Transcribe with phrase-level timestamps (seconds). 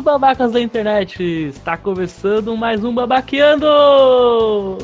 [0.00, 1.22] Bem-vindos, babacas da internet!
[1.22, 4.78] Está começando mais um Babaqueando!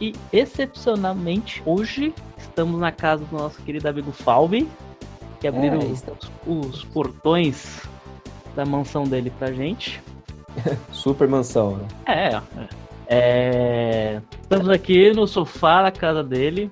[0.00, 4.68] E excepcionalmente, hoje estamos na casa do nosso querido amigo Falve,
[5.40, 7.82] que abriram É, os, os portões
[8.54, 10.00] da mansão dele pra gente.
[10.92, 11.88] Super mansão, né?
[12.06, 12.68] É, é.
[13.08, 16.70] É, Estamos aqui no sofá da casa dele.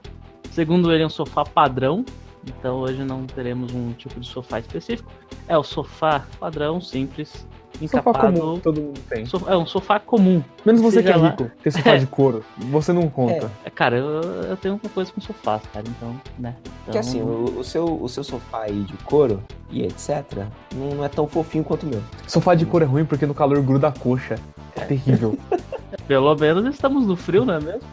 [0.55, 2.05] Segundo ele, é um sofá padrão.
[2.47, 5.11] Então hoje não teremos um tipo de sofá específico.
[5.49, 7.45] É o sofá padrão, simples,
[7.81, 8.39] Sofá encapado.
[8.41, 9.27] comum, todo mundo tem.
[9.27, 10.41] So- É um sofá comum.
[10.65, 11.31] Menos você que é lá.
[11.31, 12.45] rico, tem sofá de couro.
[12.71, 13.51] Você não conta.
[13.65, 15.85] É, Cara, eu, eu tenho uma coisa com sofás, cara.
[15.89, 16.55] Então, né?
[16.63, 20.45] Porque Então, assim, o, o seu, o seu sofá aí de couro e etc.
[20.75, 22.03] Não, não é tão fofinho quanto o meu.
[22.29, 24.37] Sofá de couro é ruim porque no calor gruda a coxa.
[24.77, 25.37] É terrível.
[26.07, 27.89] Pelo menos estamos no frio, não é mesmo?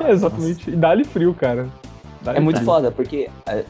[0.00, 0.70] É, exatamente.
[0.70, 1.68] E dá-lhe frio, cara.
[2.22, 2.66] Dá-lhe É muito frio.
[2.66, 3.62] foda, porque a,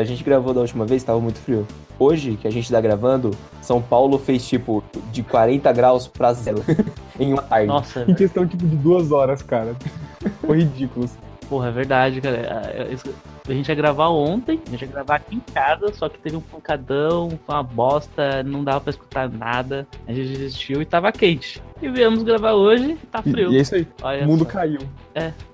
[0.00, 1.66] a gente gravou da última vez, tava muito frio.
[1.98, 3.30] Hoje, que a gente tá gravando,
[3.62, 4.82] São Paulo fez tipo
[5.12, 6.62] de 40 graus pra zero
[7.18, 7.68] em uma tarde.
[7.68, 9.74] Nossa, Em questão, tipo, de duas horas, cara.
[10.44, 11.08] Foi ridículo.
[11.48, 12.36] Porra, é verdade, cara.
[12.74, 13.14] É, é isso-
[13.46, 16.34] A gente ia gravar ontem, a gente ia gravar aqui em casa, só que teve
[16.36, 19.86] um pancadão, foi uma bosta, não dava pra escutar nada.
[20.08, 21.62] A gente desistiu e tava quente.
[21.82, 23.52] E viemos gravar hoje e tá E, frio.
[23.52, 23.86] e é isso aí.
[24.02, 24.50] Olha O mundo só.
[24.50, 24.78] caiu.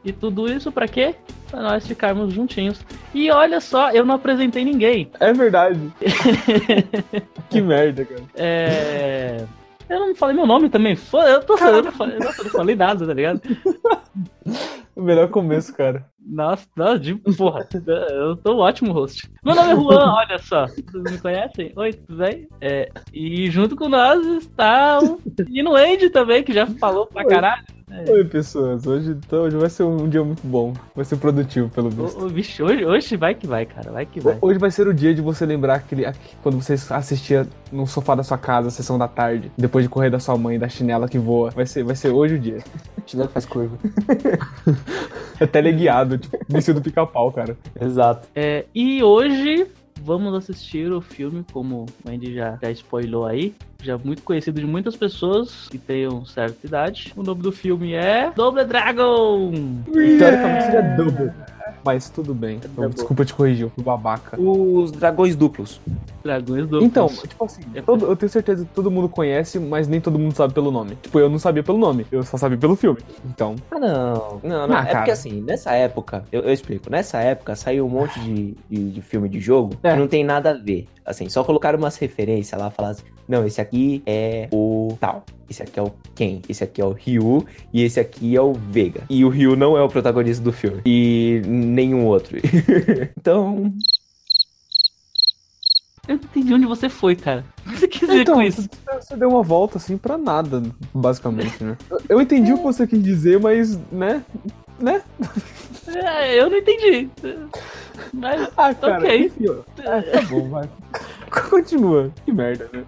[0.05, 1.17] E tudo isso pra quê?
[1.51, 2.81] Pra nós ficarmos juntinhos.
[3.13, 5.11] E olha só, eu não apresentei ninguém.
[5.19, 5.81] É verdade.
[7.51, 8.23] que merda, cara.
[8.37, 9.45] É.
[9.89, 10.97] Eu não falei meu nome também.
[11.13, 13.41] Eu tô falando, eu não falei nada, tá ligado?
[15.01, 16.05] O melhor começo, cara.
[16.21, 17.67] Nossa, nossa, de porra.
[18.11, 19.31] Eu tô um ótimo host.
[19.43, 20.67] Meu nome é Juan, olha só.
[20.67, 21.73] Vocês me conhecem?
[21.75, 22.47] Oi, tudo bem?
[22.61, 27.31] É, e junto com nós está o menino Andy também, que já falou pra Oi.
[27.91, 28.13] Caralho.
[28.13, 28.87] Oi, pessoas.
[28.87, 30.73] Hoje, então, hoje vai ser um dia muito bom.
[30.95, 32.19] Vai ser produtivo, pelo visto.
[32.21, 33.91] O, o bicho, hoje, hoje vai que vai, cara.
[33.91, 34.39] Vai que vai.
[34.41, 38.15] Hoje vai ser o dia de você lembrar aquele, aqu- quando você assistia no sofá
[38.15, 41.09] da sua casa, a sessão da tarde, depois de correr da sua mãe, da chinela
[41.09, 41.51] que voa.
[41.51, 42.59] Vai ser, vai ser hoje o dia.
[43.07, 43.77] Chinelo faz curva.
[45.41, 47.57] É teleguiado, tipo, início do pica-pau, cara.
[47.81, 48.29] Exato.
[48.37, 49.67] É, e hoje
[50.03, 53.55] vamos assistir o filme, como o Andy já, já spoilou aí.
[53.83, 57.13] Já muito conhecido de muitas pessoas que tenham certa idade.
[57.17, 59.53] O nome do filme é Double Dragon!
[59.93, 61.33] Teoricamente seria double.
[61.85, 62.59] Mas tudo bem.
[62.75, 62.95] Double.
[62.95, 64.41] Desculpa te corrigir, eu fui babaca.
[64.41, 65.81] Os dragões duplos.
[66.23, 66.85] Dragões duplos.
[66.85, 70.35] Então, tipo assim, todo- eu tenho certeza que todo mundo conhece, mas nem todo mundo
[70.35, 70.97] sabe pelo nome.
[71.03, 72.99] Tipo, eu não sabia pelo nome, eu só sabia pelo filme.
[73.25, 74.41] Então, Ah, não.
[74.43, 74.77] Não, não.
[74.77, 74.99] Ah, é cara.
[74.99, 79.03] porque assim, nessa época, eu, eu explico, nessa época saiu um monte de, de, de
[79.03, 79.93] filme de jogo É.
[79.93, 80.87] que não tem nada a ver.
[81.05, 85.25] Assim, só colocaram umas referências lá, falaram assim, não, esse aqui é o tal.
[85.49, 88.53] Esse aqui é o Ken, esse aqui é o Ryu e esse aqui é o
[88.53, 89.03] Vega.
[89.11, 90.81] E o Ryu não é o protagonista do filme.
[90.87, 92.39] E nenhum outro.
[93.19, 93.73] então,
[96.09, 97.45] Eu não entendi onde você foi, cara.
[97.67, 98.69] O que você quis dizer então com isso?
[99.01, 100.63] você- deu uma volta assim pra nada,
[100.95, 101.77] basicamente, né?
[102.09, 104.25] Eu- entendi o que você quis dizer, mas, né?
[104.81, 105.03] Né?
[105.87, 107.09] É, eu não entendi.
[108.15, 109.27] Mas, Ah, cara, Ok.
[109.27, 109.45] enfim.
[109.81, 110.69] Ah, tá bom, vai.
[111.51, 112.11] Continua.
[112.25, 112.85] Que merda, né?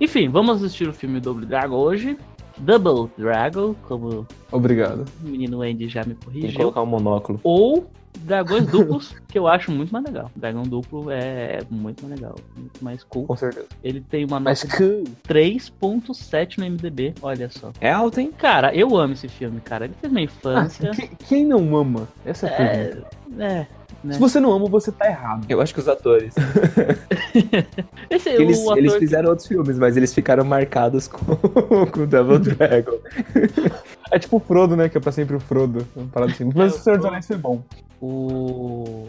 [0.00, 2.16] enfim, vamos assistir o filme Double Dragon hoje.
[2.60, 5.04] Double Dragon, como Obrigado.
[5.24, 6.58] o menino Andy já me tem que corrigiu.
[6.60, 7.40] colocar um monóculo.
[7.42, 10.30] Ou Dragões Duplos, que eu acho muito mais legal.
[10.36, 13.26] Dragão Duplo é muito mais legal, muito mais cool.
[13.26, 13.66] Com certeza.
[13.82, 15.04] Ele tem uma nota que.
[15.28, 17.72] 3.7 no MDB, olha só.
[17.80, 18.32] É alto, hein?
[18.36, 19.84] Cara, eu amo esse filme, cara.
[19.86, 20.90] Ele fez minha infância.
[20.90, 22.08] que- quem não ama?
[22.24, 22.92] Essa é.
[23.38, 23.66] É, é.
[24.04, 24.14] né?
[24.14, 25.44] Se você não ama, você tá errado.
[25.48, 26.34] Eu acho que os atores.
[28.10, 31.24] Esse, Eles, o ator eles que- fizeram outros filmes, mas eles ficaram marcados com,
[31.92, 32.98] com o Double Dragon.
[34.10, 34.88] É tipo o Frodo, né?
[34.88, 35.86] Que é pra sempre o Frodo.
[36.14, 36.50] Assim.
[36.54, 37.62] Mas É, o Senhor dos Anéis foi bom.
[38.00, 39.06] O.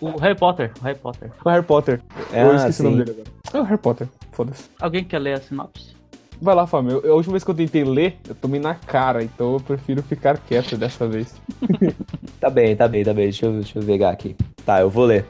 [0.00, 0.70] O Harry Potter.
[0.80, 1.30] O Harry Potter.
[1.44, 2.00] O Harry Potter.
[2.32, 3.04] É, eu esqueci o nome sim.
[3.04, 3.30] dele agora.
[3.54, 4.08] É o Harry Potter.
[4.32, 4.64] Foda-se.
[4.80, 5.94] Alguém quer ler a sinopse?
[6.42, 7.00] Vai lá, Fábio.
[7.04, 9.22] Eu- A última vez que eu tentei ler, eu tomei na cara.
[9.22, 11.34] Então eu prefiro ficar quieto dessa vez.
[12.40, 13.24] Tá bem, tá bem, tá bem.
[13.24, 14.36] Deixa eu, deixa eu pegar aqui.
[14.66, 15.24] Tá, eu vou ler.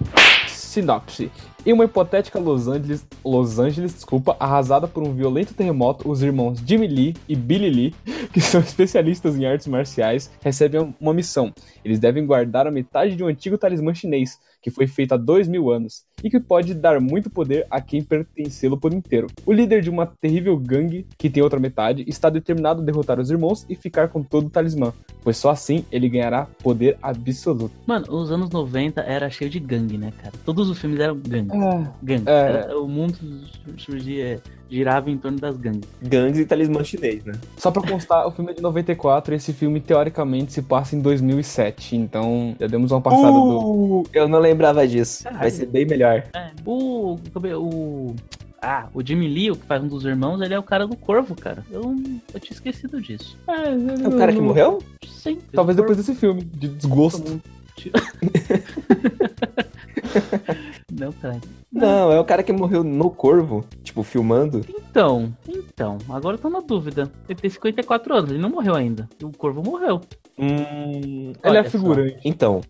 [0.48, 1.30] Sinopse.
[1.66, 6.58] Em uma hipotética Los Angeles, Los Angeles, desculpa, arrasada por um violento terremoto, os irmãos
[6.58, 7.94] Jimmy Lee e Billy Lee,
[8.34, 11.54] que são especialistas em artes marciais, recebem uma missão.
[11.82, 15.48] Eles devem guardar a metade de um antigo talismã chinês, que foi feito há dois
[15.48, 19.26] mil anos, e que pode dar muito poder a quem pertencê-lo por inteiro.
[19.44, 23.30] O líder de uma terrível gangue, que tem outra metade, está determinado a derrotar os
[23.30, 24.92] irmãos e ficar com todo o talismã.
[25.22, 27.70] pois só assim ele ganhará poder absoluto.
[27.86, 30.34] Mano, os anos 90 era cheio de gangue, né, cara?
[30.44, 31.56] Todos os filmes eram gangue.
[32.02, 32.24] Gangue.
[32.28, 32.32] É.
[32.32, 33.16] Era- o mundo
[33.78, 34.40] surgia,
[34.70, 35.88] girava em torno das gangues.
[36.02, 37.32] Gangues e talismã chinês, né?
[37.56, 41.00] Só pra constar, o filme é de 94 e esse filme teoricamente se passa em
[41.00, 44.00] 2007, então já demos uma passada do.
[44.00, 45.24] Uh, eu não lembrava disso.
[45.24, 45.40] Caralho.
[45.40, 46.03] Vai ser bem melhor.
[46.34, 47.18] É, o,
[47.58, 48.14] o.
[48.60, 50.96] Ah, o Jimmy Lee, o que faz um dos irmãos, ele é o cara do
[50.96, 51.62] corvo, cara.
[51.70, 51.94] Eu,
[52.32, 53.36] eu tinha esquecido disso.
[53.46, 54.82] É o cara que morreu?
[55.06, 55.38] Sim.
[55.52, 57.40] Talvez depois corvo desse filme, de desgosto.
[60.92, 61.40] Não, cara.
[61.72, 64.64] Não, é o cara que morreu no corvo, tipo, filmando.
[64.68, 67.10] Então, então, agora eu tô na dúvida.
[67.28, 69.08] Ele tem 54 anos, ele não morreu ainda.
[69.20, 70.00] E o corvo morreu.
[70.38, 72.16] Hum, Ele Olha é figurante.
[72.24, 72.60] então,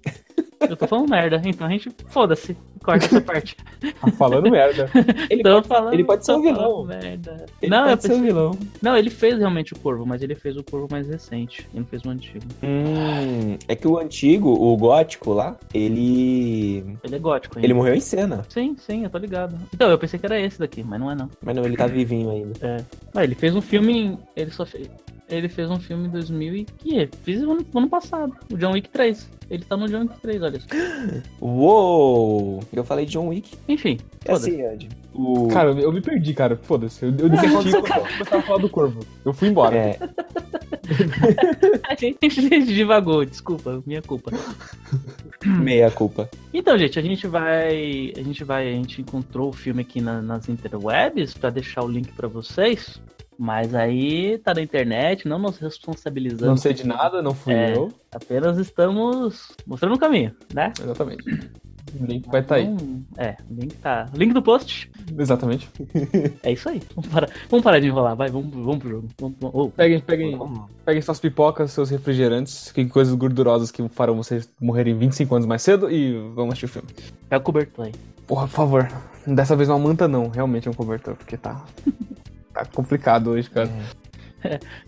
[0.69, 1.91] Eu tô falando merda, então a gente.
[2.09, 2.57] Foda-se.
[2.83, 3.57] Corta essa parte.
[4.01, 4.91] Tá falando merda.
[5.31, 6.85] ele Tô pode, falando, ele pode ser um vilão.
[6.85, 7.47] Merda.
[7.61, 8.59] Ele não, pode ser um vilão.
[8.81, 11.67] não, ele fez realmente o corvo, mas ele fez o corvo mais recente.
[11.73, 12.45] Ele não fez o antigo.
[12.63, 16.97] Hum, é que o antigo, o gótico lá, ele.
[17.03, 17.67] Ele é gótico ainda.
[17.67, 18.43] Ele morreu em cena.
[18.49, 19.55] Sim, sim, eu tô ligado.
[19.75, 21.29] Então, eu pensei que era esse daqui, mas não é não.
[21.43, 22.87] Mas não, ele tá vivinho ainda.
[23.15, 23.93] Ah, ele fez um filme.
[23.99, 24.89] em- Ele só fez.
[25.29, 28.73] Ele fez um filme em 2000 e que fiz no ano, ano passado, o John
[28.73, 29.31] Wick 3.
[29.51, 30.67] Ele tá no John Wick 3, olha só.
[31.41, 32.61] Uou!
[32.73, 33.57] Eu falei John Wick.
[33.69, 34.89] Enfim, É assim, Andy.
[35.15, 35.49] O...
[35.49, 36.57] Cara, eu, me perdi, cara.
[36.63, 37.05] Foda-se.
[37.05, 39.01] Eu, eu desisti quando eu começava a falar do corvo.
[39.25, 39.77] Eu fui embora.
[39.77, 39.99] É,
[41.89, 44.31] A gente divagou, desculpa, minha culpa.
[45.45, 46.29] meia culpa.
[46.53, 48.13] Então, gente, a gente vai.
[48.17, 48.69] A gente vai.
[48.69, 53.01] A gente encontrou o filme aqui na- nas interwebs pra deixar o link pra vocês.
[53.39, 56.47] Mas aí tá na internet, não nos responsabilizamos.
[56.47, 57.77] Não sei de nada, não fui É.
[57.77, 57.93] eu.
[58.13, 60.73] Apenas estamos mostrando o caminho, né?
[60.81, 61.25] Exatamente.
[62.01, 62.65] O link vai estar aí.
[62.65, 64.07] Então, é, o link tá.
[64.15, 64.91] Link do post.
[65.17, 65.71] Exatamente.
[66.43, 66.83] É isso aí.
[66.95, 69.09] Vamos parar, vamos parar de enrolar, vai, vamos, vamos pro jogo.
[69.21, 70.39] Vamos, oh, Peguem, peguem,
[70.85, 75.63] peguem suas pipocas, seus refrigerantes, que coisas gordurosas que farão vocês morrerem 25 anos mais
[75.63, 76.89] cedo e vamos assistir o filme.
[77.31, 77.93] é o cobertor aí.
[78.27, 78.89] Porra, por favor.
[79.27, 81.65] Dessa vez não manta não, realmente é um cobertor, porque tá.
[82.55, 83.71] tá complicado hoje, cara.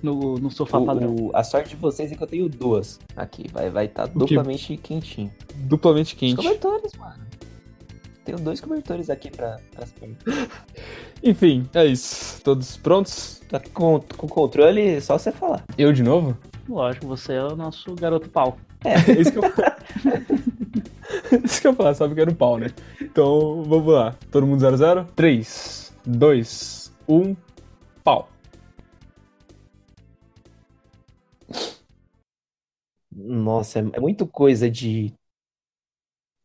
[0.02, 1.16] No, no sofá O- padrão.
[1.18, 3.46] o- a sorte de vocês é que eu tenho duas aqui.
[3.50, 5.32] Vai vai tá duplamente quentinho.
[5.54, 6.36] Duplamente Os quente.
[6.36, 7.24] cobertores, mano.
[8.22, 10.18] Tenho dois cobertores aqui pra, pras pernas.
[11.24, 12.38] Enfim, é isso.
[12.42, 13.40] Todos prontos?
[13.48, 15.64] Tá com, com controle, só você falar.
[15.78, 16.36] Eu de novo?
[16.68, 18.58] Lógico, você é o nosso garoto pau.
[18.84, 19.42] É isso que eu
[21.44, 22.66] Isso que eu falar, sabe que era o pau, né?
[23.00, 24.14] Então, vamos lá.
[24.30, 25.06] Todo mundo 0-0?
[25.16, 27.36] 3, 2, 1,
[28.06, 28.28] pau.
[33.10, 35.12] Nossa, é, muito coisa de.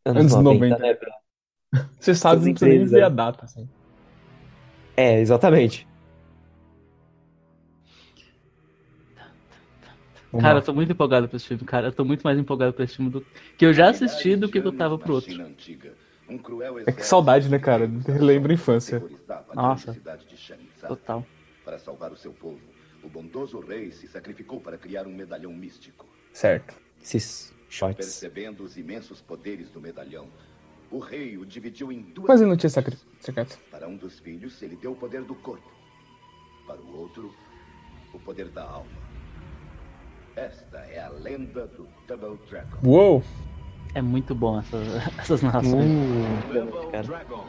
[0.03, 0.79] Anos, Anos 90, 90.
[0.79, 1.11] né, bro?
[1.99, 3.69] Você sabe, não precisa nem ver a data, assim.
[4.97, 5.87] É, exatamente.
[10.31, 10.59] Vamos cara, lá.
[10.61, 11.87] eu tô muito empolgado pra esse filme, cara.
[11.87, 13.21] Eu tô muito mais empolgado pra esse filme do
[13.57, 15.31] que eu já assisti do que eu tava pro outro.
[16.87, 17.89] É que saudade, né, cara?
[18.07, 19.03] Lembra a infância.
[19.53, 19.95] Nossa.
[20.87, 21.25] Total.
[21.63, 22.59] Para salvar o seu povo,
[23.03, 26.05] o bondoso rei se sacrificou para criar um medalhão místico.
[26.33, 26.75] Certo.
[27.01, 27.95] Esses shots.
[27.97, 30.27] Percebendo os imensos poderes do medalhão,
[30.89, 32.27] o rei o dividiu em duas.
[32.27, 33.57] Mas ele não tinha sacri- secreto.
[33.69, 35.71] Para um dos filhos, ele deu o poder do corpo.
[36.67, 37.33] Para o outro,
[38.13, 38.89] o poder da alma.
[40.35, 42.77] Esta é a lenda do Double Dragon.
[42.83, 43.24] Uou!
[43.93, 44.88] É muito bom essas,
[45.19, 45.86] essas narrações.
[45.86, 47.03] Uh, Double.
[47.03, 47.47] Dragon.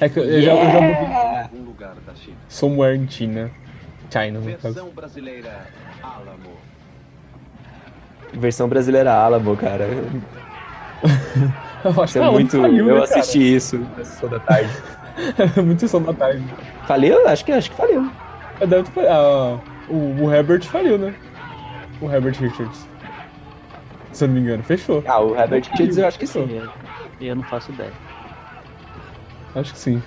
[0.00, 2.36] É que eu já, eu algum lugar da China.
[2.48, 3.50] Somewhere in China.
[4.10, 4.74] China, no caso.
[4.74, 5.66] Versão brasileira
[6.02, 6.50] Alamo.
[8.32, 9.86] versão brasileira Alamo, cara.
[11.84, 12.56] Eu acho Isso que é muito.
[12.56, 14.70] eu né, assisti isso na sessão da tarde.
[15.62, 16.42] muito sessão da tarde.
[16.86, 17.28] Faliu?
[17.28, 18.10] Acho que, acho que faliu.
[18.58, 19.58] É, deve ter- ah,
[19.90, 21.14] o, o Herbert faliu, né?
[22.00, 22.88] O Herbert Richards.
[24.12, 25.04] Se eu não me engano, fechou.
[25.06, 26.48] Ah, o Herbert Richards eu acho que sim.
[26.50, 26.70] Eu,
[27.20, 27.92] eu não faço ideia.
[29.54, 30.02] Acho que sim.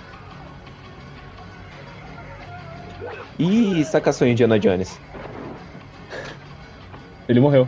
[3.39, 4.99] E sacaçou Indiana Jones.
[7.29, 7.67] Ele morreu.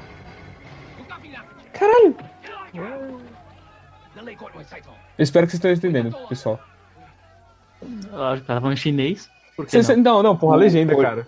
[1.73, 2.15] Caralho!
[5.17, 6.59] Eu espero que vocês estejam entendendo, pessoal.
[8.11, 9.29] Lógico, tava falando chinês.
[9.55, 10.03] Por que Cê- cê- não?
[10.15, 11.27] não, não, porra, a legenda, Por- cara.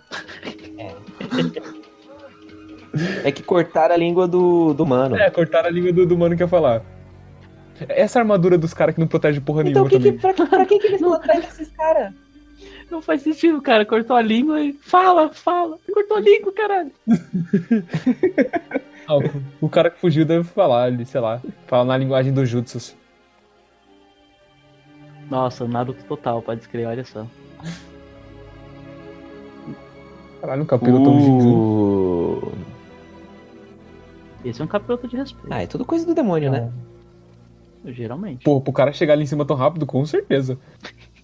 [3.24, 5.15] É que cortaram a língua do, do mano.
[5.17, 6.81] É, cortaram a língua do, do mano que ia falar.
[7.90, 10.20] Essa armadura dos caras que não protege porra então, nenhuma que que, também.
[10.20, 12.14] pra, que- pra que, que eles atrás desses caras?
[12.90, 13.86] Não faz sentido, cara.
[13.86, 14.74] Cortou a língua e.
[14.74, 15.78] Fala, fala.
[15.94, 16.92] Cortou a língua, caralho.
[19.08, 19.16] Ah,
[19.60, 22.96] o, cara que fugiu deve falar, ele, sei lá, fala na linguagem dos jutsus.
[25.30, 27.26] Nossa, Naruto total, pode escrever, olha só.
[30.40, 31.46] Caralho, um capítulo tão gigante.
[31.48, 32.52] Uh,
[34.46, 36.72] Esse é um capiroto de respeito, Ah, é tudo coisa do demônio, né?
[37.86, 38.44] Geralmente.
[38.44, 40.58] Pô, pro cara chegar ali em cima tão rápido, com certeza.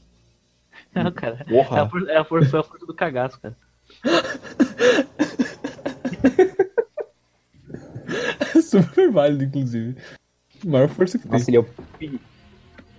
[0.93, 1.45] Não, cara.
[1.47, 1.77] Porra.
[1.77, 3.55] É a, for- é a força, foi a força do cagaço, cara.
[8.61, 9.95] Super válido, inclusive.
[10.65, 11.31] Maior força que tem.
[11.39, 11.65] Nossa, ele é o,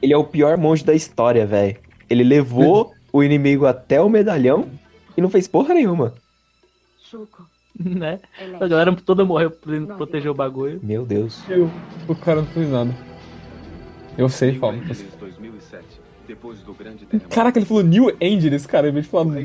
[0.02, 1.76] ele é o pior monge da história, velho.
[2.08, 4.68] Ele levou o inimigo até o medalhão
[5.16, 6.14] e não fez porra nenhuma.
[7.02, 7.46] Chuco.
[7.78, 8.20] né?
[8.40, 8.64] Elete.
[8.64, 10.78] A galera toda morreu pra proteger o bagulho.
[10.82, 11.42] Meu Deus.
[11.48, 11.70] Eu,
[12.06, 12.94] o cara não fez nada.
[14.18, 14.78] Eu sei, New Paulo.
[14.78, 17.34] Angeles 2007, depois do grande terremoto.
[17.34, 19.36] Caraca, ele falou New Angeles, cara, em vez de falar.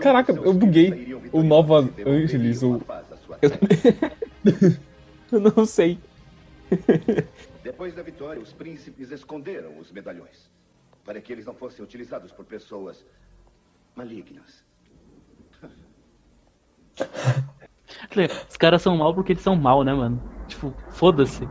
[0.00, 1.14] Caraca, eu buguei.
[1.32, 3.50] O Nova Angeles, a o- paz à sua Eu,
[5.38, 5.98] eu não sei.
[7.62, 10.50] Depois da vitória, os príncipes esconderam os medalhões
[11.04, 13.04] para que eles não fossem utilizados por pessoas
[13.94, 14.64] malignas.
[18.48, 20.20] Os caras são mal porque eles são mal, né, mano?
[20.48, 21.46] Tipo, foda-se.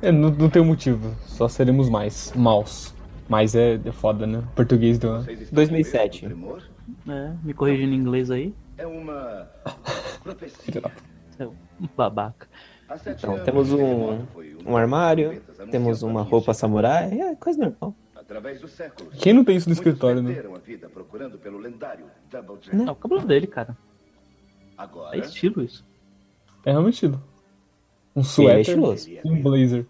[0.00, 1.14] É, não, não tem motivo.
[1.26, 2.32] Só seremos mais.
[2.34, 2.94] Maus.
[3.28, 4.42] Mas é, é foda, né?
[4.54, 5.18] Português do.
[5.18, 6.20] Vocês estão 2007.
[6.20, 6.62] com medo do tremor?
[7.08, 8.54] É, me corrigindo em inglês aí.
[8.76, 9.48] É uma
[10.22, 10.80] profecia.
[10.80, 10.90] Da
[11.36, 11.54] Seu
[11.96, 12.48] babaca.
[13.06, 14.24] Então, temos um,
[14.66, 17.94] um armário, temos uma roupa samurai, é coisa normal.
[19.18, 20.42] Quem não tem isso no escritório, né?
[21.58, 23.76] lendário Double É o cabelo dele, cara.
[24.76, 25.84] Agora, É estilo isso.
[26.64, 27.22] É realmente estilo.
[28.18, 29.86] Um é suéter e um blazer.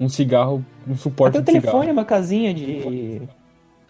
[0.00, 1.62] Um cigarro, um suporte Até o de cigarro.
[1.62, 3.28] telefone é uma casinha de.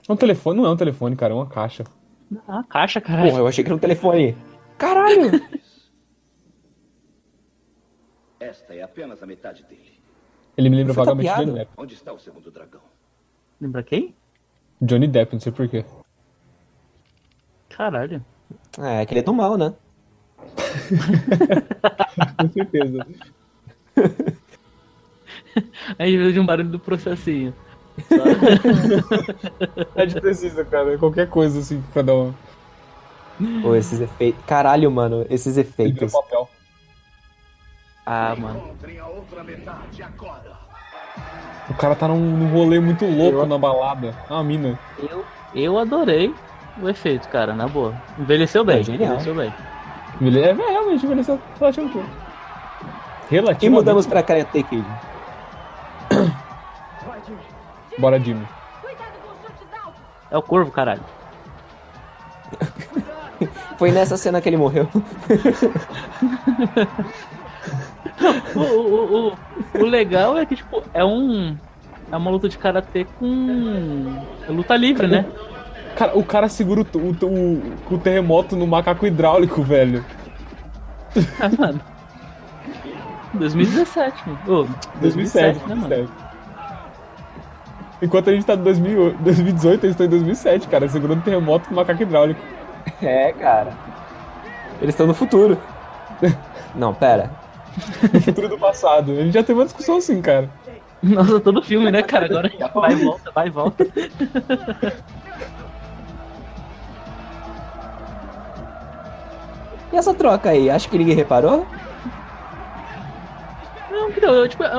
[0.09, 1.85] É um telefone, não é um telefone, cara, é uma caixa.
[2.49, 3.31] Ah, caixa, caralho.
[3.31, 4.37] Porra, eu achei que era um telefone.
[4.77, 5.31] Caralho!
[8.41, 10.01] esta é apenas a metade dele.
[10.57, 11.51] Ele me lembra Foi vagamente tapeado.
[11.53, 11.73] Johnny Depp.
[11.77, 12.81] Onde está o segundo dragão?
[13.61, 14.17] Lembra quem?
[14.83, 15.85] Johnny Depp, não sei porquê.
[17.69, 18.25] Caralho.
[18.79, 19.75] É, que ele é tão mal, né?
[22.39, 23.07] Com certeza.
[25.99, 27.53] Aí veio de um barulho do processinho.
[29.97, 30.97] A gente precisa, cara.
[30.99, 32.35] Qualquer coisa assim pra dar uma.
[33.63, 34.45] Pô, esses efeitos.
[34.47, 36.13] Caralho, mano, esses efeitos.
[36.13, 36.49] papel.
[38.05, 38.59] Ah, mano.
[38.59, 40.59] Encontrem a outra metade agora.
[41.69, 44.15] O cara tá num, num rolê muito louco na balada.
[44.29, 44.79] Ah, mina.
[44.99, 45.25] Eu,
[45.55, 46.35] eu adorei
[46.81, 47.95] o efeito, cara, na boa.
[48.19, 48.81] Envelheceu bem.
[48.81, 49.17] É genial.
[49.17, 49.53] Envelheceu bem.
[50.21, 51.99] Ele é realmente envelheceu relativamente.
[51.99, 53.69] E Relativamente.
[53.71, 54.85] mudamos pra Karate Kid.
[57.99, 58.47] Bora, Jimmy.
[60.31, 61.03] É o corvo, caralho.
[63.79, 64.89] Foi nessa cena que ele morreu.
[68.55, 69.37] O, o, o,
[69.81, 71.57] o legal é que, tipo, é um.
[72.11, 74.21] É uma luta de karatê com.
[74.49, 75.25] É luta livre, né?
[75.99, 80.05] Cara, o cara segura o, o, o, o terremoto no macaco hidráulico, velho.
[81.41, 81.81] Ah, mano.
[83.35, 84.41] 2017, mano.
[84.47, 84.69] Ô,
[85.01, 85.89] 2007, né, mano?
[85.89, 86.13] 2007.
[88.01, 91.75] Enquanto a gente tá em 2008 2018, eles estão em 2007, cara, segurando terremoto com
[91.75, 92.41] o macaco hidráulico.
[93.03, 93.73] É, cara.
[94.81, 95.59] Eles estão no futuro.
[96.77, 97.29] Não, pera.
[98.13, 99.11] No futuro do passado.
[99.11, 100.49] A gente já teve uma discussão assim, cara.
[101.03, 102.27] Nossa, todo filme, né, cara?
[102.27, 103.85] Agora vai e volta, vai e volta.
[109.93, 110.69] E essa troca aí?
[110.71, 111.67] Acho que ninguém reparou?
[113.91, 114.73] Não, então, eu, tipo, é, é,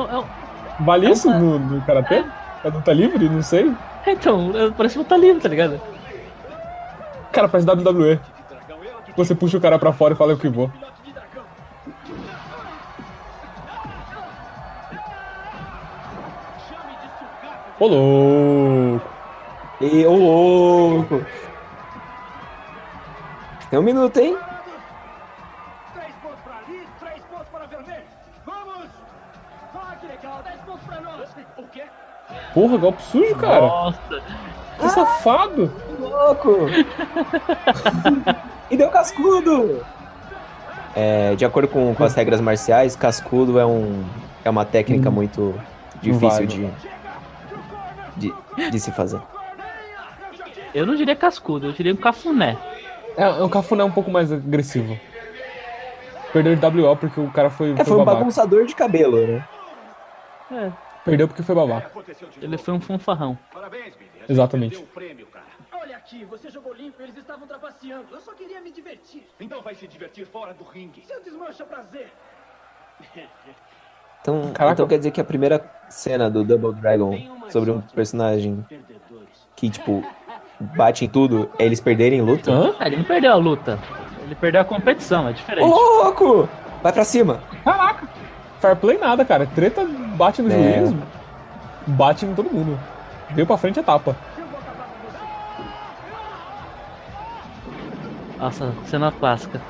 [0.80, 2.26] Vale É isso uma- no, no karatê?
[2.64, 3.30] É luta livre?
[3.30, 3.78] Não sei.
[4.06, 5.82] é, então, parece luta livre, tá ligado?
[7.32, 8.20] Cara, parece WWE.
[9.16, 10.72] Você puxa o cara pra fora e fala eu que vou.
[17.78, 19.16] Ô louco!
[19.80, 21.26] E ô louco!
[23.70, 24.49] Tem um minuto, hein?
[32.60, 33.62] Porra, golpe sujo, cara.
[33.62, 34.22] Nossa,
[34.78, 35.72] Que safado!
[35.98, 36.68] Louco!
[38.70, 39.82] e deu cascudo!
[40.94, 44.04] É, de acordo com, com as regras marciais, cascudo é, um,
[44.44, 45.56] é uma técnica muito
[46.02, 46.70] difícil de,
[48.18, 48.34] de,
[48.70, 49.22] de se fazer.
[50.76, 52.58] eu não diria cascudo, eu diria um cafuné.
[53.16, 55.00] É, é um cafuné um pouco mais agressivo.
[56.34, 58.18] Perdeu de WO porque o cara foi, É, foi foi um babaca.
[58.18, 59.48] bagunçador de cabelo, né?
[60.52, 63.38] É, Perdeu porque foi de ele foi um fanfarrão.
[63.54, 64.10] Parabéns, Billy.
[64.28, 64.82] Exatamente.
[64.94, 65.28] prêmio.
[65.72, 68.08] Olha aqui, você jogou limpo, eles estavam trapaceando.
[68.12, 69.28] Eu só queria me divertir.
[69.40, 71.04] Então vai se divertir fora do ringue.
[71.06, 72.12] Seu desmancha prazer.
[74.22, 74.74] Então, Caraca.
[74.74, 77.18] então quer dizer que a primeira cena do Double Dragon
[77.50, 78.66] sobre um personagem
[79.56, 80.04] que, tipo,
[80.60, 82.52] bate em tudo, é eles perderem luta?
[82.52, 82.76] Hã?
[82.78, 83.80] Ah, ele não perdeu a luta.
[84.24, 85.66] Ele perdeu a competição, é Ô, diferente.
[85.66, 86.50] louco!
[86.84, 87.42] Vai pra cima.
[87.64, 88.08] Caraca!
[88.60, 89.46] Fair play nada, cara.
[89.48, 89.84] Treta
[90.20, 90.80] bate no É.
[90.80, 90.94] juiz,
[91.88, 92.78] bate em todo mundo.
[93.30, 94.16] Veio pra frente e tapa.
[98.38, 99.62] Nossa, cena clássica.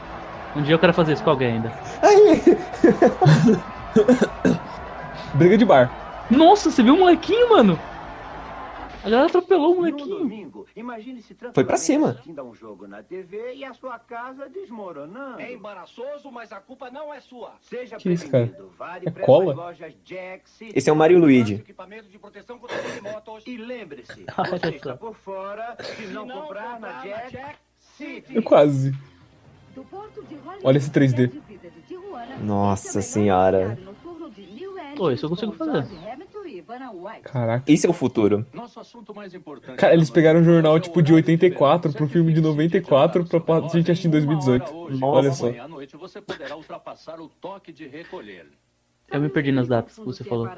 [0.56, 1.72] Um dia eu quero fazer isso com alguém ainda.
[2.02, 2.42] Ai,
[5.36, 5.90] Briga de bar.
[6.30, 7.78] Nossa, você viu o molequinho, mano?
[9.02, 10.18] A galera atropelou o No molequinho.
[10.20, 12.22] domingo, imagine se Foi pra cima.
[12.28, 15.40] um jogo na TV e a sua casa desmoronando.
[15.40, 17.54] É embaraçoso, mas a culpa não é sua.
[17.62, 18.48] Seja Que isso, cara?
[18.48, 18.74] prevenido.
[18.78, 19.74] Vale É cola?
[20.76, 21.56] Esse é o Mario Luigi.
[21.56, 23.44] Equipamento de proteção contra terremotos.
[23.48, 27.60] E lembre-se, você está por fora se não, não comprar na comprar na Jack, Jack
[27.80, 28.36] City.
[28.36, 28.92] Eu quase.
[29.74, 31.28] Do porto de Hollywood, Olha esse 3D.
[31.28, 33.78] de vida de Tijuana, Nossa é senhora.
[34.98, 35.86] Pô, isso eu consigo fazer.
[37.24, 37.64] Caraca.
[37.72, 38.46] Esse é o futuro.
[38.54, 39.78] Nosso assunto mais importante.
[39.78, 43.60] Cara, eles pegaram um jornal tipo de é o 84 pro filme de 94 pra
[43.70, 44.90] gente assistir em 2018.
[45.02, 45.50] Olha só.
[45.50, 48.48] À noite você poderá ultrapassar o toque de recolher.
[49.12, 50.48] Eu me perdi nas datas que você Quer falou.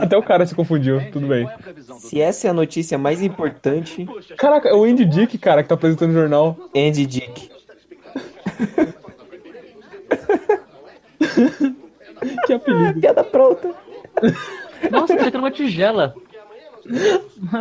[0.00, 1.46] Até o cara se confundiu, tudo bem.
[1.46, 5.68] É Se essa é a notícia mais importante, Caraca, é o Andy Dick, cara, que
[5.68, 6.56] tá apresentando o jornal.
[6.74, 7.52] Andy Dick.
[12.46, 13.00] Que apelido.
[13.00, 13.74] Piada pronta.
[14.90, 16.14] Nossa, tá uma tigela.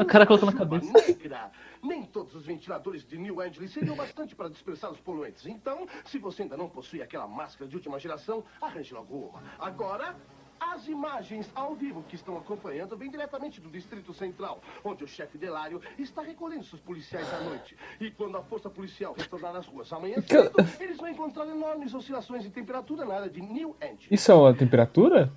[0.02, 0.92] O cara colocou na cabeça.
[0.92, 1.52] Negra.
[1.84, 5.48] Nem todos os ventiladores de New Angeles seriam bastante para dispersar os poluentes.
[5.48, 9.42] Então, se você ainda não possui aquela máscara de última geração, arranje logo uma.
[9.58, 10.16] Agora,
[10.62, 15.38] as imagens ao vivo que estão acompanhando vêm diretamente do Distrito Central, onde o chefe
[15.38, 17.76] Delário está recolhendo seus policiais à noite.
[18.00, 22.44] E quando a força policial retornar às ruas amanhã cedo, eles vão encontrar enormes oscilações
[22.44, 24.08] de temperatura na área de New Angeles.
[24.12, 25.32] Isso é uma temperatura?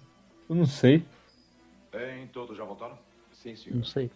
[0.49, 1.03] Eu não sei.
[1.91, 2.99] Bem, todos já voltaram?
[3.33, 3.77] Sim, senhor.
[3.77, 4.11] Não sei.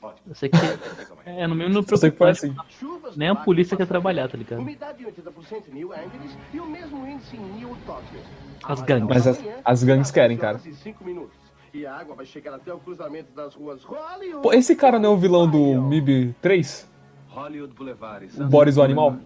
[0.00, 0.22] Ótimo.
[0.28, 0.56] Eu sei que.
[1.28, 2.64] É, no mínimo não Eu sei que foi preocupa.
[2.72, 3.14] assim.
[3.16, 4.60] Nem a no polícia quer trabalhar, tá ligado?
[4.60, 8.20] Umidade de 80% em New Angeles e o mesmo índice em New Tokyo.
[8.64, 9.08] As gangues.
[9.08, 10.58] Mas as- as gangues querem, cara.
[10.64, 11.36] Em cinco minutos.
[11.74, 14.42] E a água vai chegar até o cruzamento das ruas Hollywood.
[14.42, 16.88] Pô, esse cara não é o vilão do MIB 3?
[17.28, 18.28] Hollywood Boulevard.
[18.40, 19.18] O Boris o Animal?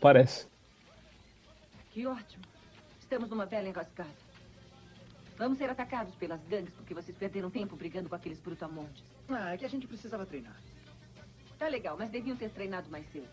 [0.00, 0.48] Parece.
[1.90, 2.42] Que ótimo.
[2.98, 4.08] Estamos numa bela enrascada.
[5.40, 9.02] Vamos ser atacados pelas gangues porque vocês perderam tempo brigando com aqueles brutamontes.
[9.26, 10.54] Ah, é que a gente precisava treinar.
[11.58, 13.26] Tá legal, mas deviam ter treinado mais cedo.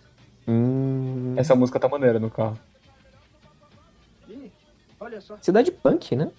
[0.47, 2.57] Hum, Essa música tá maneira no carro.
[4.29, 4.49] Ih,
[5.01, 5.35] olha só.
[5.41, 6.31] cidade punk, né?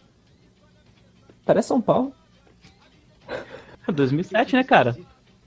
[1.45, 2.15] Parece São Paulo.
[3.93, 4.97] 2007, né, cara?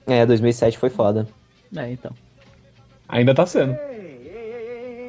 [0.05, 1.27] É, 2007 foi foda.
[1.75, 2.15] É, então.
[3.09, 3.75] Ainda tá sendo.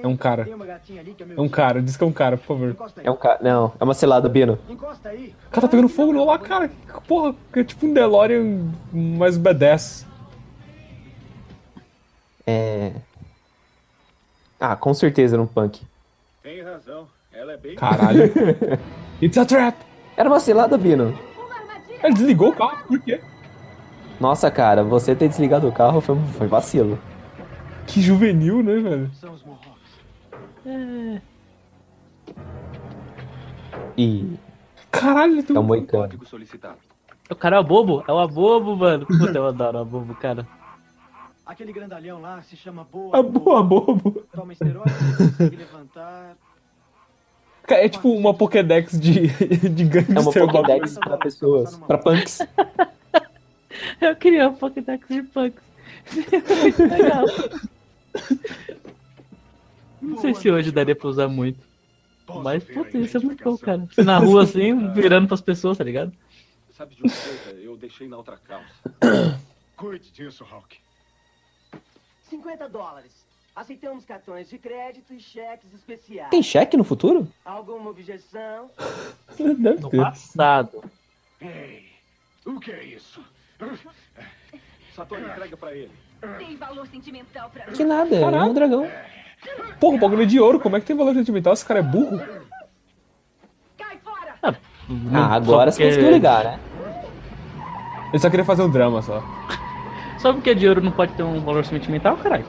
[0.02, 0.48] É um cara.
[0.48, 2.76] É É um cara, diz que é um cara, por favor.
[3.02, 3.38] É um cara.
[3.40, 4.58] Não, é uma selada, Bino.
[4.68, 5.34] Encosta aí.
[5.46, 6.70] O cara tá pegando fogo no lá, cara.
[7.06, 10.04] Porra, é tipo um DeLorean mais B10.
[12.46, 12.92] É.
[14.58, 15.82] Ah, com certeza era um punk.
[16.42, 17.06] Tem razão.
[17.32, 17.76] Ela é bem.
[17.76, 18.24] Caralho.
[19.22, 19.76] It's a trap!
[20.16, 21.16] Era uma cilada, Bino.
[22.02, 23.20] Ele desligou o carro, por quê?
[24.20, 26.98] Nossa, cara, você ter desligado o carro foi, foi vacilo.
[27.86, 29.10] Que juvenil, né, velho?
[29.14, 29.42] São os
[30.64, 31.22] Mohawks.
[33.96, 34.36] E
[34.90, 36.24] Caralho, tem é um moicano.
[36.26, 36.76] Solicitado.
[37.30, 38.04] O cara é o bobo?
[38.06, 39.06] É o abobo, mano.
[39.06, 40.46] Puta, eu adoro o abobo, cara.
[41.46, 43.18] Aquele grandalhão lá se chama Boa.
[43.18, 44.22] Ah, boa, bobo.
[44.32, 46.36] Toma esteroide, consegue levantar.
[47.64, 49.28] Cara, É tipo uma Pokédex de,
[49.70, 50.16] de gangster.
[50.16, 50.52] É uma.
[50.52, 52.40] Pokédex pra pessoas, pra punks.
[54.00, 55.62] Eu queria um Pokédex de punks.
[56.14, 57.24] Muito legal.
[60.02, 61.60] Não sei se hoje daria pra usar muito.
[62.42, 63.86] Mas, puta, isso é muito bom, cara.
[63.86, 66.12] Você na rua assim, virando pras pessoas, tá ligado?
[66.76, 67.60] Sabe de uma coisa?
[67.60, 68.66] Eu deixei na outra calça.
[69.76, 70.76] Cuide disso, Hulk.
[72.28, 73.12] 50 dólares.
[73.54, 76.30] Aceitamos cartões de crédito e cheques especiais.
[76.30, 77.28] Tem cheque no futuro?
[77.44, 78.70] Alguma objeção?
[79.38, 80.82] No passado.
[81.40, 81.86] Ei,
[82.44, 83.22] o que é isso?
[84.94, 85.90] Satori, entrega pra ele.
[86.38, 87.72] Tem valor sentimental pra mim.
[87.72, 88.86] Que nada, é um dragão.
[89.80, 90.60] Porra, o bagulho é de ouro.
[90.60, 91.52] Como é que tem valor sentimental?
[91.52, 92.20] Esse cara é burro?
[93.76, 94.56] Cai fora!
[95.12, 96.58] Ah, agora Só você porque- conseguiu ligar, né?
[98.12, 99.22] Ele só queria fazer um drama só.
[100.18, 102.44] Só porque de ouro não pode ter um valor sentimental, caralho?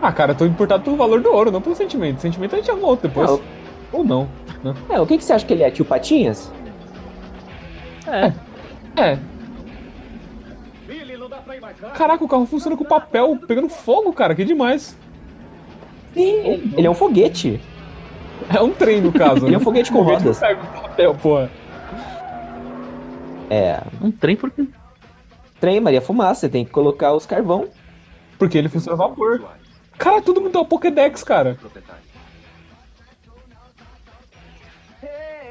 [0.00, 2.20] Ah, cara, eu tô importado pelo valor do ouro, não pelo sentimento.
[2.20, 3.30] Sentimento a gente arruma outro depois.
[3.30, 3.40] Não.
[3.92, 4.28] Ou não.
[4.62, 4.74] né?
[4.90, 5.70] É, o que, que você acha que ele é?
[5.70, 6.52] Tio Patinhas?
[8.06, 8.32] É.
[9.02, 9.18] É.
[11.60, 11.92] Rápido.
[11.94, 14.34] Caraca, o carro funciona com papel pegando fogo, cara.
[14.34, 14.96] Que demais.
[16.16, 17.60] Sim, ele é um foguete.
[18.54, 19.46] É um trem, no caso.
[19.46, 20.38] Ele é um foguete com Foguete rodas.
[20.38, 21.50] papel, porra.
[23.50, 24.66] É, Um trem porque.
[25.60, 27.68] Trem, Maria Fumaça, você tem que colocar os carvão.
[28.38, 29.42] Porque ele funciona a vapor.
[29.98, 31.56] Cara, todo mundo tem uma Pokédex, cara.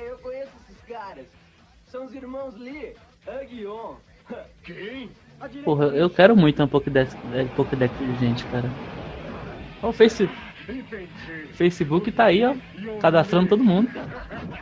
[0.08, 1.26] Eu conheço esses caras.
[1.88, 2.94] São os irmãos Lee,
[3.28, 3.96] Hug e On.
[4.64, 5.10] Quem?
[5.64, 8.70] Porra, eu quero muito uma Pokédex, é, Pokédex de gente, cara.
[9.82, 10.45] O Face, Entendi.
[11.54, 12.56] Facebook tá aí, ó.
[13.00, 13.90] Cadastrando todo mundo.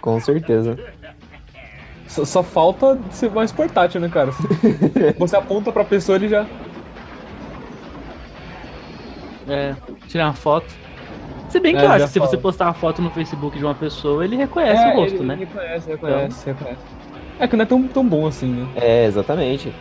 [0.02, 0.78] Com certeza.
[2.08, 4.32] Só, só falta ser mais portátil, né, cara?
[5.18, 6.46] Você aponta pra pessoa ele já.
[9.48, 9.76] É,
[10.08, 10.68] tirar uma foto.
[11.50, 13.64] Se bem que É, eu acho que se você postar uma foto no Facebook de
[13.64, 15.34] uma pessoa, ele reconhece o rosto, ele, né?
[15.36, 16.80] Ele reconhece, reconhece, reconhece.
[17.40, 18.68] É que não é tão, tão bom assim, né?
[18.76, 19.72] É, exatamente.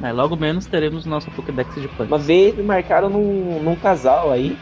[0.00, 2.08] Mas logo menos teremos nossa Pokédex de punk.
[2.08, 4.58] Uma vez me marcaram num, num casal aí,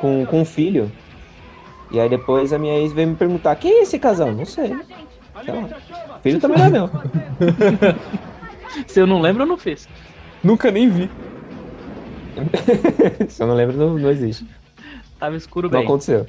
[0.00, 0.92] com, com um filho.
[1.90, 4.32] E aí depois a minha ex veio me perguntar, quem é esse casal?
[4.32, 4.68] Não sei.
[5.44, 5.68] Sei lá.
[6.22, 6.90] Filho também não é meu.
[8.86, 9.88] Se eu não lembro, eu não fiz.
[10.42, 11.10] Nunca nem vi.
[13.28, 14.46] Se eu não lembro, não, não existe.
[15.18, 15.84] Tava escuro Não bem.
[15.86, 16.26] aconteceu.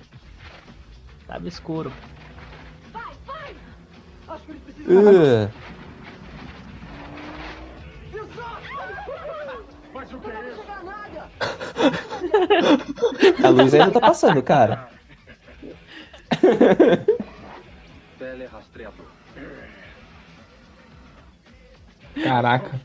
[1.27, 1.91] Tava escuro.
[4.27, 5.45] Acho que eles precisam.
[5.45, 5.49] Uh,
[13.43, 14.89] a luz ainda tá passando, cara.
[22.23, 22.79] Caraca.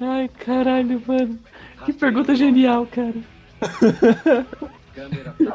[0.00, 1.38] Ai, caralho, mano.
[1.84, 3.14] Que pergunta genial, cara.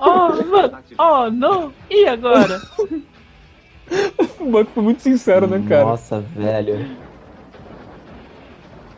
[0.02, 0.78] Oh, mano.
[0.98, 1.74] Oh, não.
[1.90, 2.62] E agora?
[4.40, 5.84] O banco foi muito sincero, né, cara?
[5.84, 6.18] Nossa,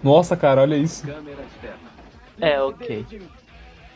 [0.04, 0.42] Nossa, velho.
[0.42, 1.08] cara, olha isso.
[2.42, 3.06] É, ok.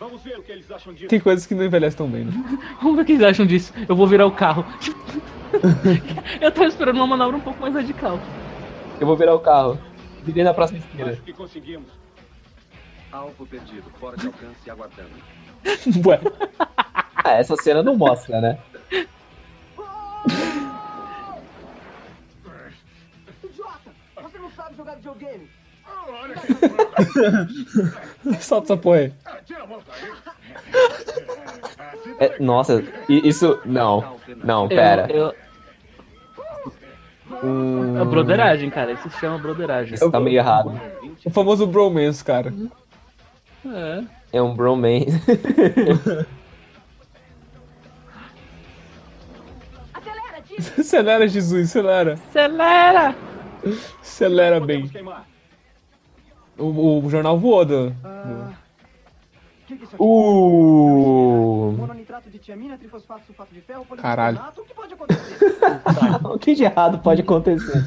[0.06, 1.08] Vamos ver o que eles acham disso.
[1.08, 2.32] Tem coisas que não envelhecem tão bem, né?
[2.80, 3.74] Vamos ver o que eles acham disso.
[3.90, 4.64] Eu vou virar o carro.
[6.40, 8.20] eu tava esperando uma manobra um pouco mais radical.
[9.02, 9.80] Eu vou virar o carro.
[10.22, 11.10] Virei na próxima esquina.
[11.10, 11.90] Acho que conseguimos.
[13.12, 13.90] Alvo perdido.
[14.00, 15.10] Fora de alcance e aguardando.
[16.08, 16.22] Ué,
[17.16, 18.60] Ah, essa cena não mostra, né?
[23.44, 23.92] Idiota!
[24.22, 25.50] Você não sabe jogar videogame.
[25.84, 26.36] Ah, olha
[28.40, 29.14] solta essa porra aí.
[32.20, 33.60] É, nossa, isso.
[33.66, 34.18] Não.
[34.44, 35.08] Não, pera.
[35.12, 35.36] Eu, eu,
[37.44, 38.92] Hum, é broderagem, cara.
[38.92, 39.96] Isso se chama broderagem.
[39.96, 40.80] isso tá meio errado.
[41.26, 42.54] O famoso bromance, cara.
[43.66, 44.04] É.
[44.34, 45.08] É um bromance.
[50.80, 52.14] Acelera, Jesus, acelera.
[52.14, 53.16] Acelera!
[54.02, 54.90] Acelera bem.
[56.58, 57.90] O, o jornal voou do.
[57.90, 60.04] do- O que, que é isso aqui?
[61.82, 64.40] Mononitrato de tiamina, trifosfato, sulfato de ferro, Caralho.
[64.58, 65.36] O que pode acontecer?
[66.24, 67.84] O que de errado pode acontecer?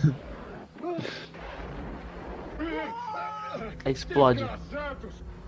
[3.87, 4.47] Explode.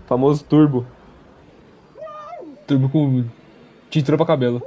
[0.07, 0.85] Famoso turbo.
[2.67, 3.25] Turbo com
[3.89, 4.61] tintura pra cabelo.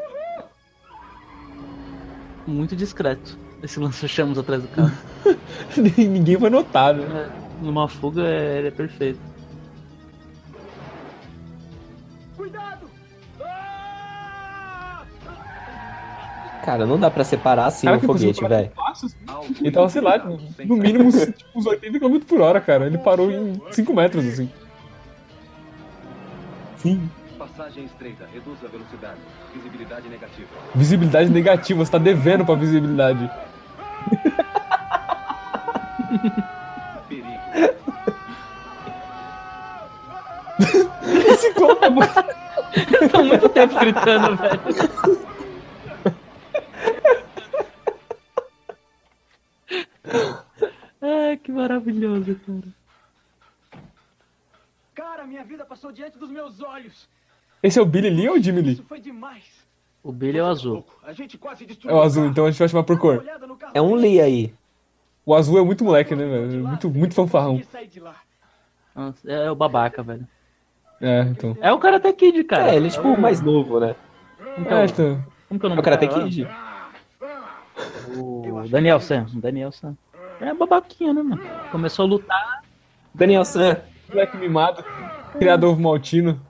[2.47, 3.39] Muito discreto.
[3.63, 4.93] Esse lança-chamas atrás do carro.
[5.97, 7.05] Ninguém vai notar, né?
[7.05, 9.21] É, Numa fuga, é, ele é perfeito.
[12.37, 12.87] Cuidado!
[16.65, 18.71] Cara, não dá pra separar assim Cara, um que foguete, velho.
[19.27, 22.87] Alvo Ele tava, sei lá, no, no mínimo tipo, uns 80 km por hora, cara.
[22.87, 24.51] Ele parou em 5 metros, assim.
[26.79, 27.11] Sim.
[27.39, 28.27] Passagem estreita.
[28.33, 29.21] Reduz a velocidade.
[29.55, 30.49] Visibilidade negativa.
[30.75, 33.31] Visibilidade negativa, você tá devendo pra visibilidade.
[41.53, 42.15] Corpo é muito...
[43.11, 44.61] Tá muito tempo gritando, velho.
[51.01, 52.63] Ai, que maravilhoso, cara.
[54.95, 57.09] Cara, minha vida passou diante dos meus olhos.
[57.63, 58.73] Esse é o Billy Lee ou o Jimmy Lee?
[58.75, 59.45] Isso foi demais.
[60.03, 60.85] O Billy é o azul.
[61.03, 63.25] A gente quase É o azul, então a gente vai chamar por cor.
[63.73, 64.55] É um Lee aí.
[65.25, 66.67] O azul é muito moleque, né, velho?
[66.69, 67.61] Muito, muito fanfarrão.
[68.95, 70.29] Nossa, É o babaca, velho.
[71.01, 71.57] É, então.
[71.61, 72.71] É o Karate Kid, cara.
[72.71, 73.95] É, ele é tipo o mais novo, né?
[74.41, 75.25] É, então.
[75.49, 76.25] Como que é o É nome o Karate do cara?
[76.25, 76.49] Kid.
[78.17, 79.27] O Daniel San.
[79.35, 79.97] Daniel San.
[80.41, 81.43] É babaquinha, né, mano?
[81.71, 82.63] Começou a lutar.
[83.15, 83.77] Daniel San.
[84.09, 84.85] Moleque mimado.
[85.39, 86.41] Criado ovo maltino.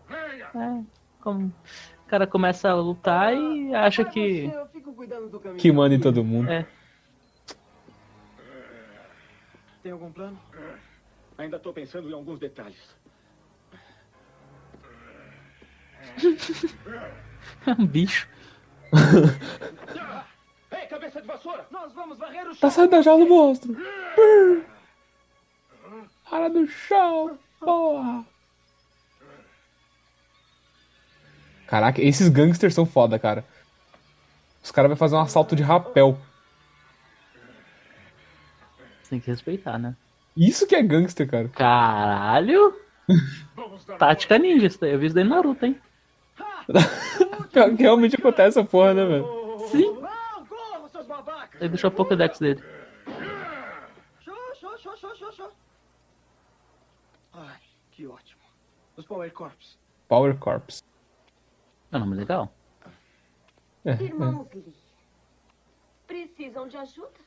[0.54, 0.80] É,
[1.20, 1.46] como...
[2.04, 4.44] O cara começa a lutar e acha que.
[4.52, 5.54] Eu.
[5.56, 6.50] Que manda em todo mundo.
[6.50, 6.66] É.
[9.82, 10.38] Tem algum plano?
[11.36, 12.78] Ainda tô pensando em alguns detalhes.
[17.66, 18.28] É um bicho.
[20.70, 21.66] Ei, cabeça de vassoura!
[21.70, 22.56] Nós vamos varrer o chão.
[22.60, 23.74] Tá saindo da jaula do monstro.
[26.28, 28.24] Cara do chão, porra.
[31.66, 33.44] Caraca, esses gangsters são foda, cara.
[34.62, 36.18] Os caras vão fazer um assalto de rapel.
[39.08, 39.96] Tem que respeitar, né?
[40.36, 41.48] Isso que é gangster, cara.
[41.48, 42.74] Caralho!
[43.98, 45.80] Tática ninja, eu vi isso daí no Naruto, hein?
[47.52, 49.58] Pior que Realmente acontece essa porra, né, velho?
[49.70, 50.04] Sim.
[51.60, 52.62] Ele deixou a Pokédex dele.
[54.20, 55.52] Show, show, show, show, show, show.
[57.32, 58.42] Ai, que ótimo.
[58.96, 59.78] Os Power Corps.
[60.08, 60.82] Power Corps.
[61.92, 62.52] É um nome legal.
[63.84, 64.02] É, é.
[64.02, 64.74] Irmãos Lee,
[66.06, 67.24] precisam de ajuda?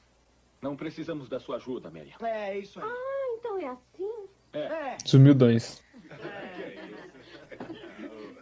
[0.62, 2.14] Não precisamos da sua ajuda, Mary.
[2.22, 2.90] É, isso aí.
[2.90, 4.30] Ah, então é assim.
[4.54, 4.98] É.
[5.06, 5.84] Sumildões.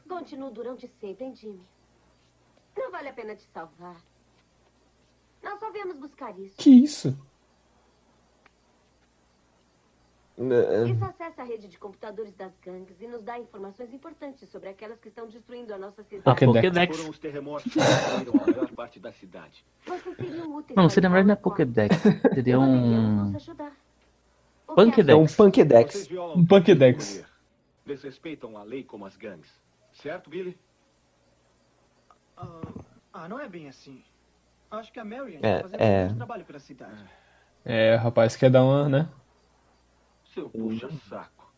[0.07, 1.65] Continuo durante sempre, hein, Jimmy?
[2.77, 3.95] Não vale a pena te salvar.
[5.43, 6.55] Nós só viemos buscar isso.
[6.57, 7.17] Que isso?
[10.37, 14.99] Isso acessa a rede de computadores das gangues e nos dá informações importantes sobre aquelas
[14.99, 16.45] que estão destruindo a nossa A cidade.
[16.45, 16.97] Pokédex.
[16.97, 19.65] Foram os terremotos que destruíram a maior parte da cidade.
[20.75, 21.95] Não, seria melhor não é Pokédex.
[22.33, 23.31] Seria um.
[24.67, 25.07] Pokédex.
[25.07, 26.09] É um Punkedex.
[26.35, 27.13] Um Pokédex.
[27.13, 27.27] poder.
[27.85, 29.64] Desrespeitam a lei como as gangues.
[30.01, 30.57] Certo, Billy?
[32.37, 32.61] Ah,
[33.13, 34.03] ah, não é bem assim.
[34.69, 36.05] Acho que a Marion É, tá fazendo é.
[36.07, 37.03] um trabalho pela cidade.
[37.63, 39.09] É, rapaz, quer dar uma, né?
[40.33, 41.51] Seu puxa-saco.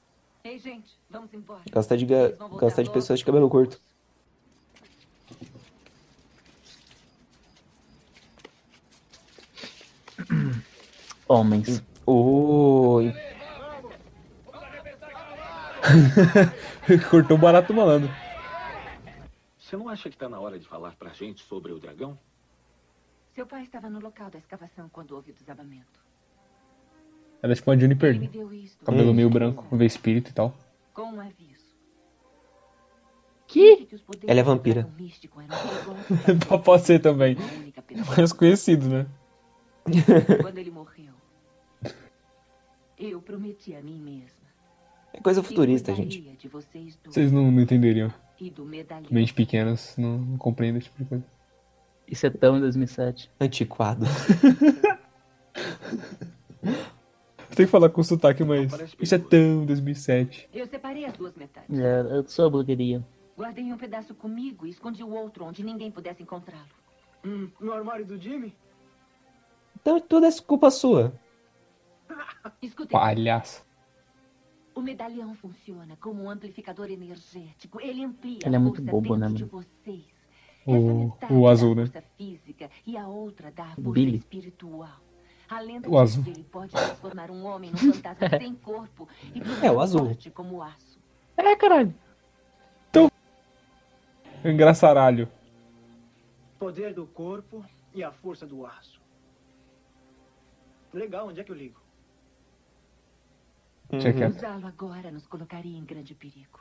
[0.43, 1.61] Ei, gente, vamos embora.
[1.71, 3.81] Gosta de, ga- gosta de pessoas de cabelo curto.
[11.27, 11.83] Homens.
[12.05, 13.13] Oi.
[17.09, 18.09] Cortou o barato malandro.
[19.67, 22.17] Você não acha que tá na hora de falar pra gente sobre o dragão?
[23.35, 25.99] Seu pai estava no local da escavação quando houve o desabamento.
[27.43, 28.27] Ela é tipo uma Juniper Ele Lee.
[28.29, 28.85] viu isto.
[28.85, 29.13] Cabelo Hum.
[29.13, 30.55] meio branco, vê espírito e tal.
[30.93, 31.65] Com um aviso.
[33.45, 33.89] Que?
[34.25, 34.87] Ela é vampira.
[36.63, 37.35] Pode ser também.
[38.15, 39.05] Mais conhecido, né?
[40.41, 41.13] Quando ele morreu,
[42.97, 44.47] eu prometi a mim mesma.
[45.11, 46.23] É coisa futurista, gente.
[47.03, 48.13] Vocês não, não entenderiam.
[48.39, 49.07] E do medalhão.
[49.09, 51.25] Mente pequenas, não, não compreendem esse tipo de coisa.
[52.07, 53.29] Isso é tão em 2007.
[53.39, 54.05] Antiquado.
[57.55, 58.71] Tem que falar com sotaque, mas.
[58.99, 60.47] Isso é tão 2007.
[60.53, 61.77] Eu separei as duas metades.
[61.77, 63.03] É, eu sou a blogueirinha.
[63.35, 66.69] Guardei um pedaço comigo e escondi o outro onde ninguém pudesse encontrá-lo.
[67.25, 68.55] Hum, no armário do Jimmy?
[69.81, 71.13] Então tudo é culpa sua.
[72.89, 73.66] Palhaço.
[74.77, 77.79] O medalhão funciona como um amplificador energético.
[77.81, 80.05] Ele amplia Ele é a muito força bobo, né, dentro de vocês.
[80.65, 81.85] O- Essa metade o azul, né?
[81.85, 84.17] força física e a outra dá a O força Billy.
[84.17, 84.99] espiritual.
[85.49, 86.23] A lenda O diz azul.
[86.25, 90.05] que ele pode transformar um homem num fantasma sem corpo e É, o azul.
[90.07, 90.99] forte como aço.
[91.37, 91.93] É, caralho.
[94.45, 95.27] Engraçaralho.
[96.59, 98.99] Poder do corpo e a força do aço.
[100.93, 101.79] Legal, onde é que eu ligo?
[103.89, 104.27] Tinha Uhum.
[104.35, 106.59] Usá-lo agora nos colocaria em grande perigo.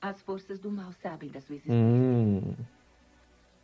[0.00, 1.74] As forças do mal sabem da sua existência.
[1.82, 2.54] Hum.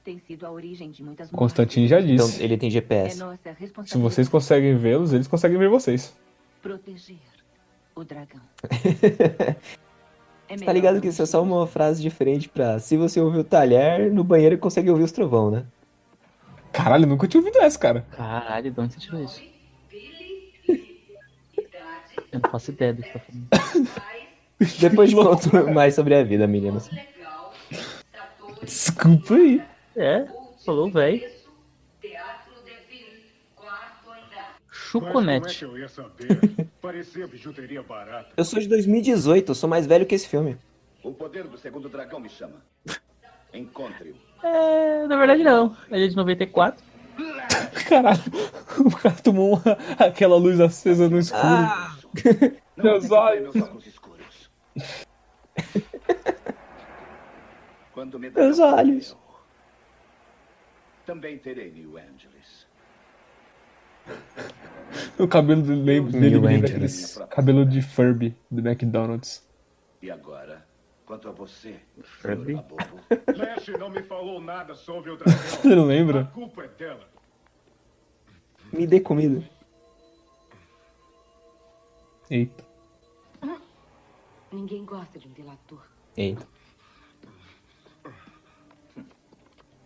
[0.05, 1.39] Tem sido a origem de muitas mortes.
[1.39, 2.43] Constantine já Então disse.
[2.43, 3.19] ele tem É GPS.
[3.19, 3.55] nossa
[3.87, 6.15] Se vocês conseguem vê-los, eles conseguem ver vocês.
[6.63, 7.19] proteger
[7.95, 8.41] o dragão.
[10.53, 13.45] É Tá ligado que isso é só uma frase diferente pra se você ouvir o
[13.45, 15.65] talher, no banheiro consegue ouvir os trovão, né?
[16.73, 18.05] Caralho, nunca tinha ouvido essa, cara.
[18.11, 19.41] Caralho, de onde você tirou isso?
[22.33, 23.89] Eu não faço ideia do que tá falando.
[24.81, 26.89] Depois conto mais sobre a vida, meninas.
[28.63, 29.63] Desculpa aí.
[29.97, 30.27] É,
[30.65, 31.41] falou, velho.
[34.71, 35.63] Chuconete.
[35.63, 36.27] eu ia saber?
[36.83, 38.31] Parecia bijuteria barata.
[38.37, 40.57] Eu sou de 2018, eu sou mais velho que esse filme.
[41.03, 42.57] O poder do segundo dragão me chama.
[43.55, 44.17] Encontre-o.
[44.47, 45.77] É, na verdade não.
[45.91, 46.83] Ele é de 94.
[47.89, 48.21] Caralho.
[48.81, 51.43] O cara tomou uma- aquela luz acesa no escuro.
[51.45, 52.00] Não
[52.77, 53.55] Meus olhos.
[53.55, 54.51] meus óculos escuros.
[57.93, 59.17] Quando me Meus olhos.
[61.07, 62.67] Também terei New Angeles.
[65.19, 67.19] O cabelo lembra- dele New Angeles.
[67.31, 69.47] cabelo de Furby do McDonald's.
[70.03, 70.65] E agora,
[71.05, 72.59] quanto a você, Furby?
[73.35, 75.39] Flash não me falou nada sobre o dragão.
[75.39, 76.25] Você não A lembra?
[76.33, 77.09] culpa é dela.
[78.73, 79.43] Me dê comida.
[82.31, 82.65] Eita.
[84.53, 85.81] Ninguém gosta de um delator.
[86.17, 86.47] Eita.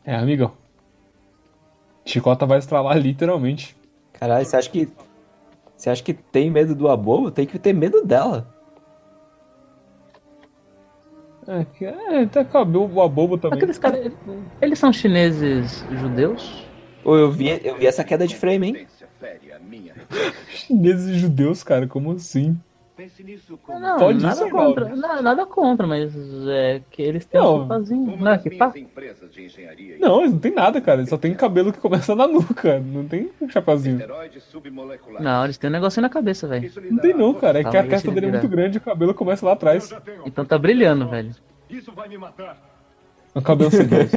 [0.05, 0.53] É, amigão.
[2.05, 3.77] Chicota vai estralar literalmente.
[4.13, 4.89] Caralho, você acha que.
[5.77, 7.31] Você acha que tem medo do Abobo?
[7.31, 8.55] Tem que ter medo dela.
[11.47, 13.59] É, é tá cabelo o abobo também.
[13.59, 14.13] Aqueles caras.
[14.63, 16.67] Eles são chineses judeus?
[17.05, 18.87] Ou eu vi, eu vi essa queda de frame, hein?
[20.49, 22.59] Chineses e judeus, cara, como assim?
[23.69, 24.95] Não, Pode nada ser, contra.
[24.95, 26.15] Nada, nada contra, mas
[26.47, 27.57] é que eles têm Não.
[27.57, 28.17] um sofazinho.
[28.17, 28.73] Não, que pá.
[29.99, 31.01] Não, eles não tem nada, cara.
[31.01, 32.79] Eles só tem cabelo que começa na nuca.
[32.79, 33.99] Não tem um chapéuzinho.
[35.19, 36.71] Não, eles têm um negocinho na cabeça, velho.
[36.89, 37.61] Não tem não, cara.
[37.61, 39.93] É que a testa ele dele é muito grande e o cabelo começa lá atrás.
[40.25, 41.35] Então tá brilhando, velho.
[41.69, 42.63] Isso vai me matar.
[43.35, 44.17] O cabelo sedoso.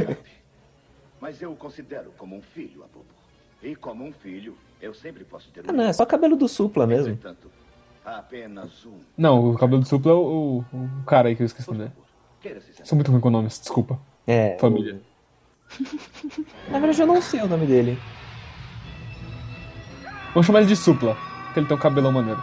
[1.19, 3.16] Mas eu o considero como um filho, Abobo.
[3.61, 6.47] E como um filho, eu sempre posso ter um Ah, não, é só cabelo do
[6.47, 7.13] Supla mesmo.
[7.13, 7.49] Entretanto,
[8.05, 8.99] apenas um.
[9.17, 11.91] Não, o cabelo do supla é o, o, o cara aí que eu esqueci, né?
[12.83, 13.99] Sou muito ruim com nomes, desculpa.
[14.25, 14.57] É.
[14.59, 15.01] Família.
[16.69, 17.97] Na verdade, eu não sei o nome dele.
[20.33, 21.15] Vamos chamar ele de supla,
[21.45, 22.41] porque ele tem um cabelão maneiro.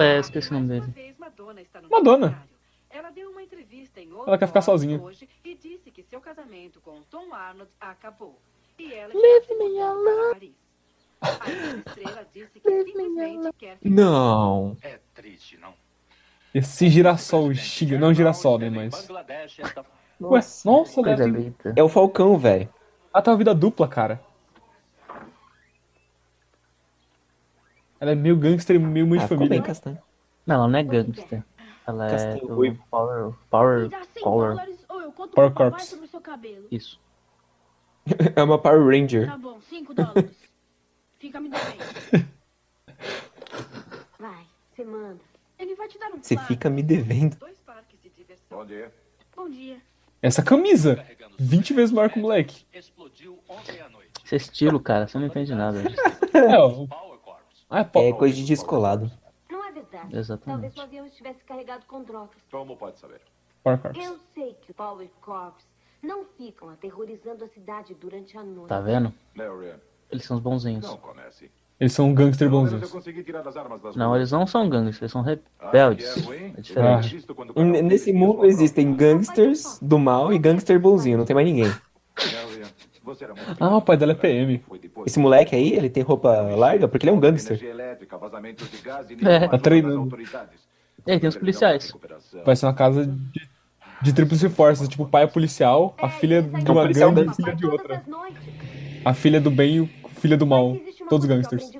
[0.00, 1.16] É, esqueci o nome dele.
[1.90, 2.42] Madonna.
[2.90, 5.00] Ela deu uma entrevista em Ela quer ficar sozinha.
[5.00, 8.38] hoje e disse que seu casamento com Tom Arnold acabou.
[8.78, 10.54] E ela Leave me alone.
[11.20, 11.46] para Paris.
[11.46, 11.50] A
[11.90, 14.76] estrela disse que simplesmente quer ficar Não.
[14.82, 15.72] É triste, não?
[16.54, 19.08] Esse girassol, Shiga, não girassol, né, mas...
[20.20, 21.16] Ué, nossa, né?
[21.26, 21.72] linda.
[21.76, 22.68] É o Falcão, velho.
[23.12, 24.20] Ela tem uma vida dupla, cara.
[28.00, 29.58] Ela é meio gangster e meio mãe Ah, de ficou família.
[29.58, 29.98] bem castanho.
[30.46, 31.42] Não, ela não é gangster.
[31.86, 32.84] Ela é Castanho do ruivo.
[32.90, 33.32] Power.
[33.50, 33.82] Power.
[33.84, 34.68] Me dá 100 Power.
[35.34, 35.98] Power Corps.
[36.70, 37.00] Isso.
[38.36, 39.26] É uma Power Ranger.
[39.26, 40.30] Tá bom, 5 dólares.
[41.18, 42.28] Fica me devendo.
[44.18, 45.20] Vai, você manda.
[45.58, 47.36] Ele vai te dar um Você fica me devendo.
[48.50, 48.92] Bom dia.
[49.34, 49.80] Bom dia.
[50.22, 51.04] Essa camisa,
[51.38, 52.64] 20 vezes maior que o moleque.
[52.72, 52.92] Esse
[54.32, 55.82] é estilo, cara, você não entende nada.
[56.34, 56.86] É, ó.
[57.68, 59.10] Ah, é, É coisa de descolado.
[59.50, 59.90] Não é verdade.
[59.92, 60.78] Talvez Exatamente.
[60.78, 62.36] o avião estivesse carregado com drogas.
[62.50, 63.20] Como pode saber?
[63.62, 64.04] Power Corps.
[64.04, 65.64] Eu sei que o Power Corps
[66.02, 68.68] não ficam aterrorizando a cidade durante a noite.
[68.68, 69.12] Tá vendo?
[70.10, 70.84] Eles são os bonzinhos.
[70.86, 71.50] não comece.
[71.78, 72.90] Eles são um gangster bonzinhos.
[73.96, 75.20] Não, eles não são gangsters, eles são
[75.60, 76.16] Ah, rebeldes.
[76.16, 76.54] é ruim?
[76.56, 77.26] É diferente.
[77.54, 81.70] N- Nesse mundo existem gangsters do mal e gangster bonzinho, não tem mais ninguém.
[83.60, 84.64] Ah, o pai dela é PM.
[85.04, 87.60] Esse moleque aí, ele tem roupa larga porque ele é um gangster.
[89.24, 89.48] É.
[89.48, 90.16] Tá treinando.
[91.06, 91.92] E aí, tem os policiais.
[92.44, 93.48] Vai ser uma casa de,
[94.02, 94.86] de tríplice força.
[94.86, 97.44] Tipo, o pai é policial, a filha de É um uma gangue e gangster.
[97.44, 98.04] filha de outra.
[99.04, 99.88] A filha do bem e o
[100.20, 100.76] filha do mal.
[101.08, 101.70] Todos gangsters.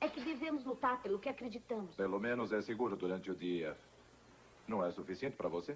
[0.00, 1.94] A é que devemos lutar pelo que acreditamos.
[1.96, 3.74] Pelo menos é seguro durante o dia.
[4.66, 5.74] Não é suficiente pra você?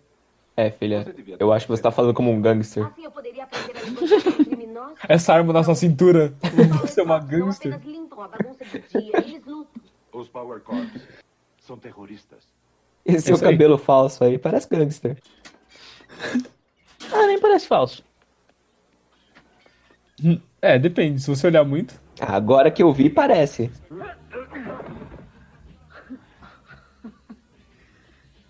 [0.56, 1.06] É, filha,
[1.38, 2.84] eu acho que você tá falando como um gangster.
[2.84, 4.98] Assim eu poderia aprender a negociar com criminosos.
[5.08, 6.34] Essa arma na sua cintura.
[6.82, 7.74] Você é uma gangster.
[7.74, 9.82] apenas limpam a bagunça do dia, eles lutam.
[10.12, 10.90] Os Power Corps
[11.58, 12.46] são terroristas.
[13.04, 13.52] Esse seu Isso aí.
[13.52, 15.16] cabelo falso aí parece gangster.
[17.14, 18.02] Ah, nem parece falso.
[20.62, 21.20] É, depende.
[21.20, 22.00] Se você olhar muito.
[22.18, 23.70] Agora que eu vi, parece.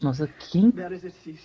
[0.02, 0.72] Nossa, quem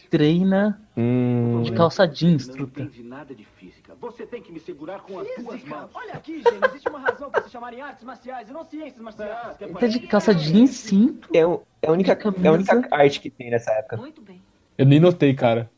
[0.09, 1.61] treina Hum.
[1.63, 2.81] de calça jeans, Não truta?
[2.81, 3.93] entende nada de física.
[4.01, 5.89] Você tem que me segurar com as duas mãos.
[5.93, 9.57] Olha aqui, gente, existe uma razão para se chamarem artes marciais e não ciências marciais.
[9.79, 11.19] Tá de calça jeans, sim.
[11.31, 13.97] É, o- é a única, é a única arte que tem nessa época.
[13.97, 14.41] Muito bem.
[14.75, 15.69] Eu nem notei, cara.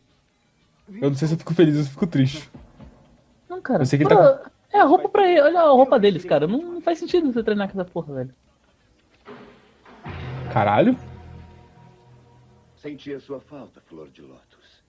[1.02, 2.50] Eu não sei se eu fico feliz ou se eu fico triste.
[3.50, 3.82] Não, cara.
[3.82, 5.42] Eu sei que ele tá É a roupa pra ele.
[5.42, 6.48] Olha a roupa deles, cara.
[6.48, 8.34] Não, não faz sentido você treinar com essa porra, velho.
[10.54, 10.96] Caralho?
[12.82, 14.82] Sentia sua falta, Flor de Lótus.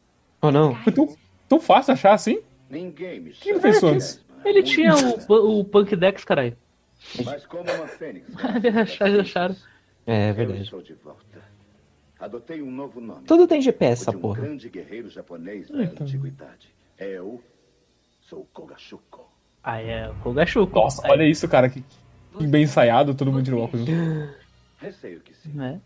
[0.42, 0.74] Oh, não.
[0.76, 1.16] Foi tão,
[1.48, 2.40] tão fácil achar assim?
[2.68, 4.24] Ninguém me Quem fez isso chama antes?
[4.44, 4.94] Ele tinha
[5.28, 6.56] o, o Punk Dex, caralho.
[7.24, 8.26] Mas como uma fênix.
[8.62, 9.56] Eles acharam, eles acharam.
[10.06, 10.62] É Eu verdade.
[10.62, 11.20] estou de volta.
[12.18, 13.24] Adotei um novo nome.
[13.26, 14.40] Tudo tem GPS, essa de um porra.
[14.42, 16.06] grande guerreiro japonês da Então.
[16.06, 16.68] antiguidade.
[16.98, 17.42] Eu
[18.20, 19.28] sou Kogashuko.
[19.64, 20.74] Ah, é o Kogashuko.
[20.78, 21.68] Nossa, olha isso, cara.
[21.70, 21.82] Que,
[22.38, 23.86] que bem ensaiado, todo mundo tirou óculos.
[24.80, 25.52] Receio que sim.
[25.62, 25.78] É.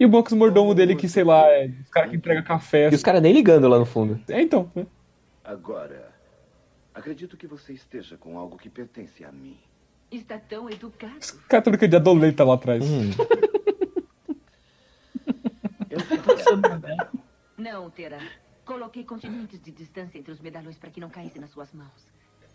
[0.00, 2.88] E o box mordomo dele que, sei lá, é os caras que entrega café.
[2.90, 4.18] E os caras nem ligando lá no fundo.
[4.30, 4.72] É, então.
[4.74, 4.86] né?
[5.44, 6.10] Agora,
[6.94, 9.58] acredito que você esteja com algo que pertence a mim.
[10.10, 11.18] Está tão educado.
[11.20, 12.82] Os caras tudo que de adoleta lá atrás.
[12.82, 13.10] Hum.
[17.58, 18.18] Não, Tera.
[18.64, 22.08] Coloquei continentes de distância entre os medalhões para que não caísse nas suas mãos.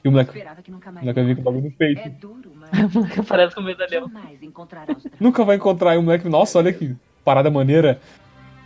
[0.04, 1.06] E o moleque, Esperava que nunca o mais.
[1.06, 2.02] moleque vai vir com o bagulho no peito.
[2.02, 4.12] É duro, mas O moleque aparece com o medalhão.
[5.20, 6.28] Nunca vai encontrar aí um moleque.
[6.28, 8.00] Nossa, olha que parada maneira.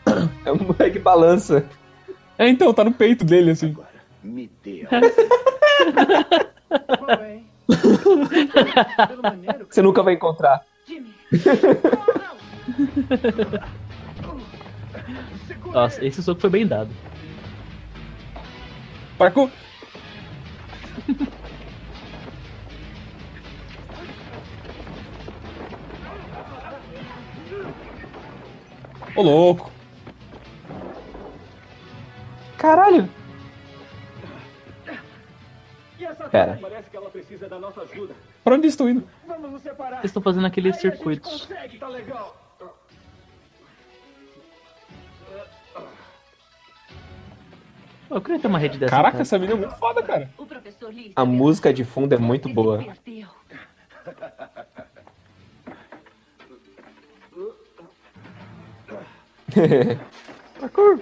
[0.45, 1.65] É um moleque que balança.
[2.37, 3.71] É, então, tá no peito dele, assim.
[3.71, 3.89] Agora,
[4.23, 4.49] me
[9.21, 9.67] maneiro.
[9.69, 10.61] Você nunca vai encontrar.
[10.87, 11.13] Jimmy,
[15.71, 16.89] Nossa, esse soco foi bem dado.
[19.17, 19.51] Parkour!
[29.19, 29.69] Ô louco!
[32.57, 33.09] Caralho!
[35.99, 36.57] E essa Pera.
[36.61, 38.15] parece que ela precisa da nossa ajuda.
[38.45, 39.05] Pra onde estou indo?
[39.27, 39.97] Vamos nos separar.
[39.97, 41.45] Eles estão fazendo aqueles Aí circuitos.
[41.47, 42.33] consegue, tá legal.
[48.09, 48.91] Eu queria ter uma rede dessa.
[48.91, 49.21] Caraca, cara.
[49.21, 50.29] essa mina é muito foda, cara.
[50.37, 52.81] O professor Lee A música de fundo é muito boa.
[60.59, 60.99] Parkour.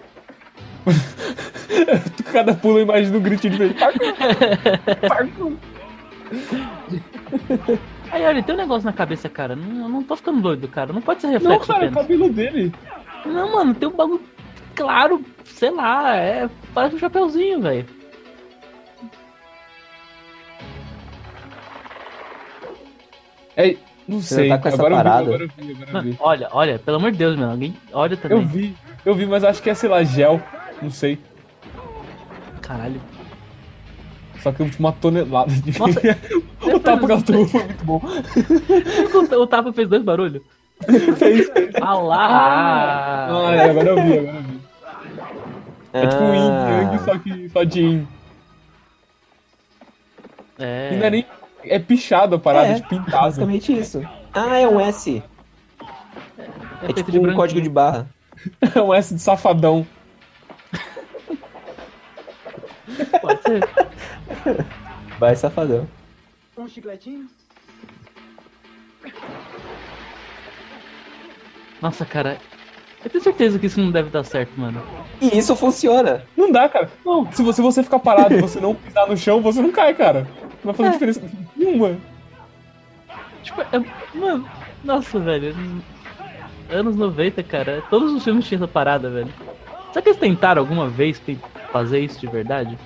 [2.32, 3.74] Cada pulo eu imagino um grito de.
[3.74, 4.14] Parkour!
[5.08, 5.54] Parkour!
[8.12, 9.56] Aí, olha, tem um negócio na cabeça, cara.
[9.56, 10.93] Não, eu não tô ficando doido, cara.
[10.93, 12.74] Não pode ser Não, reflexo cara, é o cabelo dele.
[13.26, 14.22] Não, mano, tem um bagulho
[14.76, 16.50] claro, sei lá, é.
[16.74, 17.86] Parece um chapeuzinho, velho.
[23.58, 23.76] É,
[24.08, 24.49] não Você sei.
[24.49, 25.22] não tá com essa agora parada?
[25.24, 26.18] eu vi, agora eu vi, agora eu Mano, vi.
[26.20, 27.51] olha, olha, pelo amor de Deus, mano.
[27.51, 28.38] Alguém olha também.
[28.38, 30.41] Eu vi, eu vi, mas acho que é, sei lá, gel.
[30.82, 31.20] Não sei.
[32.62, 33.01] Caralho.
[34.41, 35.78] Só que uma tonelada de.
[35.80, 35.99] Nossa,
[36.76, 38.01] o tapa tomou foi muito bom.
[39.36, 40.41] o, o tapa fez dois barulhos.
[41.18, 41.49] Fez.
[41.82, 43.28] Ah lá!
[43.49, 44.58] Ah, é, agora eu vi, agora eu vi.
[45.93, 46.70] É tipo um yin Ah.
[46.82, 48.08] yang, só que só de yin.
[50.60, 50.89] É.
[50.93, 51.26] E não é nem.
[51.70, 53.11] É pichado a parada É, de pintado.
[53.11, 54.01] Basicamente isso.
[54.34, 55.22] Ah, é um S.
[56.82, 57.41] É, feito tipo de um branquinho.
[57.41, 58.07] código de barra.
[58.76, 59.86] É um S de safadão.
[63.22, 63.70] Pode ser.
[65.20, 65.88] Vai, safadão.
[66.57, 67.28] Um chicletinho?
[71.82, 72.38] Nossa, cara.
[73.03, 74.82] Eu tenho certeza que isso não deve dar certo, mano.
[75.22, 76.24] E isso funciona.
[76.36, 76.89] Não dá, cara.
[77.05, 79.93] Não, se você, você ficar parado e você não pisar no chão, você não cai,
[79.93, 80.28] cara.
[80.63, 80.91] Não vai fazer É.
[80.93, 81.22] diferença
[81.68, 81.97] nenhuma.
[83.43, 84.18] Tipo, é.
[84.18, 84.49] Mano,
[84.84, 85.55] nossa, velho.
[86.70, 87.84] Anos 90, cara.
[87.89, 89.32] Todos os filmes tinham essa parada, velho.
[89.91, 91.22] Será que eles tentaram alguma vez
[91.72, 92.78] fazer isso de verdade?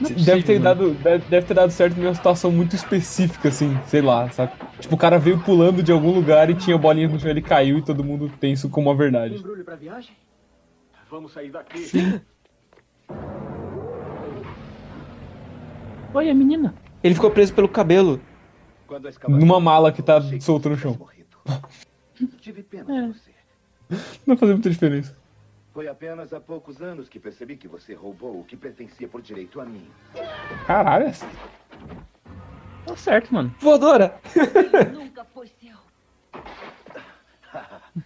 [0.00, 0.62] Não é Deve ter, possível, mano.
[0.62, 4.52] dado, deve, deve ter dado certo em uma situação muito específica, assim, sei lá, sabe?
[4.78, 7.78] Tipo, o cara veio pulando de algum lugar e tinha bolinha no chão, ele caiu
[7.78, 9.36] e todo mundo tem isso como uma verdade.
[9.36, 10.10] Embrulho pra viagem?
[11.10, 11.78] Vamos sair daqui.
[11.78, 12.20] Sim.
[16.14, 16.74] Oi, a menina.
[17.02, 18.20] Ele ficou preso pelo cabelo.
[19.28, 20.98] Numa mala que tá solta no chão.
[22.40, 23.30] Tive pena de você.
[24.26, 25.16] Não vai fazer muita diferença.
[25.72, 29.60] Foi apenas há poucos anos que percebi que você roubou o que pertencia por direito
[29.60, 29.88] a mim.
[30.66, 31.12] Caralho.
[32.84, 33.54] Tá certo, mano.
[33.60, 34.18] Voadora!
[34.92, 35.76] Nunca foi seu.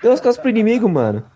[0.00, 1.28] Deu as costas pro inimigo, mano.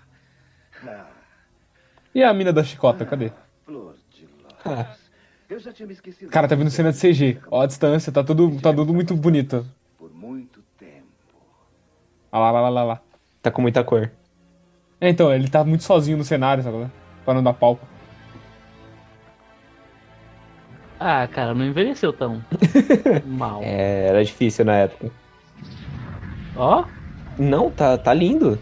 [2.15, 3.33] E a mina da chicota, cadê?
[3.65, 5.08] Flor de lótus.
[5.49, 6.31] Eu já tinha me esquecido.
[6.31, 7.39] Cara, tá vindo cena de CG.
[7.51, 9.65] Ó a distância, tá tudo, tá tudo muito bonito.
[9.99, 11.07] Por muito tempo.
[12.31, 13.01] Ah lá, lá, lá, lá, lá.
[13.43, 14.11] tá com muita cor.
[15.01, 16.87] É, então, ele tá muito sozinho no cenário, sabe?
[17.25, 17.87] Pra não dar palco.
[21.01, 22.43] Ah, cara, não envelheceu tão
[23.25, 23.61] mal.
[23.63, 25.11] É, era difícil na época.
[26.57, 26.85] Ó,
[27.39, 28.59] Não, tá, tá lindo.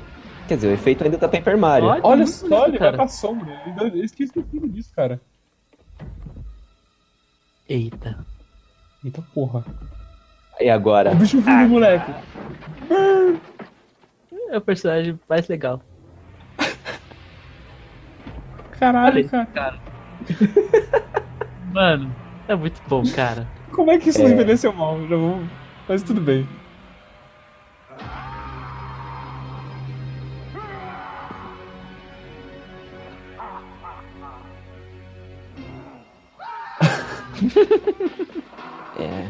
[0.47, 1.89] Quer dizer, o efeito ainda tá Paper Mario.
[1.89, 2.01] Olha.
[2.05, 2.91] Olha só, bonito, ele cara.
[2.91, 3.61] vai pra sombra.
[3.80, 5.18] Eu tinha esquecido disso, cara.
[7.69, 8.19] Eita.
[9.05, 9.64] Eita porra.
[10.61, 11.12] E agora?
[11.12, 12.12] O bicho vivo, moleque.
[14.51, 15.83] É o personagem mais legal.
[18.79, 19.47] Caralho, cara.
[19.47, 19.79] cara.
[21.73, 22.14] Mano,
[22.49, 23.47] é muito bom, cara.
[23.73, 24.33] Como é que isso não É.
[24.33, 24.99] envelheceu mal?
[25.09, 25.43] Já vou...
[25.89, 26.47] Mas tudo bem.
[38.99, 39.28] É.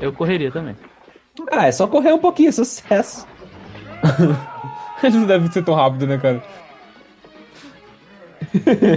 [0.00, 0.74] Eu correria também.
[1.50, 3.24] Ah, é só correr um pouquinho, sucesso.
[5.02, 6.42] Ele não deve ser tão rápido, né, cara?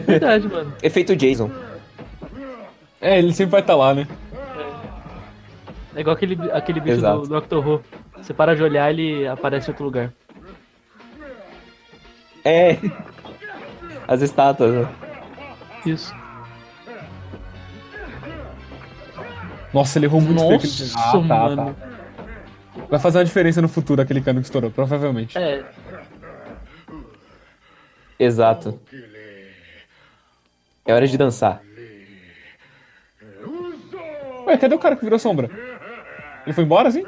[0.06, 0.74] Verdade, mano.
[0.82, 1.52] Efeito Jason.
[3.00, 4.08] É, ele sempre vai estar lá, né?
[5.96, 7.22] É igual aquele, aquele bicho Exato.
[7.22, 7.82] do, do Doctor Who.
[8.18, 10.12] Você para de olhar, ele aparece em outro lugar.
[12.44, 12.78] É.
[14.14, 14.88] As estátuas, né?
[15.86, 16.14] Isso.
[19.74, 21.20] Nossa, ele errou muito feio aquele Nossa, Ah, tá,
[21.56, 21.76] mano.
[21.76, 22.84] tá.
[22.90, 25.36] Vai fazer uma diferença no futuro aquele cano que estourou, provavelmente.
[25.36, 25.64] É,
[28.20, 28.80] Exato.
[30.86, 31.62] É hora de dançar.
[34.46, 35.50] Ué, cadê o cara que virou sombra?
[36.46, 37.04] Ele foi embora, assim?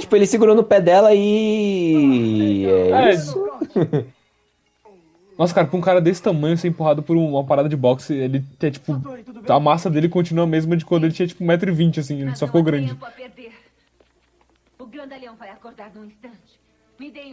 [0.00, 2.64] É, tipo, ele segurou no pé dela e.
[2.64, 3.10] É, É.
[3.12, 3.38] isso.
[5.38, 8.44] Nossa, cara, pra um cara desse tamanho ser empurrado por uma parada de boxe, ele
[8.58, 8.92] tem, tipo.
[9.48, 12.46] A massa dele continua a mesma de quando ele tinha, tipo, 1,20m, assim, ele só
[12.46, 12.96] ficou grande.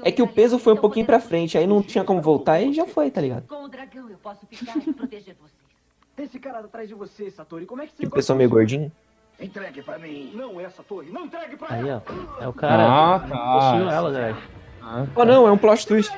[0.03, 2.61] É que o peso foi um então pouquinho pra frente, aí não tinha como voltar
[2.61, 3.47] e já foi, tá ligado?
[3.47, 5.57] Com o dragão eu posso ficar e proteger vocês.
[6.17, 8.89] Esse cara atrás de você, Satori, como é que você Que pessoa meio gordinho.
[9.39, 10.31] Entregue pra mim.
[10.33, 12.03] Não é, Satori, não entregue pra Aí, ela.
[12.39, 12.43] ó.
[12.43, 12.83] É o cara.
[12.87, 13.27] Ah, tá.
[13.53, 14.37] Possuiu ela, velho.
[14.81, 16.11] Ah, Oh, não, é um plot twist.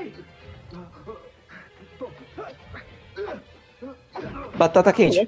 [4.55, 5.27] Batata quente.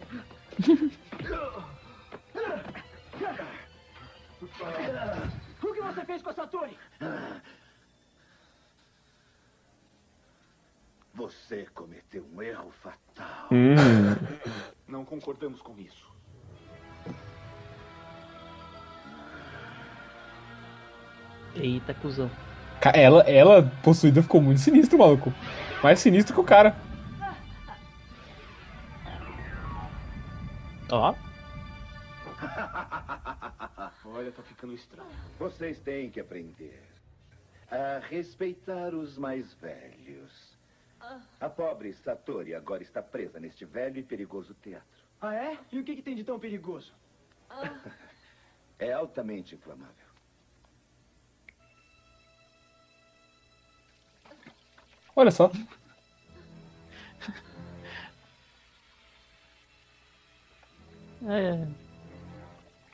[5.62, 6.78] O que você fez com a Satori?
[11.14, 13.48] Você cometeu um erro fatal.
[13.52, 13.76] Hum.
[14.88, 16.11] Não concordamos com isso.
[21.56, 22.30] Eita, cuzão.
[22.94, 25.32] Ela, ela possuída ficou muito sinistro, maluco.
[25.84, 26.76] Mais sinistro que o cara.
[30.90, 31.14] Ó.
[34.06, 35.10] Olha, tá ficando estranho.
[35.40, 36.84] Vocês têm que aprender
[37.70, 40.52] a respeitar os mais velhos.
[41.40, 45.02] A pobre Satori agora está presa neste velho e perigoso teatro.
[45.20, 45.58] Ah, é?
[45.72, 46.94] E o que, que tem de tão perigoso?
[48.78, 50.11] É altamente inflamável.
[55.16, 55.52] Olha só.
[61.28, 61.68] É.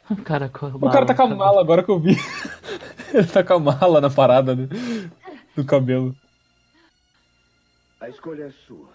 [0.10, 2.16] O cara com a O cara tá com a mala agora que eu vi.
[3.14, 4.68] Ele tá com a mala na parada né,
[5.56, 6.16] do cabelo.
[8.00, 8.90] A escolha é sua.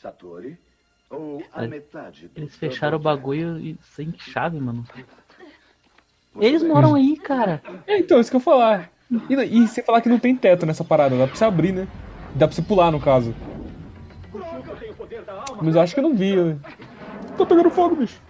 [0.00, 0.58] Satori
[1.10, 4.86] ou a metade do Eles fecharam o bagulho e sem chave, mano.
[6.36, 7.60] Eles moram aí, cara.
[7.86, 8.90] É, então, isso que eu falar.
[9.28, 11.88] E, e você falar que não tem teto nessa parada, dá pra você abrir, né?
[12.34, 13.34] Dá pra você pular, no caso.
[15.60, 16.36] Mas eu acho que eu não vi.
[16.36, 16.58] né?
[17.36, 18.20] Tô pegando fogo, bicho.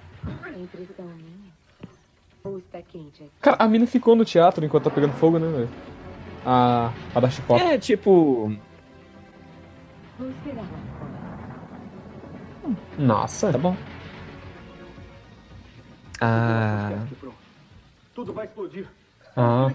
[3.41, 5.69] Cara, a mina ficou no teatro enquanto tá pegando fogo, né, velho?
[6.47, 7.63] A, a da chicota.
[7.63, 8.51] É, tipo.
[12.99, 13.53] Nossa.
[13.53, 13.77] Tá bom.
[16.21, 17.07] Ah.
[18.15, 18.87] Tudo vai explodir.
[19.43, 19.71] Ah.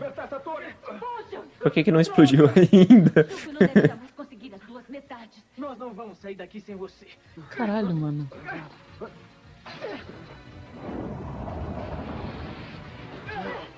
[1.60, 3.28] Por que, que não explodiu ainda?
[7.50, 8.30] Caralho, mano.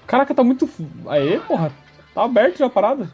[0.05, 0.65] Caraca, tá muito.
[0.65, 1.71] f- Aê, porra.
[2.13, 3.11] Tá aberto já a parada.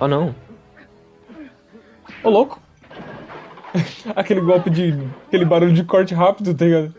[0.00, 0.34] Oh, não.
[2.24, 2.60] Ô, louco.
[4.16, 4.94] Aquele golpe de.
[5.28, 6.94] Aquele barulho de corte rápido, tá ligado?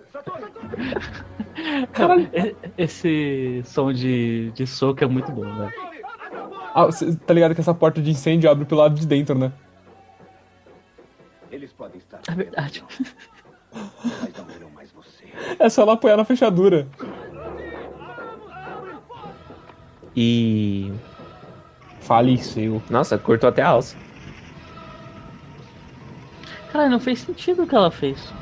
[1.94, 2.30] Caralho.
[2.78, 5.74] Esse som de, de soco é muito bom, velho.
[6.76, 9.52] Ah, cê tá ligado que essa porta de incêndio abre pelo lado de dentro, né?
[11.52, 12.20] Eles podem estar.
[12.28, 12.84] É verdade.
[13.72, 15.26] Mas não verão mais você.
[15.60, 16.88] É só ela apoiar na fechadura.
[20.16, 20.92] E.
[22.02, 22.82] Faleceu.
[22.90, 23.96] Nossa, cortou até a alça.
[26.72, 28.34] Caralho, não fez sentido o que ela fez.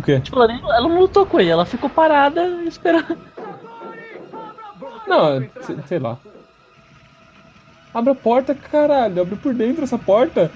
[0.00, 0.18] O quê?
[0.18, 3.18] Tipo, ela, nem- ela não lutou com ele, ela ficou parada esperando.
[5.06, 6.16] Não, sei, sei lá.
[7.92, 9.20] Abre a porta, caralho.
[9.20, 10.50] Abre por dentro essa porta.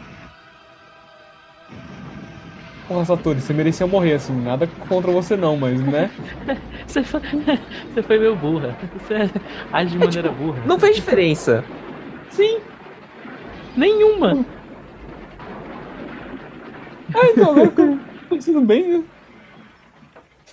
[2.89, 4.33] Porra, Satori, você merecia morrer assim.
[4.41, 6.11] Nada contra você não, mas né?
[6.87, 7.21] Você foi,
[7.93, 8.77] você foi meio burra.
[8.99, 9.15] Você
[9.73, 10.63] age de maneira burra.
[10.65, 11.65] Não fez diferença.
[12.31, 12.61] Sim.
[13.77, 14.45] Nenhuma.
[17.15, 19.05] Ah, então, agora que eu tô pensando bem, né?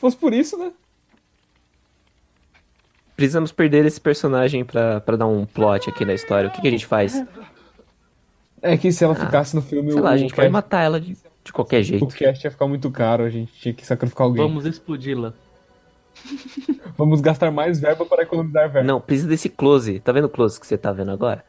[0.01, 0.71] Se fosse por isso, né?
[3.15, 6.49] Precisamos perder esse personagem pra, pra dar um plot aqui na história.
[6.49, 7.23] O que, que a gente faz?
[8.63, 10.81] É que se ela ficasse no filme, Sei o, lá, a gente o pode matar
[10.81, 12.07] ela de, de qualquer o jeito.
[12.07, 14.41] cast ia ficar muito caro, a gente tinha que sacrificar alguém.
[14.41, 15.35] Vamos explodi-la.
[16.97, 18.87] Vamos gastar mais verba para economizar verba.
[18.87, 19.99] Não, precisa desse close.
[19.99, 21.45] Tá vendo o close que você tá vendo agora?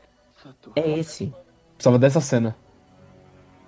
[0.76, 1.32] É esse.
[1.76, 2.54] Precisava dessa cena.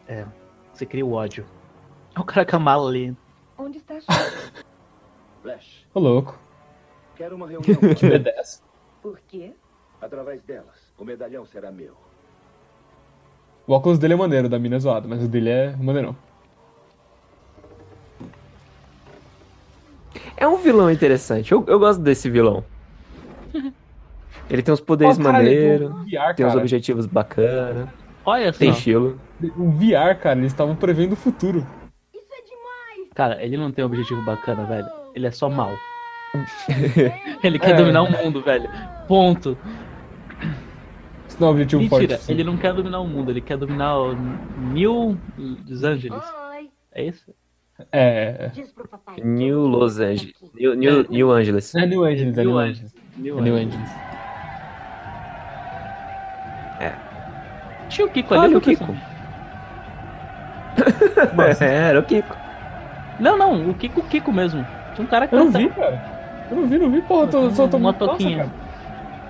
[0.06, 0.26] É.
[0.74, 1.46] Você cria o ódio.
[2.14, 3.16] Olha o cara com a mala ali.
[3.56, 4.36] Onde está a chave?
[5.44, 6.38] Flash, Ô, louco.
[7.14, 7.76] quero uma reunião.
[7.94, 8.62] Que B10.
[9.02, 9.52] Por quê?
[10.00, 11.92] Através delas, o medalhão será meu.
[13.66, 16.16] O óculos dele é maneiro, da mina é zoado, mas o dele é maneirão.
[20.34, 21.52] É um vilão interessante.
[21.52, 22.64] Eu, eu gosto desse vilão.
[24.48, 27.92] Ele tem uns poderes caralho, maneiros, tem VR, tem uns objetivos bacana.
[28.26, 28.58] Olha só.
[28.58, 29.18] Tem estilo.
[29.56, 31.66] O VR, cara, eles estavam prevendo o futuro.
[33.14, 35.03] Cara, ele não tem um objetivo bacana, velho.
[35.14, 35.72] Ele é só mal.
[37.42, 38.68] ele quer dominar o mundo, velho.
[39.06, 39.56] Ponto.
[41.28, 42.24] Isso não é objetivo Mentira, forte.
[42.24, 42.32] sim.
[42.32, 44.14] ele não quer dominar o mundo, ele quer dominar o
[44.72, 45.18] New
[45.68, 46.22] Los Angeles.
[46.50, 46.70] Oi.
[46.92, 47.32] É isso?
[47.90, 48.48] É.
[48.52, 49.16] Diz pro papai.
[49.22, 50.34] New Los Angeles.
[50.54, 51.74] New, New, New Angeles.
[51.74, 52.94] É New Angeles, é New New Angeles.
[53.16, 53.74] New É New Angeles.
[53.74, 54.04] Angeles.
[57.88, 58.42] Tinha o Kiko ali.
[58.46, 58.96] Olha o Kiko.
[61.60, 62.36] É, era o Kiko.
[63.20, 64.66] Não, não, o Kiko, o Kiko mesmo.
[64.94, 66.46] Tinha um cara que Eu não vi, cara.
[66.50, 67.26] Eu não vi, não vi, porra.
[67.28, 68.50] Tô, só tô Uma toquinha.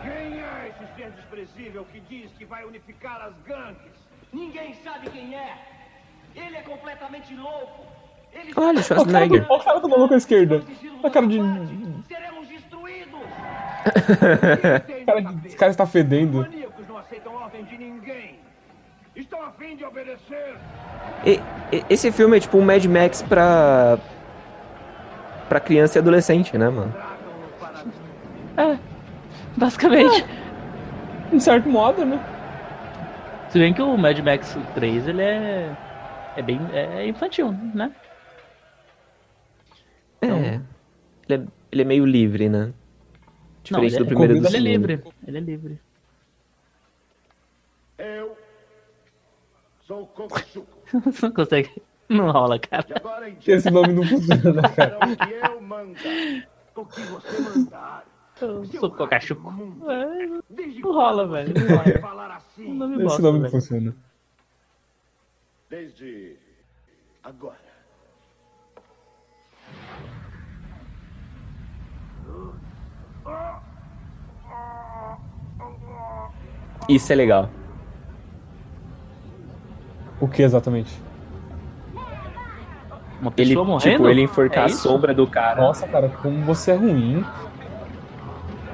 [0.03, 0.11] Quem
[0.41, 3.93] é esse ser desprezível que diz que vai unificar as gangues?
[4.33, 5.55] Ninguém sabe quem é.
[6.35, 7.85] Ele é completamente louco.
[8.33, 9.43] Ele Olha, o cara Schwarzenegger.
[9.45, 10.57] do- olha o cara do maluco à esquerda.
[10.57, 11.39] Olha a cara de.
[12.09, 13.21] seremos destruídos.
[15.07, 16.39] Cara, de- esse cara está fedendo.
[16.41, 18.39] Maníacos não aceitam ordem de ninguém.
[19.15, 20.57] Estão a fim de obedecer.
[21.25, 21.41] E-
[21.71, 23.99] e- esse filme é tipo um Mad Max pra.
[25.49, 26.95] Pra criança e adolescente, né, mano?
[28.57, 28.79] É,
[29.57, 30.25] basicamente.
[31.33, 32.21] Em certo modo, né?
[33.49, 35.77] Se bem que o Mad Max 3, ele é.
[36.37, 36.61] É bem.
[36.73, 37.95] É infantil, né?
[40.21, 40.61] É.
[41.29, 42.73] Ele é, ele é meio livre, né?
[43.71, 44.67] Não, Diferente ele, do primeiro e do ele é segundo.
[44.67, 45.05] livre.
[45.27, 45.81] Ele é livre.
[47.99, 48.37] Eu
[49.87, 50.11] sou.
[50.93, 51.71] Você não consegue.
[52.17, 52.87] Não rola, cara.
[53.47, 54.99] Esse nome não funciona, cara?
[55.03, 56.49] o que eu mandar.
[56.77, 58.05] O que você mandar.
[58.81, 59.53] Sou Cocachuco.
[59.91, 61.55] É, Desde não rola, velho.
[61.55, 61.99] Não rola.
[62.01, 62.67] falar assim.
[62.71, 63.53] Um nome Esse bosta, nome não velho.
[63.53, 63.97] funciona.
[65.71, 66.37] Desde
[67.23, 67.65] agora.
[76.89, 77.49] Isso é legal.
[80.21, 80.93] O que exatamente?
[83.25, 83.97] Uma Ele, pessoa morrendo?
[83.97, 85.63] tipo, ele enforcar É a sombra do cara.
[85.63, 87.25] Nossa, cara, como você é ruim.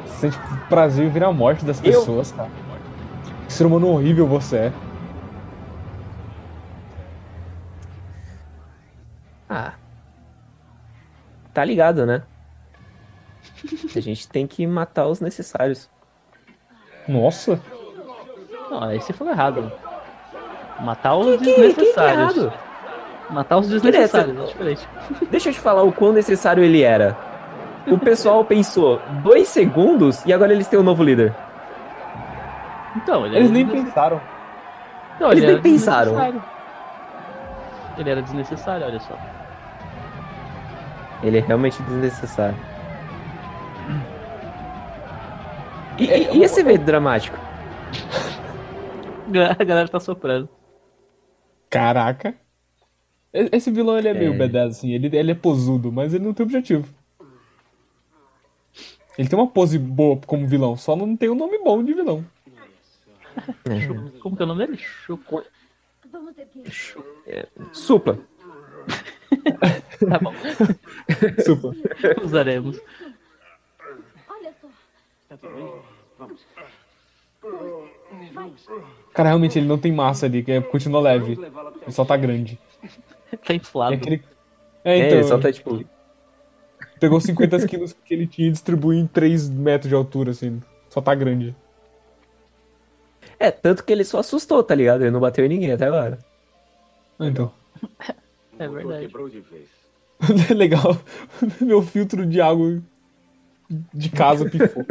[0.07, 0.39] Você sente
[0.69, 2.51] prazer em ver a morte das Eu- pessoas, cara.
[3.47, 4.73] Que ser humano horrível você é.
[9.49, 9.73] Ah.
[11.53, 12.23] Tá ligado, né?
[13.95, 15.89] A gente tem que matar os necessários.
[17.09, 17.61] Nossa.
[18.71, 19.73] Não, aí você falou errado.
[20.81, 22.37] Matar os Que- que- que desnecessários.
[22.37, 22.70] errado?
[23.31, 24.89] Matar os desnecessários, é diferente.
[25.31, 27.17] Deixa eu te falar o quão necessário ele era.
[27.87, 31.35] O pessoal pensou dois segundos e agora eles têm um novo líder.
[32.97, 34.21] Então, ele Eles nem pensaram.
[35.19, 36.43] Não, eles ele nem pensaram.
[37.97, 39.17] Ele era desnecessário, olha só.
[41.23, 42.57] Ele é realmente desnecessário.
[45.99, 47.39] E, e, e esse evento dramático?
[49.59, 50.49] A galera tá soprando.
[51.69, 52.35] Caraca.
[53.33, 54.37] Esse vilão ele é meio É.
[54.49, 54.93] B10, assim.
[54.93, 56.89] Ele, ele é posudo, mas ele não tem objetivo.
[59.17, 62.25] Ele tem uma pose boa como vilão, só não tem um nome bom de vilão.
[64.21, 64.79] Como que é o nome dele?
[64.79, 65.43] Chuco.
[66.11, 66.65] Vamos ter que.
[67.73, 68.19] Supla.
[70.01, 70.33] Tá bom.
[71.45, 72.25] Super.
[72.25, 72.81] Usaremos.
[74.29, 74.69] Olha só.
[75.29, 75.73] Tá tudo bem?
[76.19, 76.41] Vamos.
[78.33, 78.53] Vai.
[79.15, 81.33] Cara, realmente ele não tem massa ali, que é, continua leve.
[81.33, 82.59] Ele só tá grande.
[83.45, 83.95] Tá inflado.
[83.95, 84.23] É, aquele...
[84.85, 85.19] é É, então.
[85.19, 85.85] ele só tá tipo.
[86.99, 90.61] Pegou 50 quilos que ele tinha e distribuiu em 3 metros de altura, assim.
[90.89, 91.55] Só tá grande.
[93.39, 95.03] É, tanto que ele só assustou, tá ligado?
[95.03, 96.19] Ele não bateu em ninguém até agora.
[97.19, 97.53] Ah, Então.
[98.59, 99.07] É verdade.
[99.07, 99.69] Quebrou de vez.
[100.55, 100.99] Legal.
[101.61, 102.83] Meu filtro de água
[103.95, 104.85] de casa pifou.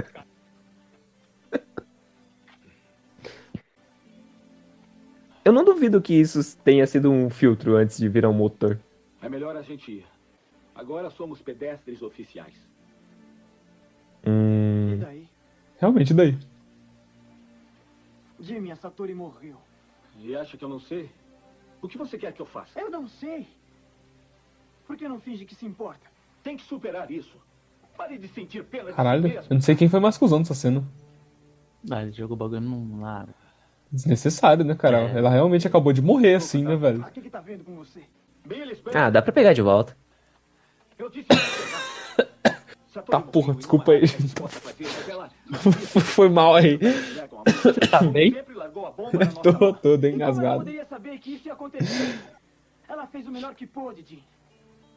[5.49, 8.77] Eu não duvido que isso tenha sido um filtro antes de virar um motor.
[9.19, 10.05] É melhor a gente ir.
[10.75, 12.53] Agora somos pedestres oficiais.
[14.23, 14.99] E Hum.
[15.01, 15.27] daí?
[15.79, 16.37] Realmente, daí.
[18.39, 19.55] Jimmy, a Satori morreu.
[20.19, 21.09] E acha que eu não sei?
[21.81, 22.79] O que você quer que eu faça?
[22.79, 23.47] Eu não sei.
[24.85, 26.05] Por que não finge que se importa?
[26.43, 27.35] Tem que superar isso.
[27.97, 30.53] Pare de sentir pena Caralho, de si eu não sei quem foi mais cuzão dessa
[30.53, 30.83] cena.
[31.89, 33.27] Ah, ele jogou o bagulho num lá.
[33.91, 34.99] Desnecessário, né, cara?
[35.09, 35.17] É.
[35.17, 37.03] Ela realmente acabou de morrer assim, né, velho?
[38.91, 39.05] Tá.
[39.05, 39.95] Ah, dá pra pegar de volta.
[40.97, 41.89] Eu disse pra pegar.
[42.91, 44.03] Satori Tá, porra, desculpa aí.
[45.07, 45.29] ela
[46.01, 46.79] Foi mal aí.
[47.31, 47.89] morte.
[47.89, 48.31] Tá bem?
[49.43, 49.73] Tô mão.
[49.73, 50.59] todo E como ela engasgado.
[50.59, 52.19] poderia saber que isso ia acontecer?
[52.87, 54.23] Ela fez o melhor que pôde, Jim.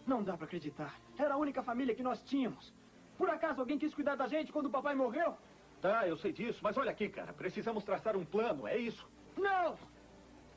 [0.07, 0.95] Não dá pra acreditar.
[1.19, 2.73] Era a única família que nós tínhamos.
[3.19, 5.35] Por acaso alguém quis cuidar da gente quando o papai morreu?
[5.83, 7.33] Tá, eu sei disso, mas olha aqui, cara.
[7.33, 9.05] Precisamos traçar um plano, é isso.
[9.37, 9.77] Não!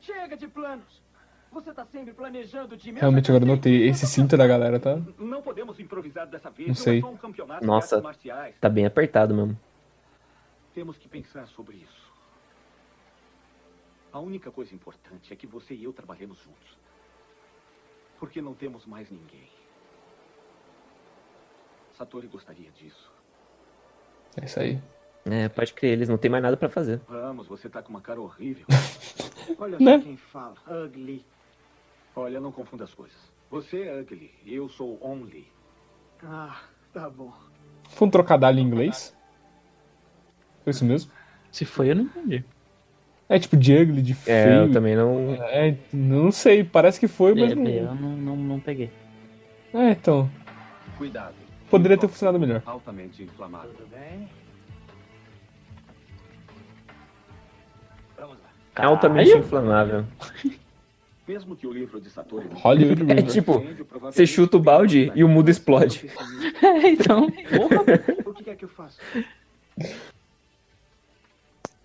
[0.00, 1.02] Chega de planos.
[1.50, 2.76] Você tá sempre planejando.
[2.76, 3.88] Eu Realmente agora notei.
[3.88, 5.00] Esse cinto da galera tá.
[5.18, 6.68] Não podemos improvisar dessa vez.
[6.68, 6.98] Não sei.
[6.98, 8.00] é só um campeonato de Nossa,
[8.60, 9.58] tá bem apertado mesmo.
[10.72, 12.12] Temos que pensar sobre isso.
[14.12, 16.78] A única coisa importante é que você e eu trabalhemos juntos.
[18.20, 19.48] Porque não temos mais ninguém.
[21.98, 23.10] Satori gostaria disso.
[24.40, 24.78] É isso aí.
[25.28, 27.00] É, pode crer, eles não tem mais nada pra fazer.
[27.08, 28.64] Vamos, você tá com uma cara horrível.
[29.58, 29.98] Olha Né?
[29.98, 30.54] só quem fala.
[30.68, 31.24] Ugly.
[32.14, 33.16] Olha, não confunda as coisas.
[33.50, 35.46] Você é ugly, eu sou only.
[36.22, 36.60] Ah,
[36.92, 37.32] tá bom.
[37.90, 39.14] Foi um trocadilho em inglês?
[40.64, 41.10] Foi isso mesmo?
[41.52, 42.44] Se foi, eu não entendi.
[43.28, 44.36] É tipo de ugly, de feio.
[44.36, 45.34] É, eu também não.
[45.44, 47.66] É, não sei, parece que foi, mas É, não.
[47.66, 48.90] eu não, não, não peguei.
[49.74, 50.30] É, então.
[50.96, 51.34] Cuidado.
[51.68, 52.62] Poderia ter funcionado melhor.
[52.64, 53.68] Altamente inflamado.
[53.70, 54.28] Tudo bem?
[58.76, 59.44] É altamente Caralho.
[59.46, 60.04] inflamável.
[61.26, 62.46] Mesmo que o livro de Satori...
[62.54, 63.26] Hollywood É River.
[63.32, 63.64] tipo,
[64.00, 66.08] você chuta o balde e o mundo explode.
[66.62, 67.82] É, então, porra.
[68.24, 68.98] O que quer que eu faça?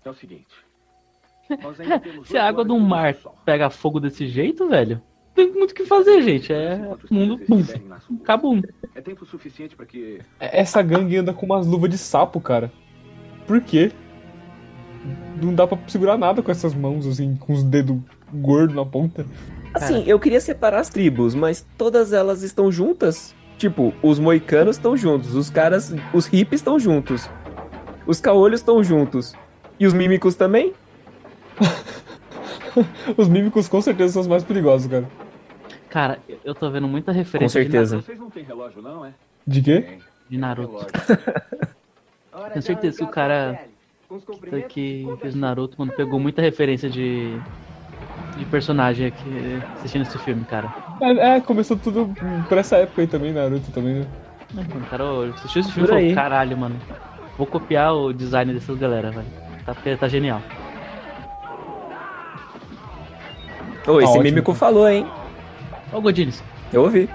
[0.04, 0.46] É o seguinte.
[2.24, 3.14] Se a água do mar
[3.44, 6.52] pega fogo desse jeito, velho, não tem muito o que fazer, gente.
[6.52, 6.78] É
[7.10, 7.38] mundo.
[7.46, 7.62] Bum,
[8.24, 8.62] cabum.
[8.94, 12.72] É tempo suficiente para que Essa gangue anda com umas luvas de sapo, cara.
[13.46, 13.92] Por quê?
[15.40, 17.98] Não dá pra segurar nada com essas mãos, assim, com os dedos
[18.32, 19.26] gordos na ponta.
[19.74, 23.34] Assim, eu queria separar as tribos, mas todas elas estão juntas.
[23.58, 27.30] Tipo, os moicanos estão juntos, os caras, os hippies estão juntos,
[28.06, 29.34] os caolhos estão juntos.
[29.78, 30.72] E os mímicos também?
[33.18, 35.06] Os mímicos com certeza são os mais perigosos, cara.
[35.90, 38.00] Cara, eu tô vendo muita referência Com certeza.
[38.00, 39.12] vocês não têm relógio não, é?
[39.46, 39.98] De quê?
[40.32, 40.86] de Naruto.
[42.52, 43.66] Tenho certeza que o cara
[44.20, 47.38] que, que fez o Naruto, mano, pegou muita referência de,
[48.36, 50.74] de personagem aqui assistindo esse filme, cara.
[51.00, 52.14] É, é, começou tudo
[52.48, 54.06] por essa época aí também, Naruto também, né?
[54.52, 56.76] Mano, cara, eu assisti esse filme e falei, caralho, mano.
[57.38, 59.26] Vou copiar o design dessas galera, velho.
[59.64, 60.42] Tá, tá genial.
[63.86, 65.06] Ô, esse ótimo, mímico falou, hein?
[65.92, 66.42] Ó o Godines.
[66.72, 67.08] Eu ouvi.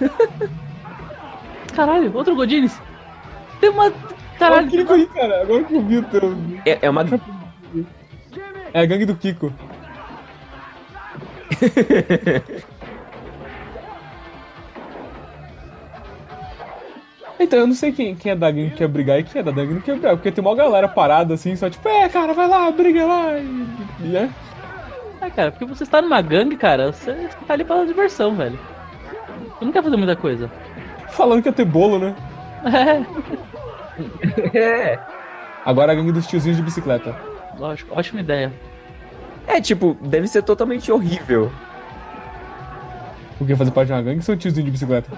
[1.78, 2.76] Caralho, outro Godines.
[3.60, 3.92] Tem uma.
[4.36, 5.42] Caralho, Caralho, o Kiko aí, cara.
[5.42, 6.36] Agora que eu vi o teu.
[6.66, 7.04] É, é uma.
[8.74, 9.52] É a gangue do Kiko.
[17.40, 19.44] Então, eu não sei quem, quem é da gangue que quer brigar e quem é
[19.44, 20.16] da gangue que não quer brigar.
[20.16, 23.38] Porque tem uma galera parada assim, só tipo, é, cara, vai lá, briga lá.
[23.38, 23.66] E,
[24.00, 24.28] e é.
[25.20, 28.58] É, cara, porque você está numa gangue, cara, você tá ali pela diversão, velho.
[29.56, 30.50] Você não quer fazer muita coisa.
[31.10, 32.14] Falando que ia ter bolo, né?
[32.64, 33.28] É,
[34.54, 34.98] É.
[35.64, 37.16] Agora a gangue dos tiozinhos de bicicleta.
[37.58, 38.52] lógico, ótima ideia.
[39.46, 41.50] É, tipo, deve ser totalmente horrível.
[43.40, 45.10] O que fazer parte de uma gangue são tiozinhos de bicicleta.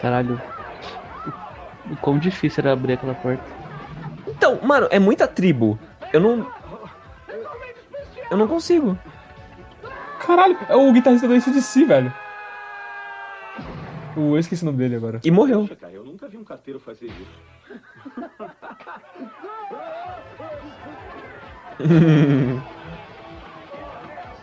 [0.00, 0.40] Caralho.
[1.90, 3.42] O quão difícil era abrir aquela porta.
[4.26, 5.78] Então, mano, é muita tribo.
[6.12, 6.46] Eu não.
[8.30, 8.98] Eu não consigo.
[10.24, 12.12] Caralho, é o guitarrista do ACDC, velho.
[14.16, 15.20] Eu esqueci o nome dele agora.
[15.24, 15.62] E morreu.
[15.62, 17.42] Poxa, cara, eu nunca vi um carteiro fazer isso.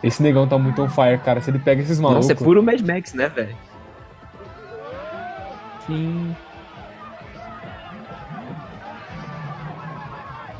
[0.02, 1.40] Esse negão tá muito on fire, cara.
[1.40, 2.26] Se ele pega esses malucos.
[2.26, 3.56] Nossa, é puro Mad Max, né, velho?
[5.86, 6.36] Sim.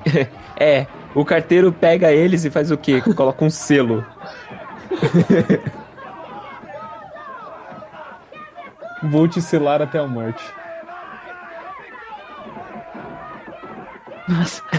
[0.62, 3.00] É, o carteiro pega eles e faz o quê?
[3.00, 4.04] Coloca um selo.
[9.02, 10.44] Vou te selar até a morte.
[14.28, 14.62] Nossa.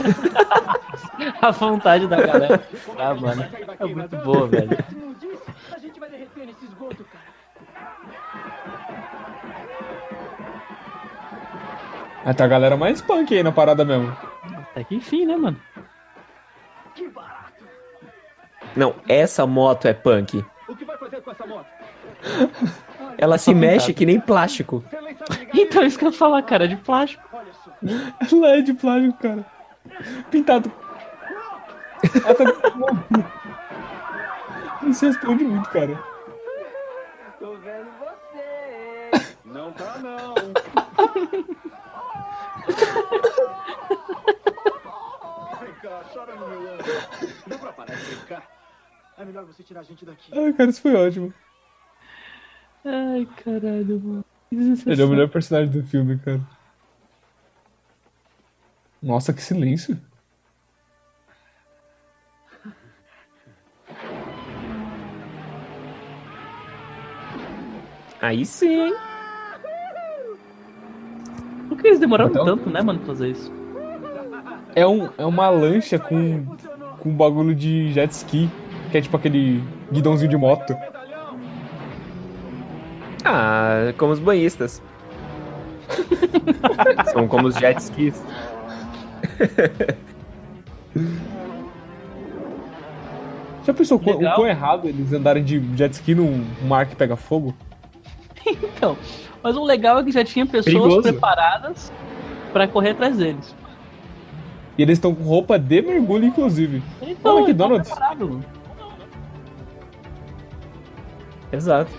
[1.42, 2.64] A vontade da galera.
[2.98, 3.46] Ah, mano.
[3.80, 4.70] É muito boa, velho.
[4.96, 5.44] Não disse?
[5.74, 7.26] A gente vai derreter nesse esgoto, cara.
[12.24, 14.16] Ah, tá a galera mais punk aí na parada mesmo.
[14.72, 15.60] Até que enfim, né, mano?
[16.96, 17.31] Que barato.
[18.76, 20.44] Não, essa moto é punk.
[20.68, 21.66] O que vai fazer com essa moto?
[23.18, 24.84] Ela se mexe que nem plástico.
[25.54, 27.24] Então, isso que eu ia falar, cara, de plástico.
[28.32, 29.46] Ela é de plástico, cara.
[30.30, 30.72] Pintado.
[32.24, 32.44] Ela tá...
[34.82, 36.04] Não se responde muito, cara.
[37.40, 39.12] Tô vendo você.
[39.46, 40.34] Não tá, não.
[45.60, 46.86] Vem cá, chora no meu ombro.
[47.46, 48.44] Dá pra parar de brincar?
[49.22, 50.32] É melhor você tirar a gente daqui.
[50.36, 51.32] Ai, cara, isso foi ótimo.
[52.84, 54.26] Ai, caralho, mano.
[54.52, 56.42] Ele é o melhor personagem do filme, cara.
[59.02, 59.96] Nossa, que silêncio.
[68.22, 68.94] Aí sim.
[71.68, 73.52] Por que eles demoraram Então- tanto, né, mano, pra fazer isso?
[74.76, 76.46] É, um, é uma lancha com,
[77.00, 78.50] com um bagulho de jet ski,
[78.92, 80.76] que é tipo aquele guidãozinho de moto.
[83.24, 84.82] Ah, como os banhistas.
[87.14, 88.22] São como os jet skis.
[93.66, 97.16] Já pensou quão- o quão errado eles andarem de jet ski num mar que pega
[97.16, 97.54] fogo?
[98.46, 98.98] Então,
[99.44, 101.02] mas o legal é que já tinha pessoas Perigoso.
[101.04, 101.92] preparadas
[102.52, 103.56] pra correr atrás deles.
[104.78, 106.82] E eles estão com roupa de mergulho, inclusive.
[107.02, 107.88] Então, eles McDonald's.
[107.88, 108.46] tão preparados, mano.
[111.52, 111.92] Exato.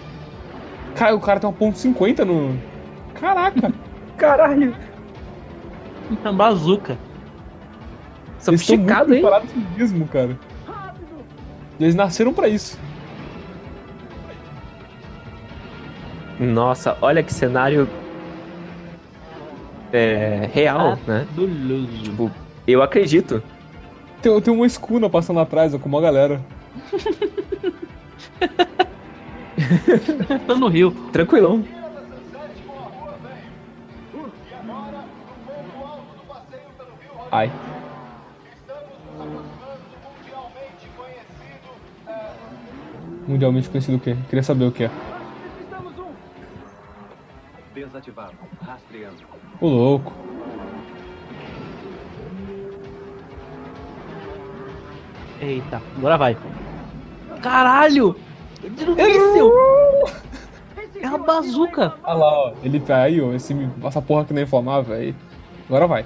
[0.95, 2.59] Cara, o cara tem uma ponto .50 no...
[3.15, 3.73] Caraca!
[4.17, 4.75] Caralho.
[6.11, 6.93] Então, bazuca.
[6.93, 9.21] Eles estão Sofisticado, hein?
[9.21, 10.39] preparados mesmo, cara.
[11.81, 12.79] Eles nasceram pra isso.
[16.39, 17.89] Nossa, olha que cenário.
[19.93, 20.49] É.
[20.53, 21.27] real, né?
[21.29, 22.03] Fabuloso.
[22.03, 22.31] Tipo,
[22.67, 23.43] eu acredito.
[24.23, 26.41] Tem, tem uma escuna passando atrás, ó, com uma galera.
[30.47, 30.91] Tô no rio.
[31.13, 31.65] Tranquilão.
[37.31, 37.51] Ai.
[43.27, 44.17] Mundialmente conhecido o quê?
[44.29, 44.91] Queria saber o que é.
[47.75, 48.35] Desativado.
[48.61, 49.17] Rastreando.
[49.61, 50.13] O louco.
[55.41, 56.37] Eita, agora vai.
[57.43, 58.15] Caralho!
[58.63, 59.53] Míssil!
[61.01, 61.95] É uma bazuca!
[62.05, 62.53] Olha lá, ó.
[62.63, 63.33] Ele tá aí, ó.
[63.33, 65.15] Esse, essa porra que não é inflamável aí.
[65.67, 66.05] Agora vai.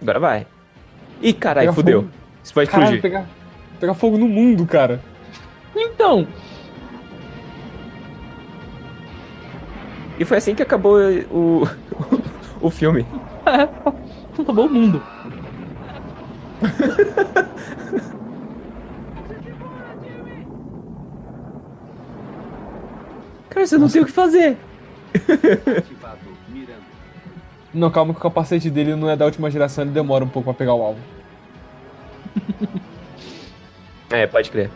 [0.00, 0.46] Agora vai.
[1.20, 2.02] Ih, caralho, fudeu.
[2.02, 2.12] fogo.
[2.42, 3.02] Isso vai Caralho, explodir.
[3.02, 3.26] pegar,
[3.80, 5.00] pegar fogo no mundo, cara.
[5.74, 6.26] Então,
[10.18, 10.98] E foi assim que acabou
[11.32, 11.62] o.
[12.60, 13.04] o filme.
[14.38, 15.02] acabou o mundo.
[23.66, 24.56] Você não tem o que fazer.
[27.72, 30.46] Não, calma que o capacete dele não é da última geração, ele demora um pouco
[30.52, 31.00] pra pegar o alvo.
[34.10, 34.70] É, pode crer.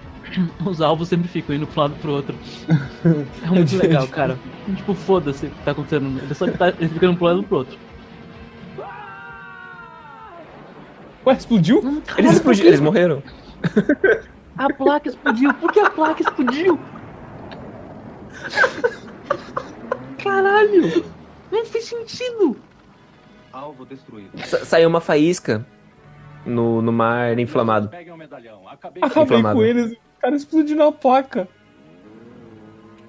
[0.65, 2.35] Os alvos sempre ficam indo pra um lado pro outro.
[3.45, 4.39] É muito legal, cara.
[4.75, 6.19] Tipo, foda-se o que tá acontecendo.
[6.23, 7.79] Ele só tá ele fica indo pro lado pro outro.
[11.27, 12.03] Ué, explodiu?
[12.17, 13.23] Eles explodiram, eles morreram.
[14.57, 15.53] A placa explodiu.
[15.53, 16.81] Por que a placa explodiu?
[20.23, 21.05] Caralho!
[21.51, 22.57] Não fez sentido.
[23.53, 24.37] Alvo destruído.
[24.47, 25.65] Sa- saiu uma faísca
[26.45, 27.89] no, no mar inflamado.
[27.89, 28.69] Peguem o medalhão.
[28.69, 29.59] Acabei Acabei Inflamado.
[29.59, 31.49] com eles, o cara explodiu na placa.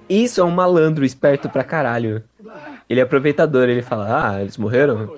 [0.08, 2.24] Isso é um malandro esperto pra caralho.
[2.88, 5.14] Ele é aproveitador, ele fala, ah, eles morreram?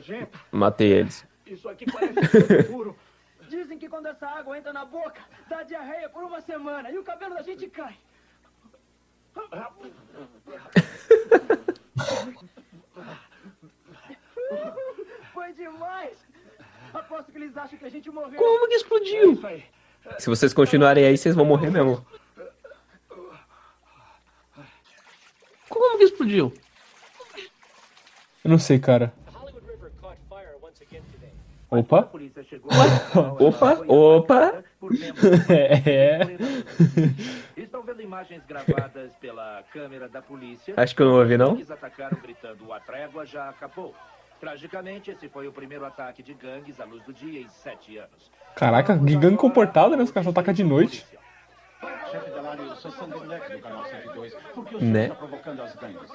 [0.51, 1.25] Matei eles.
[1.47, 2.97] Isso aqui parece seguro.
[3.49, 7.03] Dizem que quando essa água entra na boca, dá diarreia por uma semana e o
[7.05, 7.95] cabelo da gente cai.
[15.33, 16.17] Foi demais!
[16.93, 18.39] Aposto que eles acham que a gente morreu.
[18.39, 19.39] Como que explodiu?
[19.45, 19.65] Aí.
[20.19, 22.05] Se vocês continuarem aí, vocês vão morrer mesmo.
[25.69, 26.53] Como que explodiu?
[28.45, 29.13] Eu não sei, cara.
[31.71, 32.11] Opa.
[33.39, 34.65] Opa, opa.
[35.49, 36.21] É.
[37.57, 40.75] Estão vendo imagens gravadas pela câmera da polícia.
[40.77, 41.53] Acho que eu não ouvi, não.
[41.55, 43.95] Eles atacaram gritando a trégua já acabou.
[44.41, 48.31] Tragicamente, esse foi o primeiro ataque de gangues à luz do dia em sete anos.
[48.57, 50.03] Caraca, que gangue comportado, né?
[50.03, 51.07] Os caras só atacam de noite.
[52.11, 54.35] Chefe Delari, sou Sanderleck do canal 102.
[54.55, 54.93] Por que o Né?
[54.93, 56.11] senhor está provocando as gangues?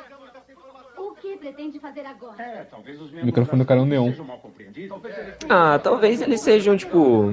[1.26, 2.40] O que pretende fazer agora?
[2.40, 4.10] É, talvez os O microfone do cara é um neon.
[4.10, 4.90] ele
[5.50, 7.30] Ah, talvez eles sejam, tipo,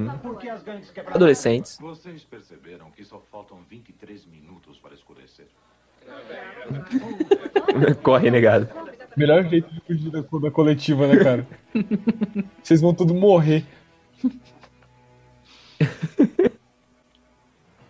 [1.09, 1.77] adolescentes.
[1.79, 5.47] Vocês perceberam que só faltam 23 minutos para escurecer.
[8.03, 8.67] Corre, negado.
[9.15, 11.47] Melhor jeito de fugir da, da coletiva, né, cara?
[12.65, 13.63] Vocês vão tudo morrer.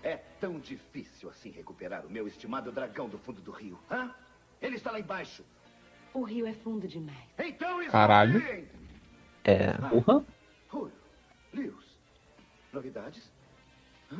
[0.03, 3.78] É tão difícil assim recuperar o meu estimado dragão do fundo do rio.
[3.88, 4.11] Hã?
[4.61, 5.44] Ele está lá embaixo.
[6.14, 7.16] O rio é fundo demais.
[7.38, 8.42] Então Caralho.
[9.44, 9.72] É.
[9.88, 10.24] Porra.
[10.70, 10.92] Julio,
[11.54, 11.74] Lewis,
[12.72, 13.22] novidades?
[14.12, 14.16] Hã?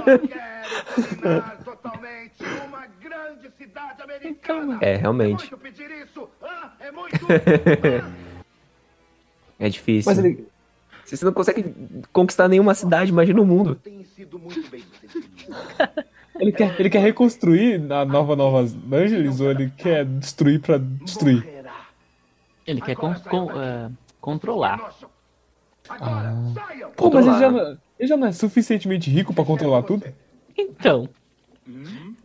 [0.00, 4.78] Dominar totalmente uma grande cidade americana.
[4.80, 5.52] É, realmente.
[6.02, 6.28] Isso?
[6.42, 7.18] Ah, é muito.
[9.56, 10.10] É difícil.
[10.10, 10.48] Mas ele-
[11.04, 11.64] Se você não consegue
[12.12, 13.80] conquistar nenhuma cidade, imagina o mundo.
[16.38, 18.60] Ele quer, ele quer reconstruir a nova Nova
[18.92, 21.46] Angeles ou ele quer destruir pra destruir?
[22.66, 24.92] Ele quer con- con- é, controlar.
[25.88, 26.32] Ah.
[26.96, 30.06] Pô, mas ele já, não, ele já não é suficientemente rico pra controlar tudo?
[30.56, 31.08] Então.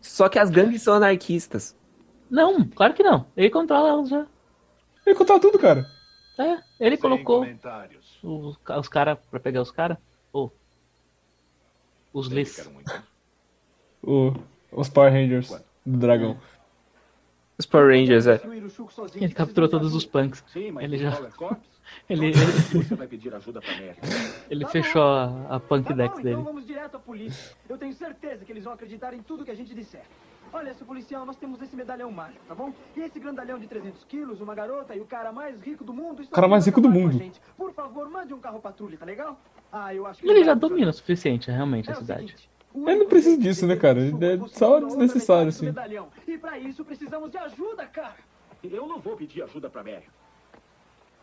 [0.02, 1.76] Só que as gangues são anarquistas.
[2.30, 3.26] Não, claro que não.
[3.36, 4.26] Ele controla elas já.
[5.06, 5.86] Ele controla tudo, cara.
[6.38, 7.46] É, ele colocou
[8.24, 9.98] os, os caras pra pegar os caras.
[10.32, 10.54] Ou.
[12.14, 12.70] os Lis.
[14.04, 14.34] O,
[14.72, 15.50] os Power Rangers
[15.86, 16.38] do dragão.
[17.58, 18.40] Os Power Rangers, é.
[19.16, 20.44] Ele capturou todos os punks.
[20.54, 21.12] Sim, mas Ele já.
[21.12, 21.58] Power Corps?
[22.08, 23.96] Ele, ele, Você vai pedir ajuda pra Mary.
[24.50, 26.30] ele fechou a, a punk Tá dex bom, dele.
[26.32, 27.56] então vamos direto à polícia.
[27.68, 30.04] Eu tenho certeza que eles vão acreditar em tudo que a gente disser.
[30.54, 32.74] Olha, seu policial, nós temos esse medalhão mágico, tá bom?
[32.96, 36.24] E esse grandalhão de 300 quilos, uma garota e o cara mais rico do mundo.
[36.24, 37.20] O cara mais rico do mundo.
[37.58, 39.40] Por favor, mande um carro patrulha, tá legal?
[39.72, 40.28] Ah, eu acho que...
[40.30, 42.36] Ele já domina o suficiente, realmente, a cidade.
[42.88, 44.00] Ele não precisa disso, né, cara?
[44.00, 45.68] É só desnecessário, assim.
[46.28, 48.18] E pra isso precisamos de ajuda, cara.
[48.64, 50.08] Eu não vou pedir ajuda pra Mary.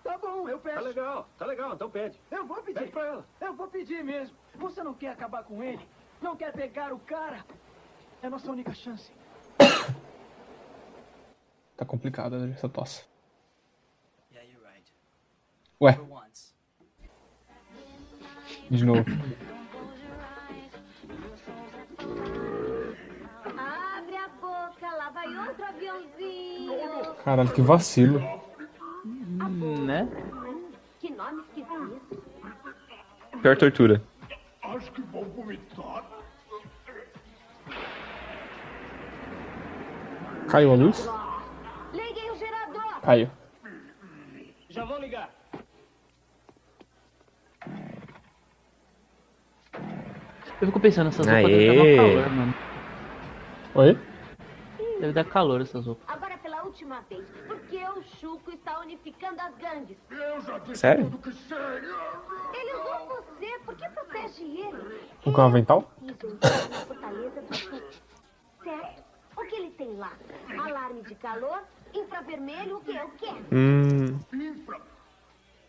[0.02, 0.76] Tá bom, eu peço.
[0.76, 2.20] Tá legal, tá legal, então pede.
[2.30, 2.78] Eu vou pedir.
[2.78, 3.24] Pede pra ela.
[3.40, 4.36] Eu vou pedir mesmo.
[4.54, 5.86] Você não quer acabar com ele?
[6.22, 7.44] Não quer pegar o cara?
[8.22, 9.10] É nossa única chance.
[11.76, 13.04] Tá complicado né, essa tosse.
[15.80, 16.00] Ué.
[18.70, 19.04] De novo.
[25.06, 27.14] Lá vai outro aviãozinho.
[27.24, 28.20] Caralho, que vacilo.
[29.84, 30.08] Né?
[30.98, 32.22] Que nome esquisito.
[33.40, 34.02] Pior tortura.
[34.62, 36.04] Acho que vou vomitar.
[40.48, 41.08] Caiu a luz?
[41.92, 43.00] Liguem o gerador.
[43.02, 43.30] Caiu.
[44.68, 45.30] Já vou ligar.
[50.58, 52.54] Eu fico pensando, essas roupas devem mó calor, mano.
[53.74, 53.98] Oi?
[55.00, 56.04] Deve dar calor essas roupas.
[56.08, 59.98] Agora pela última vez, porque o Chuco está unificando as gangues.
[60.10, 61.04] Eu já disse Sério?
[61.04, 61.56] tudo que sei.
[61.58, 65.00] Ele usou você, por que protege ele?
[65.24, 65.90] Com um avental?
[69.36, 70.12] O que ele tem lá?
[70.58, 71.62] Alarme de calor,
[71.94, 72.98] infravermelho, o que?
[72.98, 73.30] O quê?
[73.52, 74.18] Hum.
[74.32, 74.80] Infra.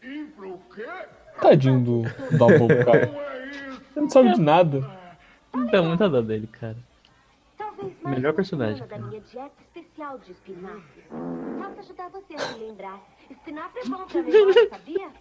[0.04, 1.08] Infra o quê?
[1.42, 3.06] Tadinho do Double, cara.
[3.06, 4.98] Ele não sabe de nada.
[5.54, 6.78] Não dá muita dó dele, cara.
[8.06, 11.04] Melhor personagem, da minha dieta especial de espinafre.
[11.58, 13.00] Posso ajudar você a se lembrar.
[13.30, 15.12] Espinafre é bom pra memória, sabia?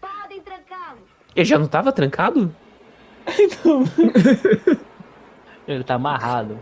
[0.00, 1.00] Podem trancá-lo.
[1.36, 2.54] Ele já não tava trancado?
[5.68, 6.58] Ele tá amarrado.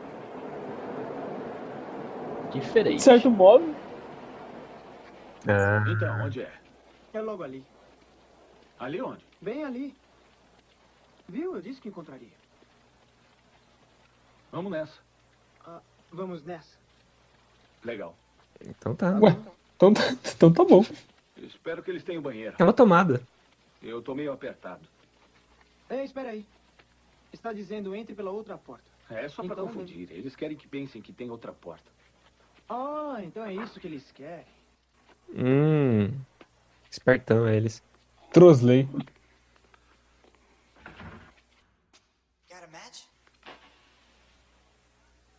[2.52, 3.02] Diferente.
[3.02, 3.74] certo modo.
[5.46, 5.84] Ah.
[5.88, 6.52] Então, onde é?
[7.12, 7.64] É logo ali.
[8.78, 9.24] Ali onde?
[9.40, 9.94] Bem ali.
[11.28, 11.54] Viu?
[11.54, 12.28] Eu disse que encontraria.
[14.50, 14.94] Vamos nessa.
[15.64, 15.80] Ah,
[16.12, 16.76] vamos nessa.
[17.84, 18.16] Legal.
[18.64, 19.18] Então tá.
[19.20, 19.36] Ué,
[19.76, 20.00] então tá,
[20.34, 20.84] então tá bom.
[21.36, 22.56] Espero que eles tenham banheiro.
[22.58, 23.20] É uma tomada.
[23.82, 24.86] Eu tô meio apertado.
[25.90, 26.46] Ei, espera aí.
[27.32, 28.84] Está dizendo entre pela outra porta.
[29.10, 30.10] É só pra Então, confundir.
[30.10, 31.84] Eles querem que pensem que tem outra porta.
[32.68, 34.46] Ah, então é isso que eles querem.
[35.28, 36.12] Hum.
[36.90, 37.82] Espertão eles.
[38.32, 38.88] Trosley.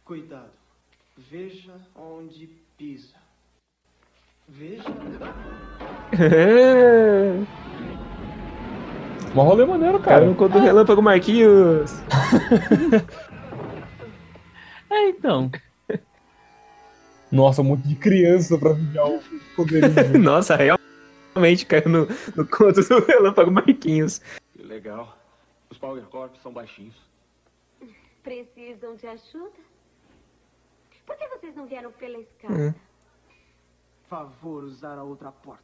[0.08, 0.49] Cuidado.
[1.18, 2.47] Veja onde
[2.78, 3.18] pisa.
[4.47, 4.86] Veja.
[9.36, 10.26] Mó rolê maneiro, Cara, cara.
[10.26, 11.91] não conta o relâmpago Marquinhos.
[14.89, 15.51] É, então.
[17.30, 19.20] Nossa, um monte de criança pra virar o
[19.53, 20.18] poderio.
[20.18, 24.22] Nossa, realmente caiu no, no conto do relâmpago Marquinhos.
[24.55, 25.18] Que legal.
[25.70, 26.95] Os Power Corps são baixinhos.
[28.24, 29.60] Precisam de ajuda?
[31.08, 32.53] Por que vocês não vieram pela escada?
[32.53, 32.74] Hum.
[34.10, 35.64] Favor usar a outra porta.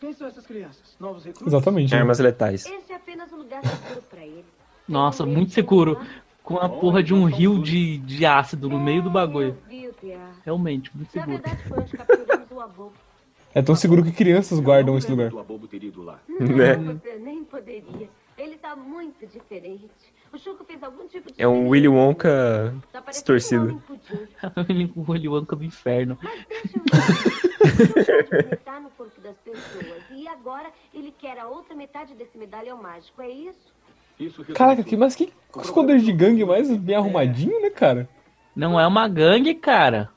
[0.00, 0.96] Quem são essas crianças?
[0.98, 1.52] Novos recrutas?
[1.52, 1.94] Exatamente.
[1.94, 2.66] Armas letais.
[2.66, 4.44] Esse é apenas um lugar seguro pra eles.
[4.88, 6.00] Nossa, muito seguro.
[6.42, 9.56] Com a porra de um rio de, de ácido no meio do bagulho.
[10.44, 11.42] Realmente, muito Na seguro.
[11.42, 12.92] verdade, foi onde capturamos o abobo.
[13.54, 15.32] É tão seguro que crianças guardam esse lugar.
[15.32, 16.18] Lá.
[16.28, 16.74] Né?
[16.76, 18.10] Você nem poderia.
[18.36, 19.88] Ele tá muito diferente.
[20.34, 21.40] O Chuco fez algum tipo de...
[21.40, 23.80] É um Willy Wonka um distorcido.
[23.86, 24.92] pudim.
[24.96, 26.18] o Willy Wonka do inferno.
[26.20, 28.60] Mas deixa eu ver.
[28.82, 30.02] No corpo das pessoas.
[30.10, 33.72] E agora ele quer a outra metade desse medalhão mágico, é isso?
[34.18, 38.08] Isso Caraca, que, mas que os poderes de gangue mais bem arrumadinho, né, cara?
[38.54, 40.10] Não é uma gangue, cara.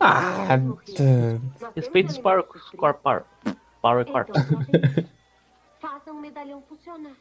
[0.00, 0.58] Ah,
[0.96, 1.70] tá.
[1.76, 3.00] Respeita os Power Corp.
[3.02, 3.24] Power,
[3.82, 4.30] power Corp.
[5.78, 7.14] Faça um medalhão funcionar.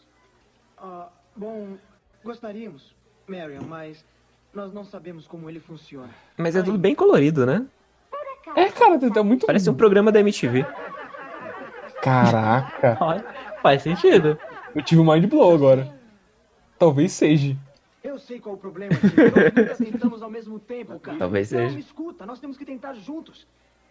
[0.77, 1.77] Ah, bom,
[2.30, 2.95] gostaríamos,
[3.27, 4.05] Marion, mas
[4.53, 6.09] nós não sabemos como ele funciona.
[6.38, 7.65] Mas é tudo bem colorido, né?
[8.55, 9.47] É, cara, tá muito.
[9.47, 10.63] Parece um programa da MTV.
[12.03, 12.97] Caraca.
[13.01, 13.25] Olha,
[13.63, 14.38] faz sentido.
[14.75, 15.91] Eu tive um mind blow agora.
[16.77, 17.57] Talvez seja.
[18.03, 18.93] Eu sei qual o problema.
[19.67, 21.17] Nós tentamos ao mesmo tempo, cara.
[21.17, 21.73] Talvez não, seja.
[21.73, 23.47] me escuta, nós temos que tentar juntos.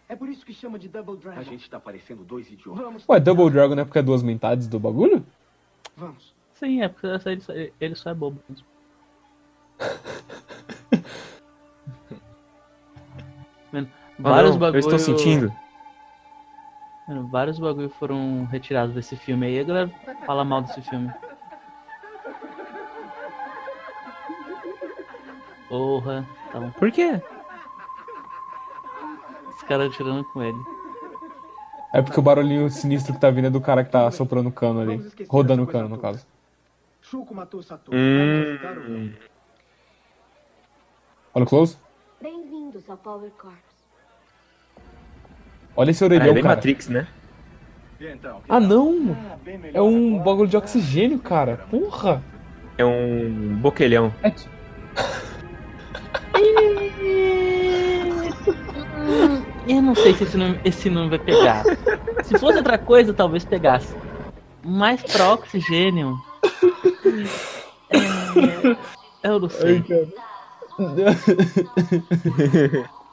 [0.07, 1.39] É por isso que chama de Double Dragon.
[1.41, 2.81] A gente tá parecendo dois idiotas.
[2.81, 5.25] Vamos, Ué, Double Dragon não é porque é duas metades do bagulho?
[5.97, 6.38] vamos.
[6.59, 8.65] Sim, é porque ele só, ele só é bobo mesmo.
[13.71, 13.89] Mano,
[14.19, 14.75] vários não, bagulho...
[14.75, 15.49] Eu estou sentindo.
[17.07, 19.57] Mano, vários bagulho foram retirados desse filme aí.
[19.59, 19.89] A galera
[20.25, 21.09] fala mal desse filme.
[25.69, 26.71] Porra, tá bom.
[26.71, 27.21] Por quê?
[29.55, 30.59] Os caras tirando com ele.
[31.93, 34.51] É porque o barulhinho sinistro que tá vindo é do cara que tá soprando o
[34.51, 35.01] cano ali.
[35.29, 36.27] Rodando o cano, no caso.
[37.01, 37.99] Shuko matou Saturno.
[37.99, 39.11] Hum.
[41.33, 41.77] Olha o close.
[42.21, 43.53] Bem-vindos ao Power Corps.
[45.75, 46.55] Olha esse Ah, orelhão, é bem cara.
[46.55, 47.07] Matrix, né?
[48.47, 49.15] Ah, não!
[49.73, 51.57] É um bagulho de oxigênio, cara.
[51.69, 52.23] Porra!
[52.77, 54.13] É um boquelhão.
[59.67, 61.63] Eu não sei se esse nome, esse nome vai pegar.
[62.23, 63.95] Se fosse outra coisa, talvez pegasse.
[64.63, 66.17] Mas pra oxigênio.
[69.23, 69.83] É, eu não sei.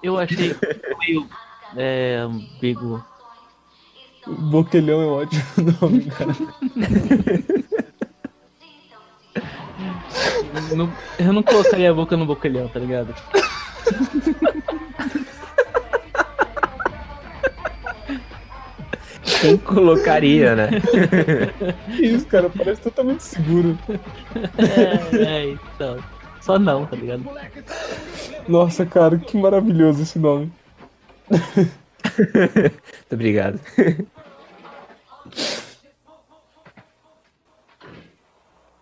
[0.03, 0.55] Eu achei
[1.01, 1.27] meio.
[1.77, 2.19] É.
[2.19, 3.05] ambíguo.
[4.27, 5.43] Boquelhão é um ótimo
[5.81, 6.33] nome, cara.
[10.75, 13.15] Não- eu não colocaria a boca no boquelhão, tá ligado?
[19.41, 20.69] Quem colocaria, né?
[21.97, 22.51] Que isso, cara?
[22.51, 23.79] Parece totalmente seguro.
[24.59, 25.99] É, é, então.
[26.41, 27.25] Só não, tá ligado?
[28.49, 30.53] Nossa, cara, que maravilhoso esse nome.
[31.31, 33.61] Muito obrigado.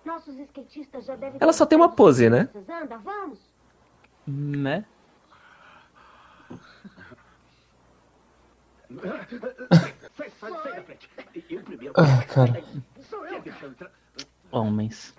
[0.05, 2.49] Nossos skatistas já devem Ela só tem uma pose, né?
[4.27, 4.85] Né?
[10.17, 11.09] Sai, sai, sai da frente.
[11.51, 11.95] Eu primeiro.
[11.97, 12.63] Ah, cara.
[13.09, 13.41] Sou eu.
[13.43, 13.91] Deixa eu entrar.
[14.53, 15.15] Homens.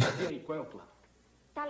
[0.00, 0.62] Aí, é?
[1.54, 1.66] Tá.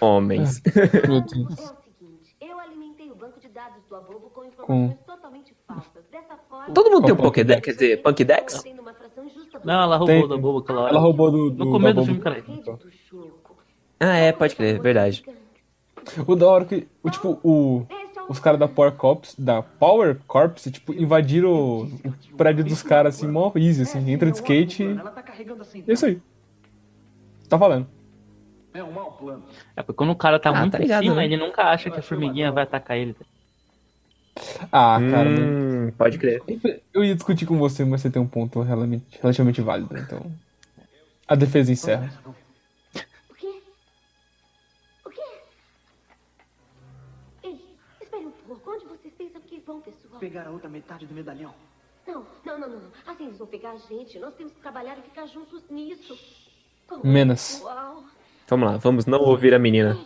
[0.00, 0.62] Homens.
[0.64, 1.52] Meu É Deus.
[1.52, 6.04] o seguinte, eu alimentei o banco de dados do Abobo com Com- informações totalmente falsas.
[6.10, 6.72] Dessa forma...
[6.74, 10.28] Todo mundo tem um Pokédex, quer dizer, do Não, ela roubou Tem.
[10.28, 10.90] da boba aquela hora.
[10.90, 11.50] Ela roubou do.
[11.50, 12.44] do No começo do filme, cara.
[13.98, 15.24] Ah, é, pode crer, verdade.
[16.26, 16.86] O da hora que.
[17.02, 17.86] O, tipo, o.
[18.28, 23.14] Os caras da Power Corps, da Power Corps, tipo, invadiram o, o prédio dos caras
[23.16, 24.94] assim, mó easy, assim, entra de skate e.
[24.96, 25.22] Tá
[25.60, 25.84] assim.
[25.86, 26.20] É isso aí.
[27.48, 27.86] Tá valendo.
[28.74, 29.42] É um mau plano.
[29.76, 31.24] É porque quando o cara tá Ah, muito tá ligado, em cima, né?
[31.24, 33.14] ele nunca acha que a formiguinha vai atacar ele.
[34.70, 36.42] Ah, cara, Hum, pode crer.
[36.92, 40.20] eu ia discutir com você, mas você tem um ponto relativamente, relativamente válido, então.
[41.26, 42.12] A defesa encerra.
[50.18, 51.54] Pegar a outra metade do medalhão.
[52.06, 52.80] Não, não, não, não.
[53.06, 54.18] Assim eles vão pegar a gente.
[54.18, 56.18] Nós temos que trabalhar e ficar juntos nisso.
[56.86, 57.60] Como Menos.
[57.62, 58.04] Uau.
[58.48, 59.98] Vamos lá, vamos não ouvir a menina.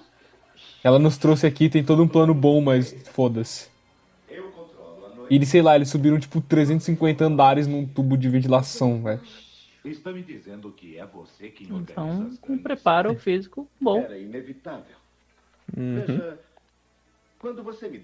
[0.82, 3.68] Ela nos trouxe aqui, tem todo um plano bom, mas foda-se.
[5.30, 9.20] E eles, sei lá, eles subiram tipo 350 andares num tubo de ventilação, velho.
[9.84, 14.00] Está me dizendo que é você quem organiza Então, com preparo físico bom.
[14.00, 14.96] Era inevitável.
[15.76, 16.04] Uhum.
[16.04, 16.38] Veja,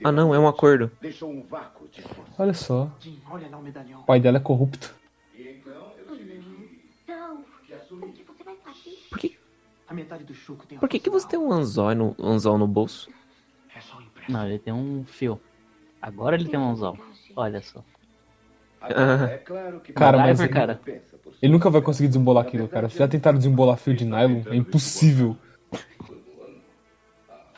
[0.02, 0.90] Ah, não, é um acordo.
[1.00, 2.32] deixou um vácuo de força.
[2.38, 2.90] Olha só.
[2.98, 4.00] Jim, olha lá o medalhão.
[4.00, 4.94] O pai dela é corrupto.
[5.38, 7.44] Então?
[9.10, 9.36] Por que,
[10.80, 13.10] por que, que você tem um anzol no, anzol no bolso?
[13.74, 14.32] É um.
[14.32, 15.38] Não, ele tem um fio.
[16.00, 16.98] Agora ele tem um anzol.
[17.36, 17.84] Olha só.
[18.80, 20.80] Agora, é claro que Cara, mas ele, cara.
[21.42, 22.88] ele nunca vai conseguir desembolar aquilo, cara.
[22.88, 24.42] Já tentaram desembolar fio de nylon?
[24.46, 25.36] É impossível.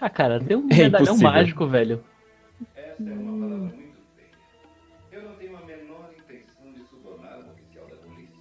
[0.00, 1.30] Ah, cara, tem um É medalhão impossível.
[1.30, 2.04] mágico, velho.
[2.76, 4.28] Essa é uma palavra muito feia.
[5.12, 8.34] Eu não tenho a menor intenção de subornar um oficial da polícia.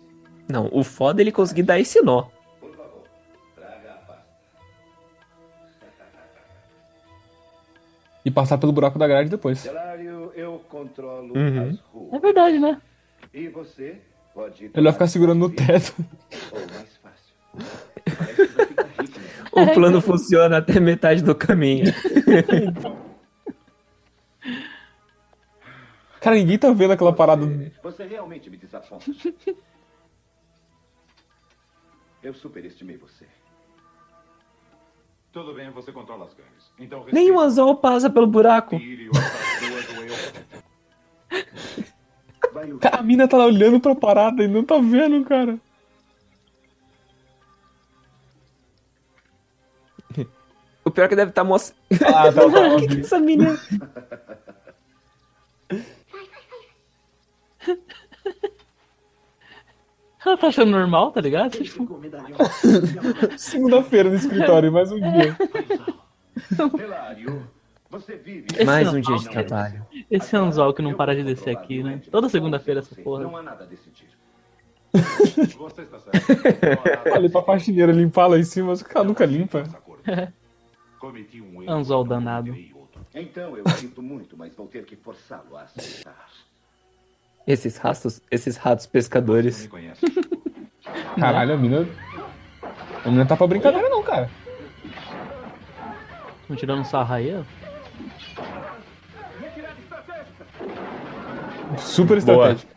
[0.49, 2.23] Não, o foda é ele conseguir dar esse nó.
[2.59, 3.03] Por favor,
[3.55, 4.23] traga a pasta.
[8.25, 9.59] E passar pelo buraco da grade depois.
[9.59, 11.69] Celário, eu controlo Uhum.
[11.69, 12.13] as ruas.
[12.13, 12.81] É verdade, né?
[13.33, 14.01] E você
[14.33, 15.93] pode Ele vai ficar segurando no teto.
[16.51, 18.46] ou mais fácil.
[19.57, 21.85] O plano funciona até metade do caminho.
[26.21, 27.45] Cara, ninguém tá vendo aquela parada.
[27.81, 29.05] Você realmente me desaponta.
[32.21, 33.25] Eu superestimei você.
[35.31, 36.71] Tudo bem, você controla as gangues.
[36.79, 38.79] Então Nem o anzol passa pelo buraco.
[42.81, 45.59] Cara, a mina tá lá olhando pra parada e não tá vendo, cara.
[50.97, 51.77] Pior é que deve estar mostrando.
[52.07, 53.55] Ah, tá, tá, O que, que essa menina.
[60.25, 61.51] Ela tá achando normal, tá ligado?
[61.51, 62.01] Tipo,
[63.37, 65.37] Segunda-feira no escritório, mais um dia.
[68.55, 69.85] Esse Mais não- um dia de trabalho.
[70.09, 72.01] esse anzol que não para de descer aqui, né?
[72.11, 73.23] Toda segunda-feira essa porra.
[73.23, 74.07] Não há nada a decidir.
[75.57, 77.13] Você está certo.
[77.13, 79.63] Ali pra faxineira limpar lá em cima, mas o cara nunca limpa.
[80.99, 81.71] Cometi um erro.
[81.71, 82.55] Anzol danado.
[83.13, 86.29] Então eu sinto muito, mas vou ter que forçá-lo a aceitar.
[87.45, 89.69] Esses ratos, esses ratos pescadores.
[91.19, 91.87] Caralho, a mina.
[93.05, 94.29] A mina tá pra brincadeira, não, cara.
[96.41, 97.43] Estão tirando sarra aí, ó.
[101.77, 102.51] Super Boa.
[102.51, 102.75] estratégica.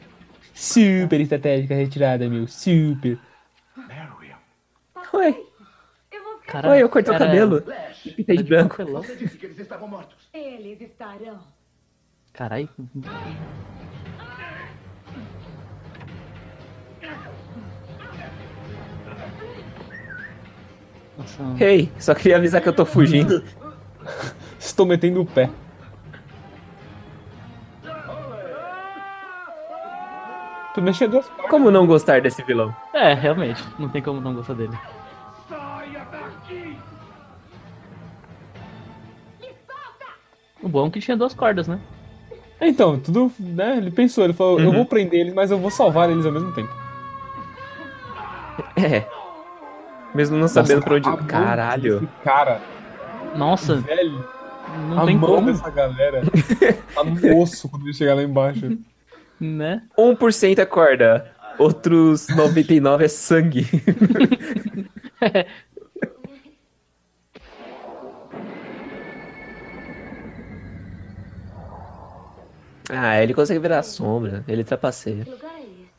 [0.54, 2.46] Super estratégica a retirada, meu.
[2.46, 3.18] Super.
[5.12, 5.49] Oi.
[6.50, 7.62] Caralho, Oi, eu cortei o cabelo.
[8.04, 8.76] E pintei de branco.
[8.76, 9.02] papelão.
[9.04, 10.28] Você disse que eles estavam mortos.
[10.34, 11.38] Eles estarão.
[12.32, 12.68] Caralho.
[21.16, 23.44] Nossa, Ei, só queria avisar que eu tô fugindo.
[24.58, 25.50] Estou metendo o pé.
[30.74, 32.74] Tu mexeu duas Como não gostar desse vilão?
[32.94, 33.62] É, realmente.
[33.78, 34.76] Não tem como não gostar dele.
[40.62, 41.78] O bom é que tinha duas cordas, né?
[42.60, 43.78] Então, tudo, né?
[43.78, 44.74] Ele pensou, ele falou, eu Uhum.
[44.76, 46.68] vou prender eles, mas eu vou salvar eles ao mesmo tempo.
[48.76, 49.04] É.
[50.14, 51.26] Mesmo não sabendo pra onde.
[51.26, 52.08] Caralho.
[52.22, 52.60] Cara,
[53.34, 54.24] Nossa, velho,
[54.88, 56.22] não a tem mão como, dessa galera
[56.94, 58.76] tá no osso quando ele chegar lá embaixo.
[59.40, 59.82] né?
[59.96, 61.30] 1% é corda.
[61.58, 63.66] Outros 99 é sangue.
[72.92, 74.44] ah, ele consegue virar sombra.
[74.48, 75.24] Ele trapaceia.
[75.24, 75.90] Que lugar é esse?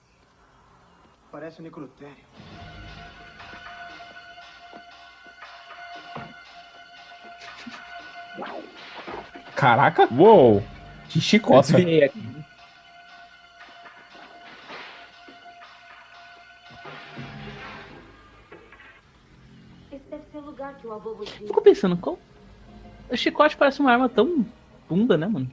[1.31, 2.15] Parece um necrotério.
[9.55, 10.63] Caraca, Uou!
[11.07, 12.09] que tinha.
[21.38, 22.18] Fico pensando, qual.
[23.09, 24.45] O chicote parece uma arma tão
[24.89, 25.49] bunda, né, mano?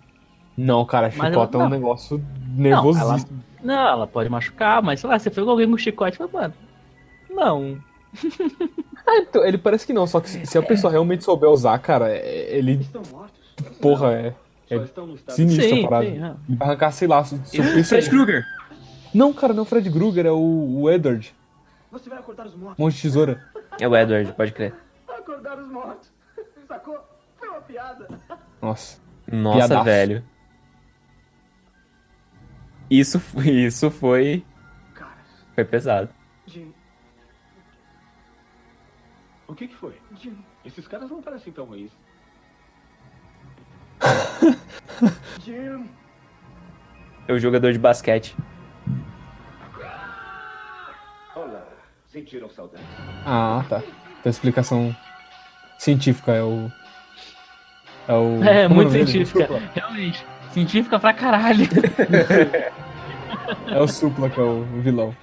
[0.61, 1.77] Não, cara, Mas chicota é ela- um não.
[1.79, 3.11] negócio Não, nervosíssimo.
[3.13, 3.25] ela,
[3.63, 6.55] não, ela pode machucar, mas sei lá, você pegou alguém com chicote e falou, mano.
[7.31, 7.79] Não.
[9.11, 12.11] Ah, então, ele parece que não, só que se a pessoa realmente souber usar, cara,
[12.11, 12.73] é- ele.
[12.75, 13.41] Estão mortos.
[13.81, 14.35] Porra, é.
[14.69, 16.07] Só É sinistra Sim, a parada.
[16.11, 16.35] sim, é.
[16.61, 18.11] Arrancar, sei lá, seu seu Fred.
[18.11, 18.45] Krueger.
[19.15, 21.35] Não, cara, não é o Fred Krueger, é o, o Edward.
[21.91, 22.79] Você vai acordar os mortos.
[22.79, 23.43] Mão de tesoura.
[23.81, 24.75] É o Edward, pode crer.
[25.09, 26.11] Acordar os mortos.
[26.69, 26.99] Sacou?
[27.39, 28.09] Foi uma piada.
[28.61, 28.99] Nossa.
[29.33, 29.85] Nossa, Piadaço.
[29.85, 30.23] velho.
[32.91, 34.45] Isso, foi- isso foi.
[35.55, 36.09] Foi pesado.
[36.47, 36.73] Jim,
[39.47, 39.99] O que, que foi?
[40.21, 40.39] Jim.
[40.65, 41.91] Esses caras não parecem tão ruins.
[45.45, 45.89] Jim.
[47.27, 48.37] É o jogador de basquete.
[51.35, 51.65] Olá,
[52.07, 52.83] sentiram saudade?
[53.27, 53.79] Ah, tá.
[53.79, 54.97] Então a explicação
[55.79, 56.71] científica é o.
[58.07, 58.43] É o.
[58.45, 59.47] É, muito científica.
[59.75, 60.25] Realmente.
[60.53, 61.65] Científica pra caralho.
[63.67, 65.15] É o Supla que é o vilão.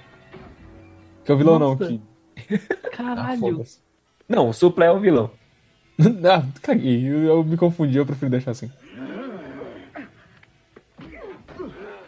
[1.24, 1.84] Que é o vilão Nossa.
[1.84, 2.00] não, que.
[2.54, 3.38] Ah, Caralho.
[3.40, 3.78] foda-se.
[4.28, 5.30] Não, o Supla é o vilão.
[6.00, 7.04] ah, caguei.
[7.06, 8.70] Eu, eu me confundi, eu prefiro deixar assim.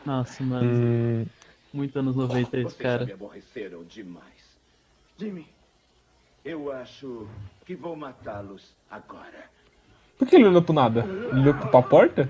[0.05, 0.71] Nossa, mano.
[0.71, 1.27] Hum,
[1.73, 3.05] Muito anos 90 esse Vocês já cara.
[3.05, 4.25] me aborreceram demais.
[5.19, 5.47] Jimmy.
[6.45, 7.27] Eu acho
[7.67, 9.45] que vou matá-los agora.
[10.19, 11.01] Por que ele olhou pro nada?
[11.05, 12.29] Ele olhou pra porta?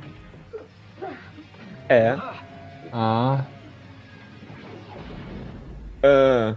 [1.89, 2.17] É.
[2.93, 3.45] Ah.
[6.03, 6.55] Ah,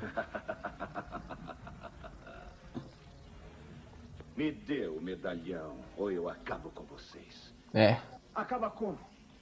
[4.37, 7.53] Me dê o medalhão ou eu acabo com vocês.
[7.73, 7.97] É.
[8.33, 8.97] Acaba como?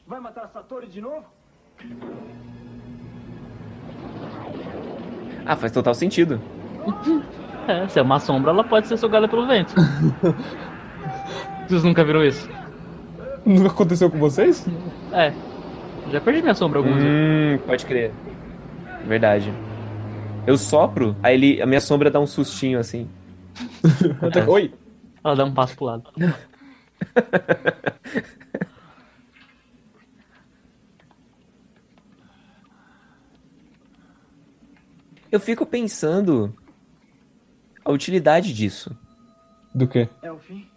[0.05, 1.25] Vai matar a Satori de novo?
[5.45, 6.41] Ah, faz total sentido.
[7.67, 9.73] É, se é uma sombra, ela pode ser sugada pelo vento.
[11.67, 12.49] Vocês nunca viram isso?
[13.45, 14.65] Nunca aconteceu com vocês?
[15.13, 15.31] É.
[16.11, 17.03] Já perdi minha sombra vezes.
[17.03, 18.11] Hum, pode crer.
[19.05, 19.53] Verdade.
[20.47, 23.07] Eu sopro, aí ele, a minha sombra dá um sustinho assim.
[24.47, 24.73] Oi!
[25.23, 26.09] Ela dá um passo pro lado.
[35.31, 36.55] Eu fico pensando
[37.85, 38.97] a utilidade disso.
[39.73, 40.09] Do quê?
[40.21, 40.68] É o fim?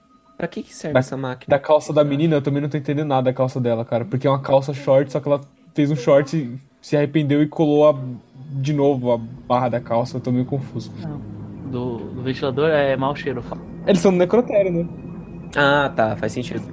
[0.43, 1.57] Pra que, que serve Da- essa máquina?
[1.57, 4.05] Da calça da menina, eu também não tô entendendo nada da calça dela, cara.
[4.05, 5.41] Porque é uma calça short, só que ela
[5.73, 7.97] fez um short, se arrependeu e colou a-
[8.61, 10.17] de novo a barra da calça.
[10.17, 10.91] Eu tô meio confuso.
[11.71, 13.39] Do, do ventilador é mau cheiro.
[13.39, 13.63] eu falo.
[13.87, 14.89] Eles são no necrotério, né?
[15.55, 16.65] Ah, tá, faz sentido.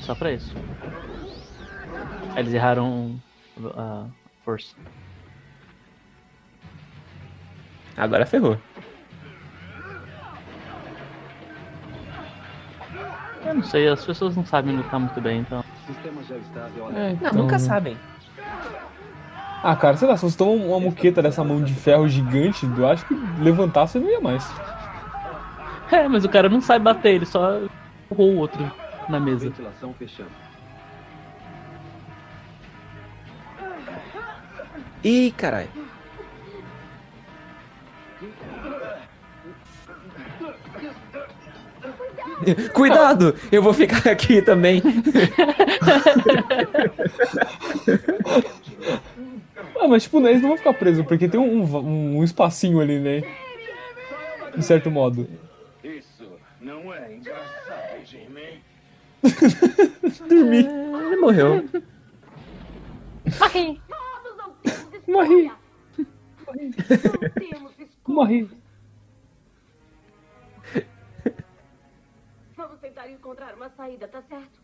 [0.00, 0.52] Só pra isso.
[2.36, 3.20] Eles erraram
[3.76, 4.06] a
[4.44, 4.74] força.
[7.96, 8.58] Agora ferrou.
[13.46, 15.64] Eu não sei, as pessoas não sabem lutar muito bem, então.
[15.88, 17.96] É, Não, então- nunca sabem.
[19.62, 22.86] Ah, cara, sei lá, se você toma uma muqueta dessa mão de ferro gigante, eu
[22.86, 24.48] acho que levantar você não ia mais.
[25.90, 27.60] É, mas o cara não sabe bater, ele só
[28.10, 28.70] empurrou o outro
[29.08, 29.48] na mesa.
[29.48, 30.30] Ventilação fechando.
[35.04, 35.70] Ih, caralho.
[42.72, 43.34] Cuidado!
[43.50, 44.82] Eu vou ficar aqui também.
[49.78, 52.80] Ah, mas tipo, né, eles não vão ficar presos, porque tem um, um, um espacinho
[52.80, 53.22] ali, né?
[54.56, 55.28] De certo modo.
[55.84, 56.26] Isso
[56.60, 58.62] não é engraçado, Jimmy.
[60.28, 60.58] Dormi.
[60.58, 61.64] Ele morreu.
[63.38, 63.80] Morri.
[65.06, 65.52] Morri.
[67.38, 67.72] Temos
[68.06, 68.48] Morri.
[73.26, 74.60] Encontrar uma saída, tá certo?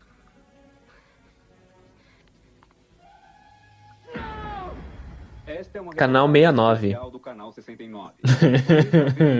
[5.45, 6.87] Esta é uma Canal gravação 69.
[6.87, 8.13] especial do canal 69.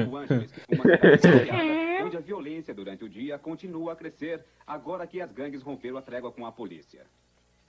[0.06, 5.08] New Angeles, uma cidade espalhada, onde a violência durante o dia continua a crescer agora
[5.08, 7.04] que as gangues romperam a trégua com a polícia.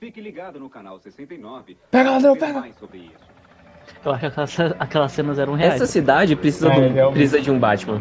[0.01, 1.76] Fique ligado no canal 69.
[1.93, 2.60] Pega, ver pega.
[2.60, 3.24] mais sobre isso.
[4.05, 5.74] Eu acho que aquelas, aquelas cenas eram reais.
[5.74, 7.18] Essa cidade precisa, É, de, um, realmente.
[7.18, 8.01] precisa de um Batman.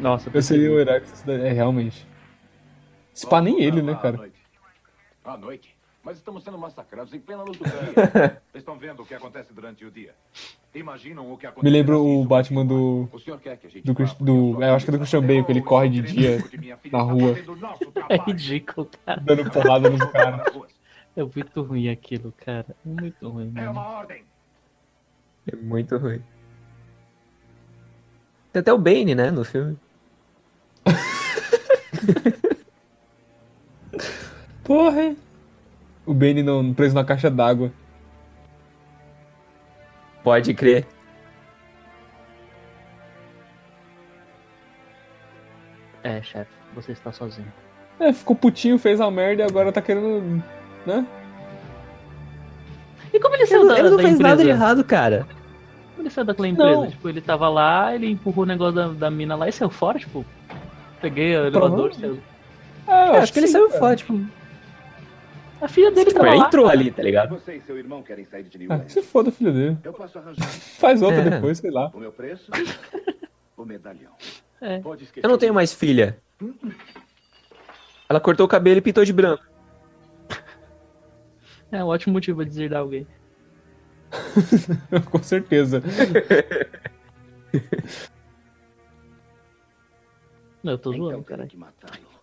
[0.00, 1.42] Nossa, Eu seria o herói dessa cidade.
[1.44, 2.06] É, realmente.
[3.12, 4.16] Se pá, nem ele, né, À cara?
[4.16, 4.34] noite.
[5.24, 5.76] À noite?
[6.02, 8.40] Mas estamos sendo massacrados em plena luz do dia.
[8.54, 10.14] Estão vendo o que acontece durante o dia.
[10.74, 13.08] Imaginam o que Me lembra o Batman do.
[13.12, 14.98] O senhor quer que a gente Do, Chris- do é, eu acho que é do
[14.98, 16.38] Christian Bale, que ele corre de dia
[16.90, 17.34] na rua,
[18.08, 19.20] É ridículo, cara.
[19.20, 20.54] dando porrada nos caras.
[21.16, 22.66] É muito ruim aquilo, cara.
[22.84, 23.72] Muito ruim, É mano.
[23.72, 24.22] uma ordem.
[25.52, 26.22] É muito ruim.
[28.52, 29.76] Tem até o Bane, né, no filme.
[34.64, 35.16] Porra, hein?
[36.06, 37.72] O Bane não, preso na caixa d'água.
[40.22, 40.86] Pode crer.
[46.02, 47.52] É, chefe, você está sozinho.
[47.98, 50.42] É, ficou putinho, fez a merda e agora tá querendo.
[50.86, 51.06] né?
[53.12, 54.30] E como ele Ele, saiu da, ele não da fez empresa?
[54.30, 55.26] nada de errado, cara.
[55.90, 56.70] Como ele saiu daquela empresa?
[56.70, 56.90] Não.
[56.90, 59.98] Tipo, ele tava lá, ele empurrou o negócio da, da mina lá e saiu fora,
[59.98, 60.24] tipo.
[61.00, 62.00] Peguei o elevador, Provavelmente.
[62.00, 62.18] saiu.
[62.86, 63.78] É, eu Eu acho que ele sim, saiu cara.
[63.80, 64.20] fora, tipo.
[65.60, 66.46] A filha dele Tipo, tava lá.
[66.46, 67.28] entrou ali, tá ligado?
[67.38, 69.76] Você e seu irmão querem sair de New Ah, se foda, filho dele.
[69.84, 71.30] Eu posso arranjar Faz outra É.
[71.30, 71.90] depois, sei lá.
[71.92, 72.50] o meu preço,
[73.56, 74.12] o medalhão.
[74.62, 74.80] É.
[75.22, 76.16] Eu não tenho mais filha.
[78.08, 79.44] Ela cortou o cabelo e pintou de branco.
[81.70, 83.06] É um ótimo motivo pra deserdar alguém.
[85.10, 85.82] Com certeza.
[90.62, 91.48] Não, eu tô Então zoando, cara.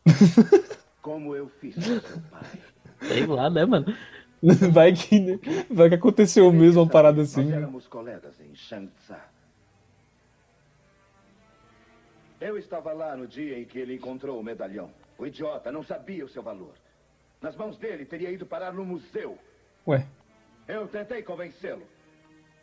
[1.01, 2.59] Como eu fiz com seu pai.
[3.01, 3.85] Sei lá, né, mano?
[4.71, 5.39] Vai que, né?
[5.69, 7.45] Vai que aconteceu mesmo uma parada assim.
[7.45, 9.19] Nós éramos colegas em Shangtsa.
[12.39, 14.91] Eu estava lá no dia em que ele encontrou o medalhão.
[15.17, 16.73] O idiota não sabia o seu valor.
[17.41, 19.37] Nas mãos dele, teria ido parar no museu.
[19.87, 20.05] Ué,
[20.67, 21.83] Eu tentei convencê-lo.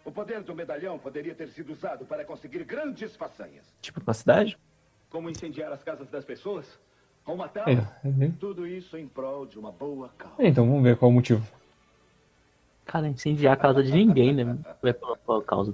[0.05, 3.65] O poder do medalhão poderia ter sido usado para conseguir grandes façanhas.
[3.81, 4.57] Tipo, na cidade?
[5.15, 6.67] Como incendiar as casas das pessoas?
[7.25, 7.79] Ou é, matá-las?
[8.05, 8.31] é.
[8.41, 10.35] Tudo isso em prol de uma boa causa.
[10.41, 11.47] Então, vamos ver qual o motivo.
[12.85, 14.59] Cara, incendiar a casa de ninguém, né?
[14.83, 15.73] É pela, pela causa.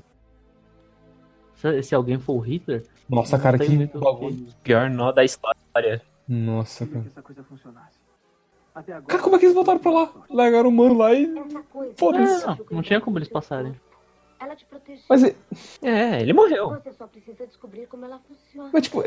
[1.57, 2.85] Se, se alguém for o Hitler.
[3.09, 4.47] Nossa, cara, que bagulho.
[4.63, 6.03] Pior nó da história.
[6.29, 7.07] Nossa, cara.
[8.75, 9.03] agora.
[9.07, 10.13] Cara, como é que eles voltaram pra lá?
[10.29, 11.27] Largaram o mano lá e.
[11.97, 12.47] Foda-se.
[12.47, 13.75] Não, não tinha como eles passarem.
[14.41, 15.05] Ela te protegeu.
[15.09, 15.37] Mas, é-
[15.83, 16.71] É, ele morreu.
[16.71, 18.71] Você só precisa descobrir como ela funciona.
[18.73, 19.03] mas tipo.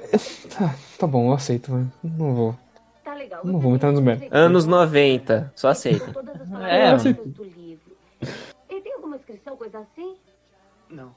[0.56, 1.92] Tá, tá bom, eu aceito, velho.
[2.04, 2.56] Não vou.
[3.04, 3.42] Tá legal.
[3.44, 4.30] Não vou entrar nos méritos.
[4.32, 6.10] Anos 90, só aceita.
[6.12, 7.98] É, palavras mas- do livro.
[8.70, 10.16] E tem alguma inscrição, coisa assim?
[10.90, 11.14] Não,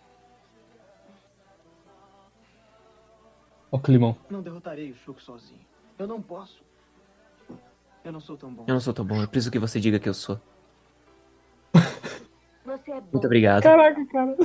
[3.71, 4.17] Ó, o climão.
[4.31, 5.61] não derrotarei o Shulk sozinho.
[5.99, 6.65] Eu não posso.
[8.05, 8.65] Eu não sou tão bom.
[8.67, 10.41] Eu não sou tão bom, eu preciso que você diga que eu sou.
[12.67, 13.09] Você é bom.
[13.13, 13.63] Muito obrigado.
[13.63, 14.37] Caraca, cara.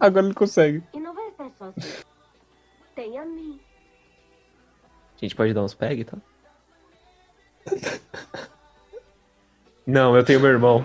[0.00, 0.82] Agora ele consegue.
[0.92, 2.04] E não vai estar sozinho.
[2.96, 3.60] Tem a mim.
[5.16, 6.18] A gente pode dar uns peg tal?
[9.86, 10.84] Não, eu tenho meu irmão.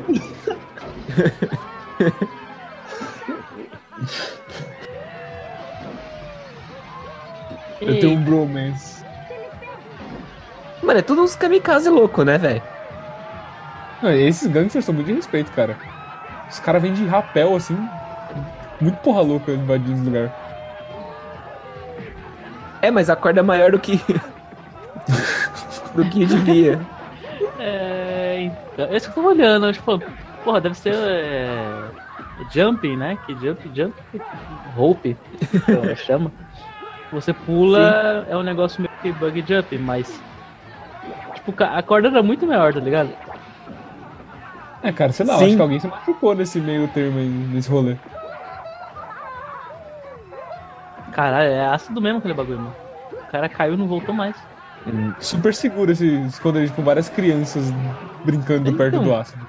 [7.81, 9.03] Eu tenho um bromance.
[10.83, 12.61] Mano, é tudo uns kamikaze louco, né, velho?
[14.03, 15.77] Esses gangsters são muito de respeito, cara.
[16.49, 17.77] Os caras vêm de rapel, assim.
[18.81, 20.31] Muito porra louca invadindo esse lugar.
[22.81, 23.97] É, mas a corda é maior do que.
[25.93, 26.79] do que devia.
[27.59, 30.01] É, então, é isso que eu tô olhando, tipo,
[30.43, 31.83] porra, deve ser é,
[32.51, 33.17] jumping, né?
[33.25, 33.93] Que jump, jump,
[34.75, 35.17] rope,
[35.65, 36.31] que ela chama.
[37.11, 40.21] Você pula, é um negócio meio que bug jump, mas
[41.33, 43.09] tipo, a corda era muito maior, tá ligado?
[44.81, 45.45] É, cara, sei lá, Sim.
[45.47, 47.95] acho que alguém se machucou nesse meio termo aí, nesse rolê.
[51.11, 52.75] Caralho, é ácido mesmo aquele bagulho, mano.
[53.11, 54.35] O cara caiu e não voltou mais.
[55.19, 57.65] Super seguro esse esconderijo com várias crianças
[58.23, 59.03] brincando perto Então.
[59.03, 59.45] do ácido.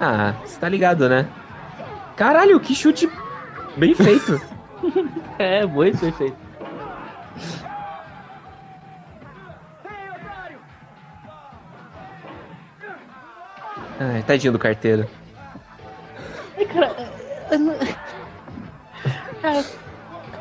[0.00, 1.26] Ah, você tá ligado, né?
[2.16, 3.10] Caralho, que chute
[3.76, 4.40] bem feito.
[5.40, 6.36] É, muito bem feito.
[13.98, 15.08] Ai, tadinho do carteiro.
[16.56, 16.94] Ai, cara,
[17.58, 17.78] não-
[19.42, 19.64] Cara,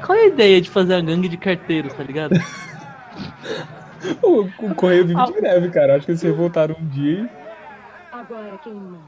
[0.05, 2.33] qual é a ideia de fazer a gangue de carteiros, tá ligado?
[4.21, 5.95] O, o Correio vive de greve, cara.
[5.95, 8.15] Acho que eles se revoltaram um dia e.
[8.15, 8.99] Agora quem manda?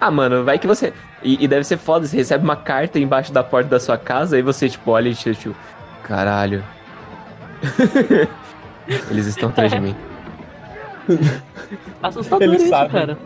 [0.00, 0.92] Ah, mano, vai que você.
[1.22, 4.34] E, e deve ser foda, você recebe uma carta embaixo da porta da sua casa,
[4.36, 5.54] aí você, tipo, olha e tipo,
[6.02, 6.64] caralho.
[9.10, 9.94] Eles estão atrás de mim.
[12.02, 12.92] Assustador Eles isso, sabem.
[12.92, 13.18] cara.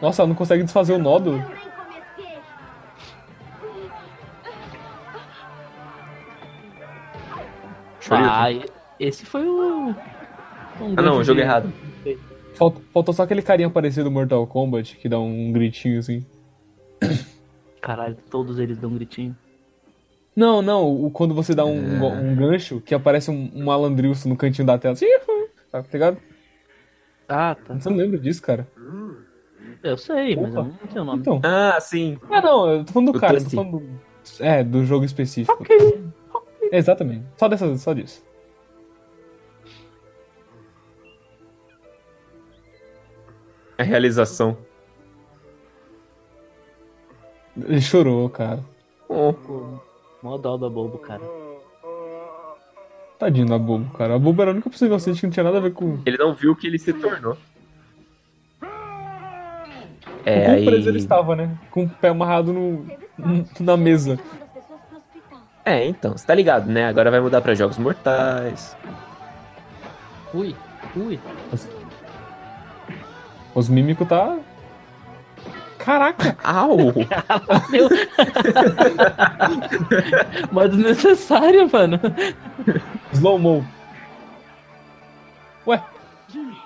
[0.00, 1.42] Nossa, ela não consegue desfazer o nódulo.
[8.10, 8.64] Ah, e-
[8.98, 9.90] esse foi o.
[9.90, 11.72] um Ah, não, jogo de- errado.
[12.92, 16.24] Faltou só aquele carinha parecido do Mortal Kombat que dá um gritinho assim.
[17.80, 19.36] Caralho, todos eles dão um gritinho.
[20.34, 22.08] Não, não, o, quando você dá um, É.
[22.08, 24.94] um gancho que aparece um, um malandrilson no cantinho da tela.
[24.94, 25.06] Assim,
[25.70, 26.16] tá ligado?
[27.28, 27.74] Ah, tá.
[27.74, 28.66] Você não lembra disso, cara?
[29.82, 30.70] Eu sei, mas eu Opa.
[30.82, 31.20] não sei o nome.
[31.20, 31.40] Então.
[31.44, 32.18] Ah, sim.
[32.30, 34.00] Ah, não, eu tô falando do cara, eu tô falando do.
[34.40, 35.64] É, do jogo específico.
[36.70, 37.24] Exatamente.
[37.36, 38.24] Só dessa, só disso.
[43.78, 44.56] A realização.
[47.56, 48.60] Ele chorou, cara.
[49.08, 49.34] Oh.
[50.22, 51.22] Mó dó da bobo, cara.
[53.22, 54.16] Tadinho da Bobo, cara.
[54.16, 55.96] A Bobo era a única pessoa inocente que não tinha nada a ver com.
[56.04, 57.36] Ele não viu o que ele se tornou.
[60.24, 60.88] É, com quão preso aí...
[60.88, 61.56] ele estava, né?
[61.70, 62.84] Com o pé amarrado no,
[63.60, 64.18] na mesa.
[65.64, 66.86] É, então, você tá ligado, né?
[66.86, 68.76] Agora vai mudar pra jogos mortais.
[70.34, 70.56] Ui,
[70.96, 71.20] ui.
[73.54, 74.36] Os mímicos tá.
[75.84, 76.36] Caraca!
[76.44, 76.76] Au!
[77.70, 77.88] Meu.
[80.52, 81.98] Mas desnecessário, mano.
[83.12, 83.66] Slow mo.
[85.66, 85.82] Ué,
[86.28, 86.56] Jimmy!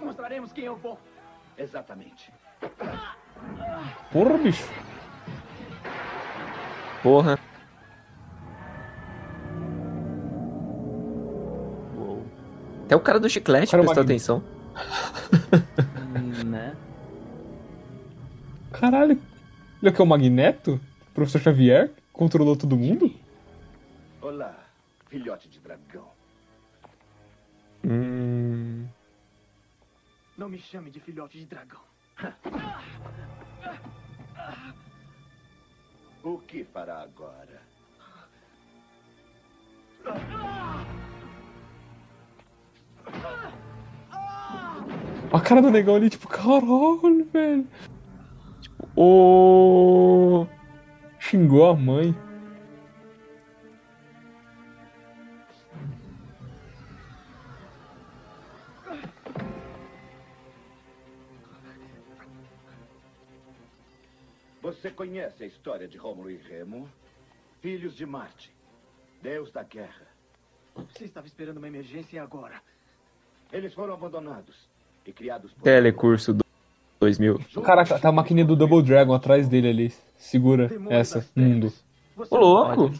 [0.00, 0.98] Mostraremos quem eu vou.
[1.58, 2.32] Exatamente.
[4.12, 4.68] porra, bicho.
[7.02, 7.38] Porra.
[12.84, 14.59] Até o cara do chiclete Cara, prestou atenção.
[16.16, 16.76] Hum, né?
[18.72, 19.20] Caralho.
[19.80, 20.80] Ele é que é o Magneto?
[21.14, 21.88] Professor Xavier?
[21.88, 23.14] que Controlou todo mundo?
[24.20, 24.54] Olá,
[25.08, 26.08] filhote de dragão.
[27.84, 28.86] Hum...
[30.36, 31.80] Não me chame de filhote de dragão.
[36.22, 37.62] O que fará agora?
[45.32, 47.68] A cara do negão ali, tipo, caralho, velho.
[48.60, 50.46] Tipo, ô.
[51.20, 52.12] Xingou a mãe.
[64.60, 66.88] Você conhece a história de Rômulo e Remo?
[67.60, 68.52] Filhos de Marte,
[69.22, 70.08] deus da guerra.
[70.74, 72.60] Você estava esperando uma emergência e agora?
[73.52, 74.69] Eles foram abandonados.
[75.62, 76.44] Telecurso do
[77.00, 77.40] 2000.
[77.62, 79.94] Caraca, tá a maquininha do Double Dragon atrás dele ali.
[80.16, 81.72] Segura essa, mundo.
[82.30, 82.92] Ô, louco!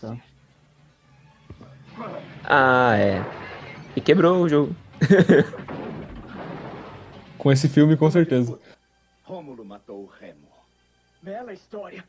[2.45, 3.23] Ah, é.
[3.95, 4.75] E quebrou o jogo.
[7.37, 8.59] Com esse filme, com certeza.
[9.25, 10.49] Rômulo matou o Remo.
[11.23, 12.03] Bela história.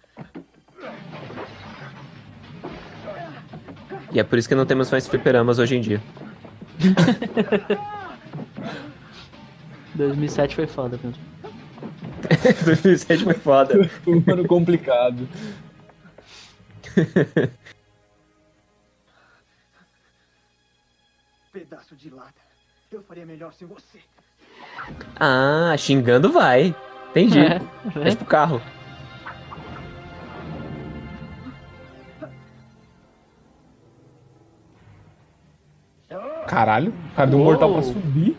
[4.12, 6.02] E é por isso que não temos mais fliperamas hoje em dia.
[9.96, 11.22] 2007 foi foda mesmo.
[12.66, 13.88] 2007 foi foda.
[14.04, 15.28] Foi um ano complicado.
[21.52, 22.42] Pedaço de lata.
[22.92, 24.00] Eu faria melhor sem você.
[25.20, 26.74] Ah, xingando vai.
[27.10, 27.40] Entendi.
[27.40, 27.60] É,
[27.96, 28.62] Mas pro carro.
[36.48, 38.36] Caralho, o cara deu um mortal pra subir.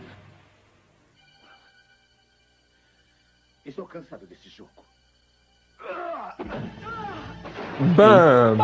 [3.64, 4.70] Estou cansado desse jogo.
[7.96, 8.56] Bam!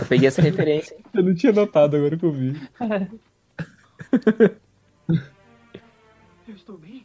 [0.00, 0.94] Eu peguei essa referência.
[0.94, 1.04] hein?
[1.14, 2.60] Eu não tinha notado agora que eu vi.
[6.46, 7.04] Eu estou bem?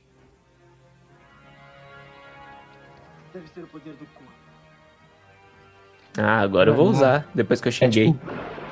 [3.33, 4.31] Deve ser o poder do corpo.
[6.17, 8.15] Ah, agora eu vou usar, depois que eu xinguei.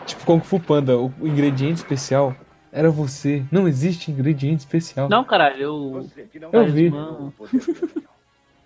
[0.05, 2.35] Tipo Kung Fu Panda, o ingrediente especial
[2.71, 3.45] era você.
[3.51, 5.09] Não existe ingrediente especial.
[5.09, 5.91] Não, caralho, eu.
[5.93, 6.89] Você que não Eu vi.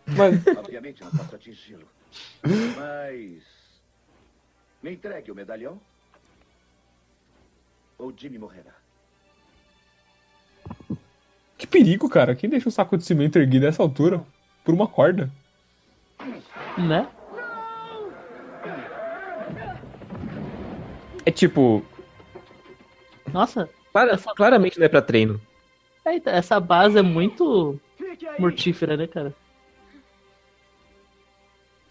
[0.05, 1.87] Mas Obviamente não posso atingi-lo.
[2.77, 3.43] Mas.
[4.83, 5.79] Me entregue o medalhão.
[7.97, 8.71] Ou Jimmy morrerá.
[11.57, 12.35] que perigo, cara.
[12.35, 14.23] Quem deixa o saco de cimento erguido nessa altura?
[14.63, 15.31] Por uma corda.
[16.77, 17.07] Né?
[21.25, 21.83] É tipo,
[23.33, 25.39] Nossa, clara- claramente não é pra treino.
[26.05, 27.79] eita, essa base é muito
[28.37, 29.33] mortífera, né, cara?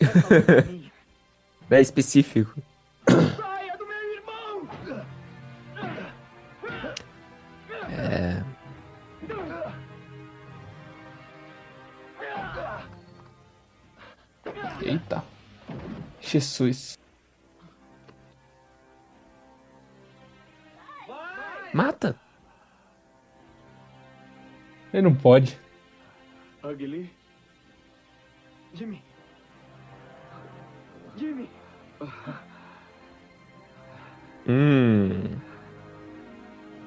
[1.71, 2.63] É específico.
[3.09, 4.69] Saia do meu irmão!
[7.91, 8.43] É.
[14.83, 15.25] Eita.
[16.21, 16.99] Jesus.
[21.75, 22.15] Mata.
[24.93, 25.59] Ele não pode.
[26.63, 27.11] Ugly?
[28.73, 29.03] Jimmy.
[31.17, 31.51] Jimmy.
[34.47, 35.37] Hum.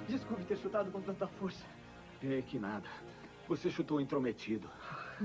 [0.08, 1.66] Desculpe ter chutado com tanta força.
[2.24, 2.88] É que nada.
[3.50, 4.70] Você chutou intrometido.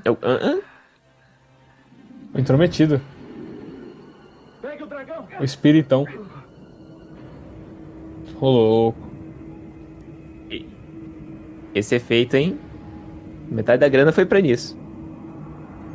[0.04, 0.60] Eu, hã, hã?
[2.34, 3.00] O intrometido.
[4.60, 5.28] Pegue o dragão.
[5.38, 6.04] O espiritão.
[8.40, 9.11] Ô louco.
[11.74, 12.58] Esse efeito, hein?
[13.50, 14.78] Metade da grana foi pra nisso.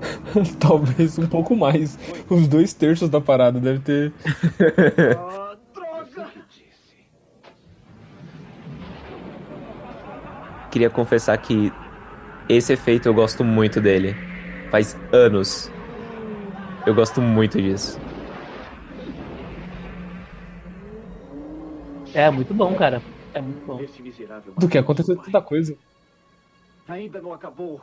[0.59, 1.97] Talvez um pouco mais.
[2.29, 4.13] Os dois terços da parada deve ter.
[10.69, 11.71] Queria confessar que
[12.49, 14.15] esse efeito eu gosto muito dele.
[14.69, 15.71] Faz anos.
[16.85, 17.99] Eu gosto muito disso.
[22.13, 23.01] É muito bom, cara.
[23.37, 23.79] É muito bom.
[24.57, 25.77] Do que aconteceu tanta coisa.
[26.87, 27.79] Ainda não acabou.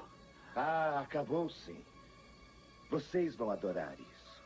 [0.56, 1.76] Ah, acabou sim.
[2.90, 4.42] Vocês vão adorar isso.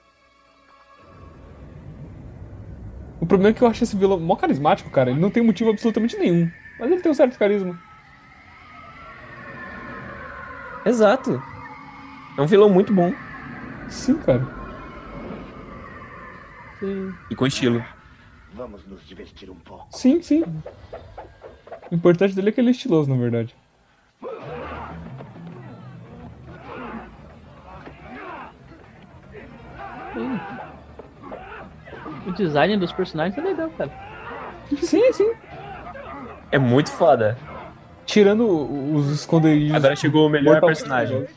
[3.20, 5.10] O problema é que eu acho esse vilão mó carismático, cara.
[5.10, 6.50] Ele não tem motivo absolutamente nenhum.
[6.78, 7.80] Mas ele tem um certo carisma.
[10.84, 11.42] Exato.
[12.36, 13.14] É um vilão muito bom.
[13.88, 14.46] Sim, cara.
[17.30, 17.82] E com estilo.
[18.58, 19.86] Vamos nos divertir um pouco.
[19.92, 20.42] Sim, sim.
[21.92, 23.54] O importante dele é que ele é estiloso, na verdade.
[30.12, 30.40] Sim.
[32.26, 33.92] O design dos personagens é legal, cara.
[34.82, 35.32] Sim, sim.
[36.50, 37.38] É muito foda.
[38.04, 38.44] Tirando
[38.92, 39.76] os esconderijos.
[39.76, 41.28] Agora chegou o melhor Mortal personagem.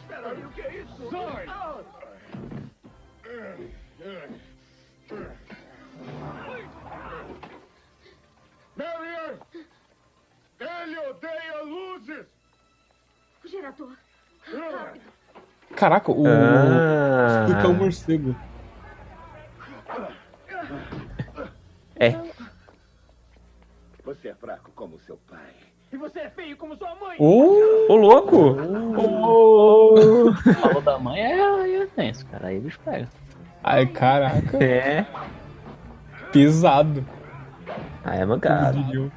[15.81, 16.23] Caraca, o.
[16.27, 17.45] Ah.
[17.47, 18.35] Porque é um morcego.
[21.95, 22.15] É.
[24.05, 25.39] Você é fraco como seu pai.
[25.91, 27.17] E você é feio como sua mãe.
[27.17, 28.55] Ô, Ô, louco!
[30.61, 32.49] Falou da mãe, é, é tenso, cara.
[32.49, 33.09] Aí o bicho pega.
[33.63, 34.63] Ai, caraca.
[34.63, 35.07] É.
[36.31, 37.03] Pesado.
[38.03, 38.77] Ah, é mancado.
[38.77, 39.11] Como diria.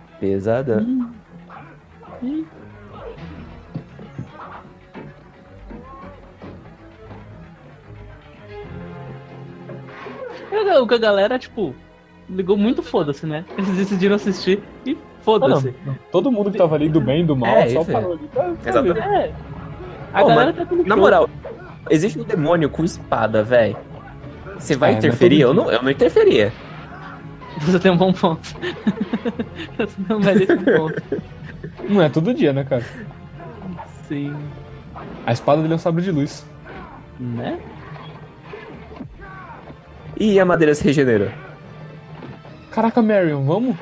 [10.85, 11.75] O que a galera, tipo,
[12.29, 13.45] ligou muito foda-se, né?
[13.57, 15.69] Eles decidiram assistir e foda-se.
[15.69, 15.97] Ah, não.
[16.13, 18.29] Todo mundo que tava ali do bem e do mal É, só isso parou ali.
[18.29, 19.15] Tá, tá?
[19.15, 19.33] É.
[20.13, 20.97] A Pô, galera mas, tá tudo na show.
[21.03, 21.31] moral,
[21.91, 23.77] existe um demônio com espada, velho.
[24.59, 25.41] Você vai É, interferir?
[25.41, 26.53] Eu não, eu não interferia.
[27.61, 28.43] Você tem um bom ponto.
[29.79, 31.03] Você um belíssimo ponto.
[31.89, 32.85] Não é todo dia, né, cara?
[34.09, 34.35] Sim.
[35.27, 36.47] A espada dele é um sabre de luz.
[37.19, 37.59] Né?
[40.17, 41.31] E a madeira se regenerou.
[42.71, 43.77] Caraca, Marion, vamos?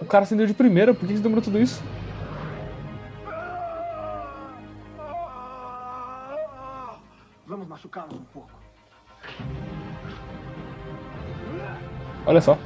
[0.00, 1.82] O cara acendeu de primeira, por que que demorou tudo isso?
[7.46, 8.50] Vamos machucá-los um pouco.
[12.26, 12.58] Olha só.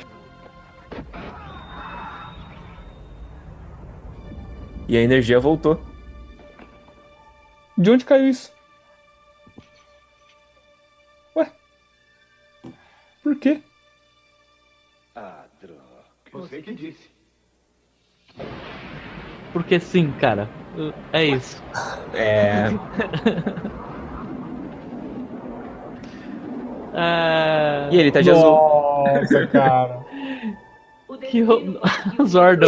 [4.90, 5.80] E a energia voltou.
[7.78, 8.52] De onde caiu isso?
[11.36, 11.48] Ué?
[13.22, 13.62] Por quê?
[15.14, 15.78] Ah, droga.
[16.32, 17.08] Você que disse.
[19.52, 20.48] Porque sim, cara.
[21.12, 21.62] É isso.
[22.12, 22.64] É.
[26.92, 27.88] É...
[27.92, 28.50] E ele tá de azul.
[28.50, 30.00] Nossa, cara.
[31.30, 31.80] Que ro-
[32.26, 32.66] Zordon.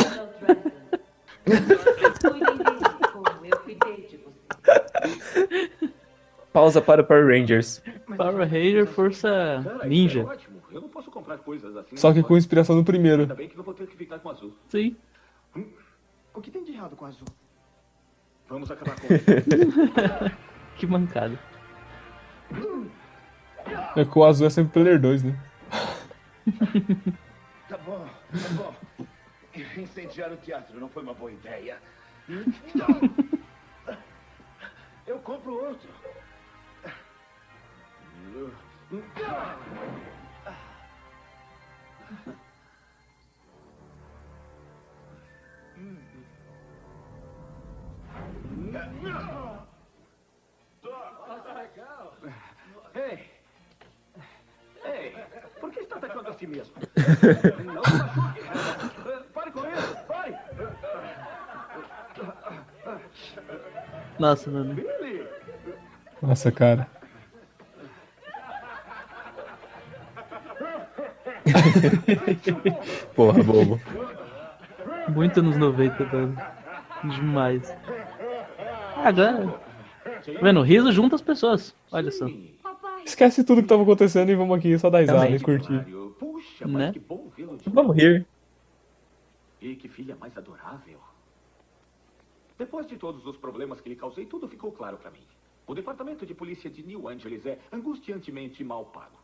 [6.52, 7.82] Pausa para o Power Rangers.
[8.16, 10.20] Power Ranger Força Cara, Ninja.
[10.20, 10.62] É ótimo.
[10.70, 11.96] Eu não posso comprar coisas assim.
[11.96, 13.22] Só que com inspiração no primeiro.
[13.22, 14.54] Ainda bem que não vou ter que ficar com azul.
[14.68, 14.96] Sim.
[16.34, 17.26] O que tem de errado com o azul?
[18.48, 19.08] Vamos acabar com
[20.76, 21.38] que mancada.
[23.96, 25.38] É que o azul é sempre player 2, né?
[27.68, 28.74] Tá bom, tá bom.
[29.76, 31.78] Incendiar o teatro não foi uma boa ideia.
[35.06, 35.90] Eu compro outro.
[52.94, 53.30] Ei!
[54.84, 55.16] Ei!
[55.60, 56.74] Por que está atacando a si mesmo?
[57.64, 58.42] Não machuque!
[59.32, 59.96] Pare com isso!
[60.06, 60.38] Pare!
[64.18, 64.76] Nossa, mano.
[66.20, 66.86] Nossa, cara.
[73.14, 73.80] Porra, bobo.
[75.08, 76.36] Muito anos 90, mano.
[77.04, 77.74] Demais.
[78.96, 79.48] Agora.
[80.04, 80.60] Tá vendo?
[80.60, 81.74] O riso junta as pessoas.
[81.90, 82.26] Olha só.
[83.04, 85.84] Esquece tudo que tava acontecendo e vamos aqui só dar risada e curtir.
[86.18, 86.92] Puxa, Né?
[86.92, 88.24] que bom vê-lo de Vamos rir.
[89.60, 90.98] E que filha mais adorável.
[92.62, 95.26] Depois de todos os problemas que lhe causei, tudo ficou claro para mim.
[95.66, 99.18] O departamento de polícia de New Angeles é angustiantemente mal pago.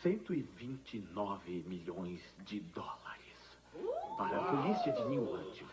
[0.00, 3.36] 129 milhões de dólares
[4.16, 5.66] para a polícia de New Angeles.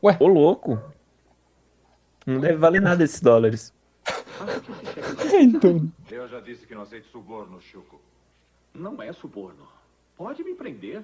[0.00, 0.80] Ô, louco.
[2.24, 3.74] Não deve valer nada esses dólares.
[5.42, 5.92] então.
[6.08, 8.00] Eu já disse que não aceito suborno, Chuco.
[8.72, 9.66] Não é suborno.
[10.16, 11.02] Pode me prender.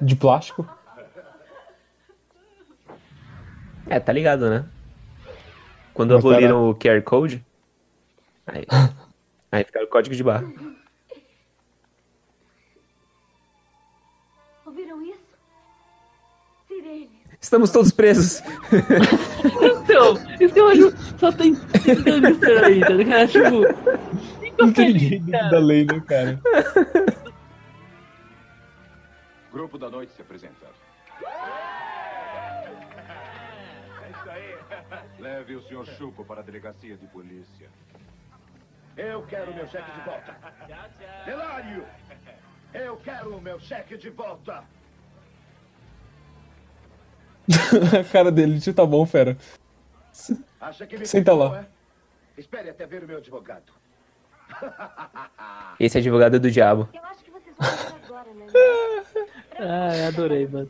[0.00, 0.66] De plástico.
[3.86, 4.64] É, tá ligado, né?
[5.92, 7.44] Quando Mas aboliram o QR Code,
[8.46, 8.64] aí,
[9.50, 10.44] aí ficaram o código de barra.
[14.64, 15.18] Ouviram isso?
[16.68, 17.10] Sirenes.
[17.40, 18.42] Estamos todos presos.
[19.82, 21.18] Então, isso que eu acho.
[21.18, 21.56] Só tem
[22.64, 23.28] aí, tá ligado?
[23.28, 24.56] Tipo.
[24.58, 26.40] Não tem da lei, né, cara?
[29.52, 30.70] Grupo da noite se apresentar.
[34.02, 34.58] É isso aí.
[35.18, 35.86] Leve o Sr.
[35.96, 37.68] Chuco para a delegacia de polícia.
[38.96, 40.36] Eu quero meu cheque de volta.
[41.24, 41.86] Delário!
[42.72, 44.64] Eu quero o meu cheque de volta.
[47.98, 49.36] a cara dele, tio, tá bom, fera.
[50.60, 51.50] Acha que me Senta lá.
[51.50, 51.66] pegou, é?
[52.38, 53.72] Espere até ver o meu advogado.
[55.80, 56.88] Esse advogado é do diabo.
[56.92, 58.46] Eu acho que vocês vão ver agora, né?
[59.58, 60.68] Ai, adorei, mano.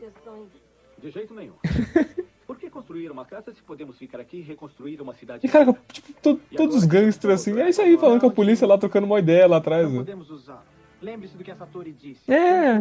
[1.02, 1.54] De jeito nenhum.
[2.46, 5.46] Por que construir uma casa se podemos ficar aqui e reconstruir uma cidade?
[5.46, 8.66] E cara, tipo, to- todos os gangsters assim, é isso aí, falando com a polícia
[8.66, 9.88] lá, trocando uma ideia lá atrás.
[9.90, 9.98] né?
[11.00, 12.30] Lembre-se do que essa Tori disse.
[12.30, 12.78] É.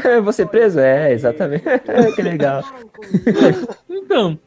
[0.24, 0.80] Você preso?
[0.80, 1.62] É, exatamente.
[2.16, 2.62] que legal.
[3.88, 4.38] Então.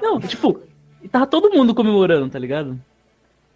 [0.00, 0.60] Não, tipo,
[1.02, 2.80] e tava todo mundo comemorando, tá ligado?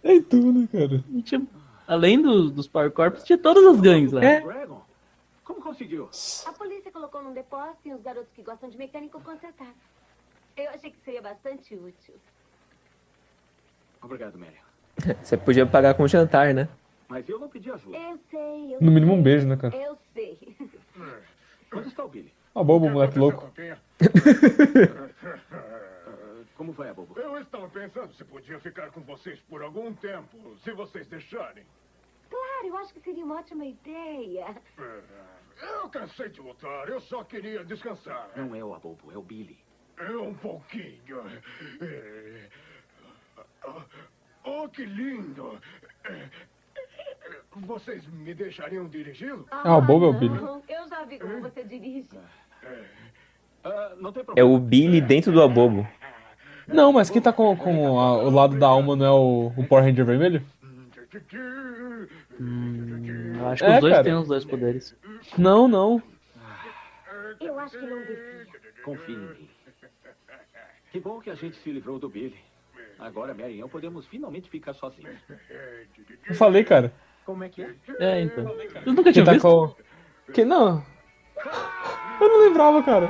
[0.03, 1.03] É tudo, cara.
[1.13, 1.41] E tinha-
[1.87, 4.23] além do- dos Power Corps, tinha todas as gangues lá.
[4.23, 4.43] É.
[5.49, 6.07] Como conseguiu?
[6.45, 9.73] A polícia colocou num depósito e os garotos que gostam de mecânico consertaram.
[10.55, 12.13] Eu achei que seria bastante útil.
[13.99, 14.59] Obrigado, Mary.
[15.23, 16.69] Você podia pagar com jantar, né?
[17.07, 17.97] Mas eu não pedi ajuda.
[17.97, 19.75] Eu sei, eu No mínimo um beijo, né, cara?
[19.75, 20.55] Eu sei.
[21.73, 22.31] Onde está o Billy?
[22.53, 23.51] Ó, bobo, moleque louco.
[26.55, 27.19] Como vai, Bobo?
[27.19, 31.63] Eu estava pensando se podia ficar com vocês por algum tempo, se vocês deixarem.
[32.29, 34.55] Claro, eu acho que seria uma ótima ideia.
[35.61, 38.29] Eu cansei de lutar, eu só queria descansar.
[38.35, 39.57] Não é o Abobo, é o Billy.
[39.97, 41.21] É um pouquinho.
[41.81, 42.47] É.
[44.45, 45.59] Oh, que lindo!
[46.05, 46.25] É.
[47.55, 49.45] Vocês me deixariam dirigi-lo?
[49.51, 50.35] Ah, o Bobo é o Billy.
[50.39, 52.07] Não, Eu já vi como você dirige.
[53.63, 55.85] Ah, não tem É o Billy dentro do abobo.
[56.67, 59.67] Não, mas quem tá com, com a- o lado da alma não é o, o
[59.67, 60.45] Power Ranger vermelho?
[62.39, 64.03] Hum, eu acho que É, os dois cara.
[64.03, 64.95] têm os dois poderes.
[65.37, 66.01] Não, não.
[67.39, 68.45] Eu acho que não devia.
[68.83, 69.49] Confie em mim.
[70.91, 72.35] Que bom que a gente se livrou do Billy.
[72.97, 75.15] Agora, Mary e eu podemos finalmente ficar sozinhos.
[76.27, 76.91] Eu falei, cara.
[77.25, 77.73] Como é que é?
[77.99, 78.45] É, então.
[78.85, 79.43] Eu nunca tinha tá visto.
[79.47, 79.75] com.
[80.33, 80.83] Que não.
[82.19, 83.07] Eu não lembrava, cara.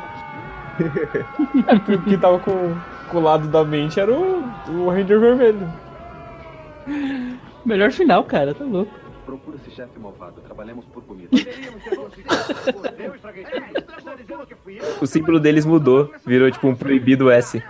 [1.67, 2.53] É, porque quem tava com,
[3.11, 5.67] com o lado da mente era o, o Ranger vermelho.
[7.65, 8.93] Melhor final, cara, tá louco.
[9.29, 10.41] Procura esse chefe malvado.
[10.41, 11.29] Trabalhamos por comida.
[12.97, 13.13] Eu?
[14.99, 16.11] O símbolo deles mudou.
[16.25, 17.61] Virou tipo um proibido S.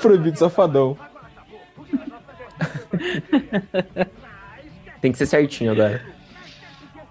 [0.00, 0.96] Proibido safadão.
[5.02, 6.02] Tem que ser certinho agora.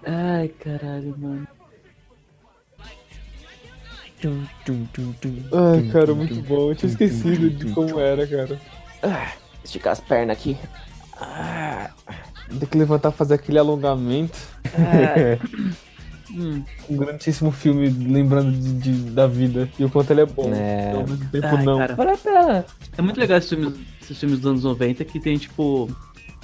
[0.04, 1.46] Ai, caralho, mano.
[5.52, 6.70] Ai, cara, muito bom.
[6.70, 8.60] Eu tinha esquecido de como era, cara.
[9.00, 10.58] Ah, esticar as pernas aqui.
[11.16, 11.92] Ah.
[12.48, 14.38] Tem que levantar fazer aquele alongamento.
[16.30, 16.62] Hum.
[16.90, 20.52] Um grandíssimo filme lembrando de, de- da vida e o quanto ele é bom.
[20.52, 20.92] É.
[20.92, 21.78] Ao mesmo tempo, Ai, não.
[21.78, 22.66] cara.
[22.98, 25.88] É muito legal esses filmes, esses filmes dos anos 90 que tem, tipo,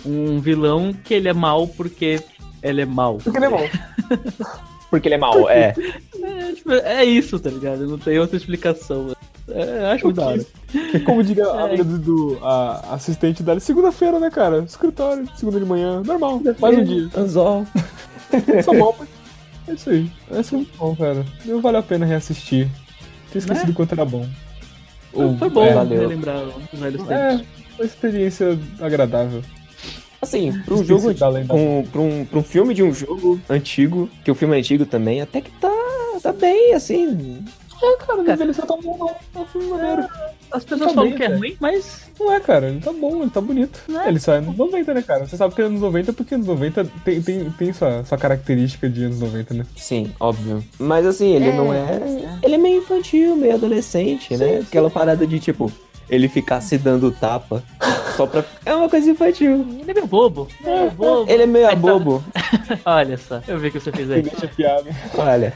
[0.05, 2.19] um vilão que ele é mal porque
[2.63, 3.19] ele é mal.
[3.19, 3.69] Porque ele é bom.
[4.91, 5.75] Porque ele é mau, é.
[6.23, 7.87] É, tipo, é isso, tá ligado?
[7.87, 9.15] Não tem outra explicação.
[9.49, 10.21] É, acho muito
[10.79, 11.01] hora.
[11.01, 11.65] Como diria a É.
[11.65, 14.61] amiga do, do- a assistente dela, segunda-feira, né, cara?
[14.67, 17.09] Escritório, segunda de manhã, normal, mais um dia.
[17.17, 17.67] Anzol.
[18.65, 19.09] Só bom, mas
[19.69, 20.11] é isso aí.
[20.39, 21.25] Esse é muito bom, cara.
[21.45, 22.69] Não vale a pena reassistir.
[23.31, 23.73] Tinha esquecido Né?
[23.73, 24.27] o quanto era bom.
[25.39, 26.01] Foi bom é, valeu.
[26.01, 26.43] relembrar
[26.73, 27.11] os velhos tempos.
[27.13, 27.41] É,
[27.79, 29.43] uma experiência agradável.
[30.21, 31.11] Assim, pra um jogo.
[31.11, 34.87] um, pra, um, pra um filme de um jogo antigo, que o filme é antigo
[34.87, 35.71] também, até que tá,
[36.23, 37.45] tá bem, assim.
[37.85, 39.09] É, cara, não envelheceu tão bom, não.
[39.09, 40.09] É um filme maneiro.
[40.51, 41.39] As pessoas Tá falam bem, que é cara.
[41.39, 43.83] ruim, mas Não é, cara, ele tá bom, ele tá bonito.
[43.89, 44.05] Né?
[44.07, 45.27] Ele sai nos 90, né, cara?
[45.27, 48.89] Você sabe que é anos 90 porque anos 90 tem, tem, tem sua, sua característica
[48.89, 49.67] de anos 90, né?
[49.77, 50.65] Sim, óbvio.
[50.79, 52.01] Mas assim, ele É, não é.
[52.43, 54.59] Ele é meio infantil, meio adolescente, né?
[54.67, 55.71] Aquela parada de tipo,
[56.09, 57.63] ele ficar se dando tapa
[58.17, 58.45] só pra.
[58.65, 59.67] É uma coisa infantil.
[59.81, 60.47] ele é meio bobo.
[60.65, 61.31] É, bobo.
[61.31, 62.23] Ele é meio Aí tá- bobo.
[62.87, 64.23] Olha só, eu vi o que você fez aí.
[65.19, 65.53] Olha.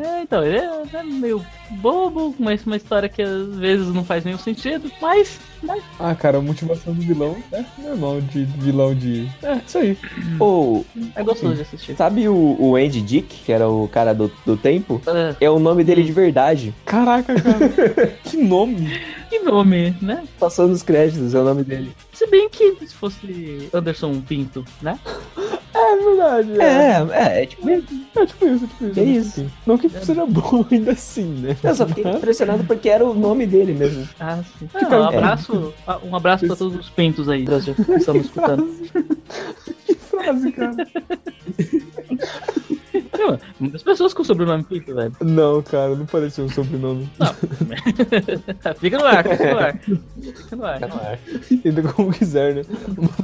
[0.00, 4.24] É, então, ele é, é meio bobo, mas uma história que às vezes não faz
[4.24, 5.38] nenhum sentido, mas.
[5.62, 9.28] mas Ah, cara, a motivação do vilão é normal de vilão de.
[9.42, 9.98] É, isso aí.
[10.38, 11.94] Ou, é gostoso de assistir.
[11.96, 15.02] sabe o, o Andy Dick, que era o cara do, do tempo?
[15.06, 16.74] É, É o nome dele de verdade.
[16.86, 17.68] Caraca, cara.
[18.24, 18.98] que nome.
[19.28, 20.24] que nome, né?
[20.38, 21.92] Passou nos créditos, é o nome dele.
[22.20, 24.98] Se bem que se fosse Anderson Pinto, né?
[25.74, 26.60] É verdade.
[26.60, 27.70] É, É, é, é tipo.
[27.70, 27.80] é
[28.26, 29.00] tipo isso, é tipo isso.
[29.00, 29.46] É isso.
[29.66, 31.56] Não que seja bom ainda assim, né?
[31.62, 34.06] Eu só fiquei impressionado porque era o nome dele mesmo.
[34.20, 34.68] Ah, sim.
[34.74, 35.74] Ah, um abraço,
[36.04, 38.68] um abraço pra todos os pintos aí, Brasil, que estamos escutando.
[39.86, 40.76] Que frase, cara.
[43.20, 45.12] Caramba, muitas pessoas com sobrenome Pinto, velho.
[45.20, 47.10] Não, cara, não pareceu um sobrenome.
[48.80, 49.78] Fica no ar, fica no ar.
[49.78, 51.18] Fica no ar.
[51.50, 52.62] Entenda como quiser, né?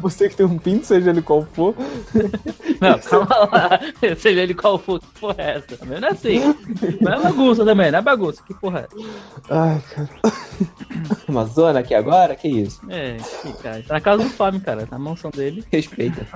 [0.00, 1.74] Você que tem um pinto, seja ele qual for.
[2.80, 3.80] Não, calma lá.
[4.16, 5.76] Seja ele qual for, que porra é essa?
[5.76, 6.40] Também não é assim.
[7.00, 8.42] Não é bagunça também, não é bagunça.
[8.46, 9.50] Que porra é essa?
[9.50, 10.08] Ai, cara.
[11.28, 12.34] Uma zona aqui agora?
[12.34, 12.80] Que isso?
[12.90, 13.82] É, que cara.
[13.82, 14.86] Tá na casa do Fábio, cara.
[14.90, 15.64] Na mansão dele.
[15.70, 16.26] Respeita.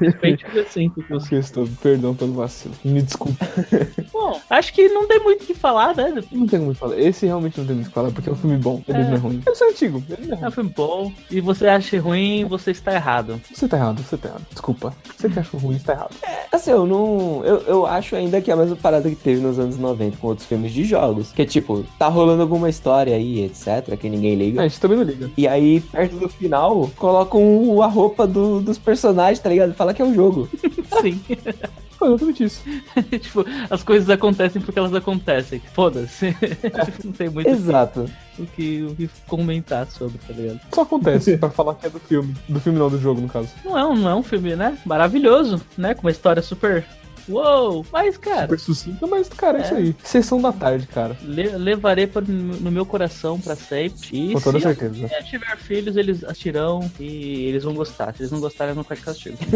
[0.00, 2.74] Respeite o assim, que eu Questão, perdão pelo vacilo.
[2.84, 3.46] Me desculpa.
[4.12, 6.22] Bom, acho que não tem muito o que falar, né?
[6.32, 6.98] Não tem muito o que falar.
[6.98, 8.80] Esse realmente não tem muito o que falar, porque é um filme bom.
[8.88, 9.04] Ele É.
[9.04, 9.42] não é ruim.
[9.46, 10.04] Ele é antigo.
[10.08, 10.48] Ele não é É ruim.
[10.48, 11.12] um filme bom.
[11.30, 13.40] E você acha ruim, você está errado.
[13.52, 14.46] Você tá errado, você tá errado.
[14.50, 14.94] Desculpa.
[15.16, 16.14] Você que acha ruim, você tá errado.
[16.52, 17.42] Assim, eu não.
[17.44, 20.28] Eu, eu acho ainda que é a mesma parada que teve nos anos 90 com
[20.28, 21.32] outros filmes de jogos.
[21.32, 24.60] Que é tipo, tá rolando alguma história aí, etc., que ninguém liga.
[24.62, 25.30] A gente também não liga.
[25.36, 29.74] E aí, perto do final, colocam a roupa do- dos personagens, tá ligado?
[29.74, 30.48] Fala que é um jogo.
[31.02, 31.20] Sim.
[31.98, 32.62] Foi exatamente isso.
[33.20, 35.60] tipo, as coisas acontecem porque elas acontecem.
[35.72, 36.36] Foda-se.
[37.04, 38.10] não tem muito Exato.
[38.38, 40.60] o que, o que comentar sobre, tá ligado?
[40.72, 42.34] Só acontece pra falar que é do filme.
[42.48, 43.48] Do filme não, do jogo, no caso.
[43.64, 44.76] Não é um, não é um filme, né?
[44.84, 45.94] Maravilhoso, né?
[45.94, 46.84] Com uma história super.
[47.28, 47.84] Uou!
[47.92, 49.76] Mas, cara, Super sucinta, mas, cara, é, isso É.
[49.78, 49.96] aí.
[50.04, 51.16] Sessão da tarde, cara.
[51.22, 53.98] le- levarei pra- no meu coração pra sempre.
[54.12, 55.06] E Com toda se certeza.
[55.10, 58.14] é, tiver filhos, eles assistirão e eles vão gostar.
[58.14, 59.36] Se eles não gostarem, eu não quero castigo.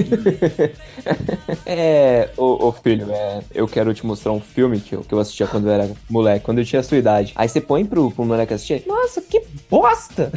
[1.66, 5.18] É, ô, ô, filho, é, eu quero te mostrar um filme que eu, que eu
[5.18, 7.32] assistia quando eu era moleque, quando eu tinha a sua idade.
[7.36, 10.32] Aí você põe pro, pro moleque assistir, nossa, que bosta!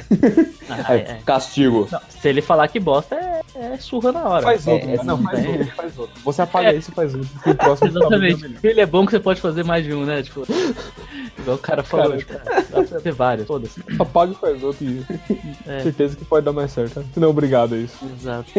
[0.70, 1.20] Ah, Aí, é.
[1.26, 1.88] castigo.
[1.92, 3.42] Não, se ele falar que bosta, é,
[3.74, 4.44] é surra na hora.
[4.44, 4.90] Faz É, outro.
[4.90, 6.22] é, não, não faz outro, faz outro.
[6.24, 7.30] Você apaga esse e faz outro.
[7.46, 8.46] O próximo Exatamente.
[8.64, 10.22] é Ele é bom que você pode fazer mais de um, né?
[10.24, 10.44] Tipo,
[11.40, 13.84] igual o cara falou, Cara, tipo, dá pra fazer vários, foda-se.
[14.00, 15.06] Apaga e faz outro e
[15.68, 15.80] É.
[15.84, 16.96] certeza que pode dar mais certo.
[16.96, 17.04] Tá?
[17.18, 17.98] Não, obrigado, é isso.
[18.20, 18.52] Exato.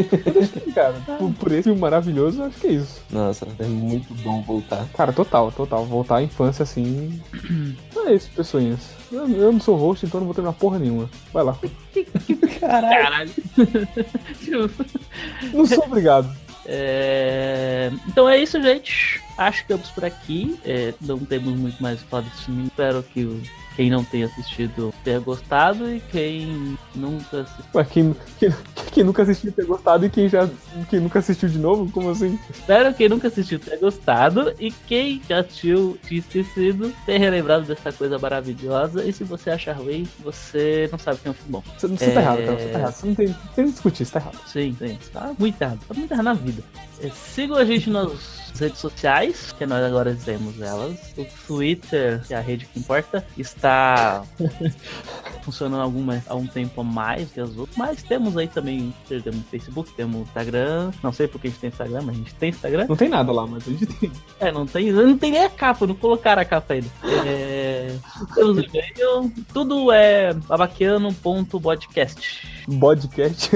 [0.75, 3.01] Cara, por, por esse filme maravilhoso, eu acho que é isso.
[3.11, 4.87] Nossa, é muito bom voltar.
[4.95, 5.85] Cara, total, total.
[5.87, 7.21] Voltar à infância assim.
[8.05, 8.81] É isso, pessoinhas.
[9.13, 11.09] Eu, eu não sou host, então não vou terminar porra nenhuma.
[11.33, 11.59] Vai lá.
[12.59, 13.31] Caralho.
[15.53, 16.35] Não sou obrigado.
[16.65, 19.21] É, Então é isso, gente.
[19.37, 20.59] Acho que ficamos por aqui.
[20.65, 22.51] É, Não temos muito mais pra falar desse.
[22.67, 23.43] Espero que o-
[23.77, 27.65] quem não tenha assistido tenha gostado e quem nunca assistiu.
[27.75, 28.55] Ué, quem, quem,
[28.93, 30.49] quem nunca assistiu ter gostado e quem já
[30.89, 31.91] quem nunca assistiu de novo?
[31.91, 32.39] Como assim?
[32.51, 37.65] Espero que quem nunca assistiu tenha gostado e quem já assistiu tinha esquecido tenha relembrado
[37.65, 39.05] dessa coisa maravilhosa.
[39.05, 41.63] E se você achar ruim, você não sabe que é um filme bom.
[41.79, 42.59] Você, você tá É, errado, cara.
[42.59, 42.93] Você tá errado.
[42.95, 44.39] Você não tem, tem que discutir, você tá errado.
[44.47, 44.99] Sim, sim.
[45.13, 45.79] Tá muito errado.
[45.89, 46.63] Tá muito errado na vida.
[47.01, 50.99] É, sigam a gente nas redes sociais, que nós agora temos elas.
[51.17, 54.25] O Twitter, que é a rede que importa, está
[55.43, 57.77] funcionando alguma, há um tempo a mais que as outras.
[57.77, 60.91] Mas temos aí também, temos Facebook, temos Instagram.
[61.03, 62.87] Não sei porque a gente tem Instagram, mas a gente tem Instagram.
[62.89, 64.13] Não tem nada lá, mas a gente tem.
[64.41, 66.89] É, não tem, não tem nem a capa, não colocaram a capa ainda.
[67.27, 67.97] É,
[68.35, 72.62] temos e-mail, tudo é babaquiano.podcast.
[72.81, 73.51] Podcast.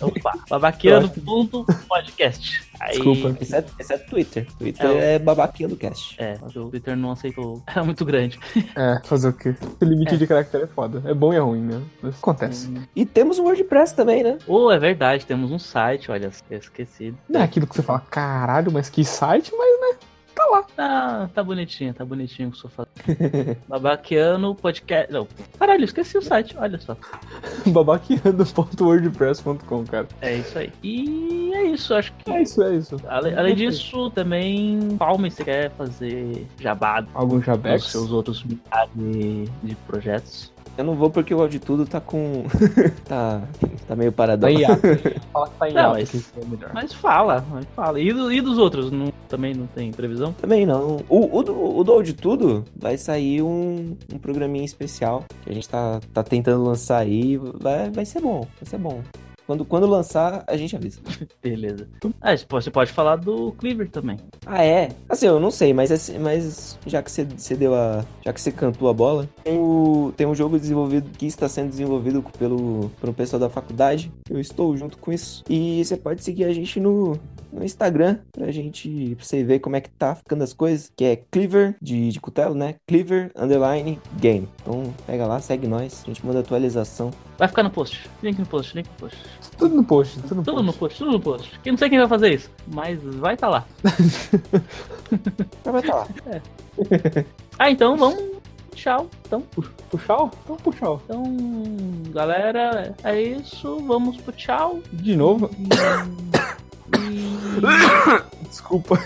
[0.00, 2.64] Opa, babaquiano.podcast.
[2.80, 3.36] Aí, Desculpa.
[3.40, 4.46] Exceto, exceto Twitter.
[4.58, 6.16] Twitter É é, babaquinha do cast.
[6.20, 7.62] É, o Twitter não aceitou.
[7.66, 8.38] Era muito grande.
[8.76, 9.54] É, fazer o quê?
[9.80, 10.16] O limite É.
[10.16, 11.00] de caractere é foda.
[11.08, 11.88] É bom e é ruim mesmo.
[12.02, 12.68] Mas acontece.
[12.96, 14.36] E temos um WordPress também, né?
[14.48, 17.16] Oh, é verdade, temos um site, olha, esquecido.
[17.28, 19.73] Não é aquilo que você fala, caralho, mas que site, mas né?
[20.54, 20.64] Lá.
[20.78, 22.84] Ah, tá bonitinho, tá bonitinho o fazendo.
[23.68, 25.10] Babaquiano podcast.
[25.12, 25.26] Não,
[25.58, 26.96] caralho, esqueci o site, olha só.
[27.66, 30.06] babaqueando.wordpress.com, cara.
[30.20, 30.70] É isso aí.
[30.82, 32.30] E é isso, acho que.
[32.30, 32.96] É isso, é isso.
[33.08, 37.84] Ale- Além disso, também, Palme, você quer fazer jabado Algum jabex?
[37.86, 40.52] seus outros milhares de projetos?
[40.76, 42.44] Eu não vou porque o áudio tudo tá com.
[43.06, 43.42] tá.
[43.86, 44.52] Tá meio paradão.
[44.52, 44.80] Tá hiato.
[45.32, 46.70] Fala que tá em Não, mas- que isso é melhor.
[46.74, 48.00] Mas fala, mas fala.
[48.00, 48.90] E, do- e dos outros?
[48.90, 50.32] Não, também não tem previsão?
[50.32, 51.00] Também não.
[51.08, 55.54] O, o, do, o do áudio tudo vai sair um, um programinha especial que a
[55.54, 57.36] gente tá, tá tentando lançar aí.
[57.36, 59.00] Vai, vai ser bom, vai ser bom.
[59.46, 61.00] Quando, quando lançar, a gente avisa.
[61.42, 61.86] Beleza.
[62.20, 64.18] Ah, você pode- falar do Cleaver também.
[64.46, 64.90] Ah, é?
[65.08, 68.04] Assim, eu não sei, mas, assim- mas já que você, você deu a.
[68.24, 71.70] Já que você cantou a bola, tem, o, tem um jogo desenvolvido que está sendo
[71.70, 74.10] desenvolvido pelo, pelo pessoal da faculdade.
[74.28, 75.42] Eu estou junto com isso.
[75.48, 77.18] E você pode seguir a gente no,
[77.52, 79.14] no Instagram pra gente.
[79.16, 80.90] pra você ver como é que tá ficando as coisas.
[80.96, 82.76] Que é Cleaver, de, de cutelo, né?
[82.86, 84.48] Cleaver Underline Game.
[84.62, 86.02] Então pega lá, segue nós.
[86.04, 87.10] A gente manda atualização.
[87.38, 88.08] Vai ficar no post.
[88.22, 89.16] Link no post, link no post.
[89.58, 90.66] Tudo no post, tudo no Tudo post.
[90.66, 91.60] no post, tudo no post.
[91.64, 93.64] Eu não sei quem vai fazer isso, mas vai estar lá.
[95.64, 96.06] Vai tá lá.
[97.58, 98.22] Ah, então vamos.
[98.74, 99.08] Tchau.
[99.26, 99.42] Então,
[99.90, 100.30] Puxar?
[100.42, 100.98] Então puxar.
[101.04, 101.22] então,
[102.10, 103.78] galera, é isso.
[103.86, 104.80] Vamos pro tchau.
[104.92, 105.48] De novo?
[105.58, 105.68] E...
[108.48, 109.00] Desculpa.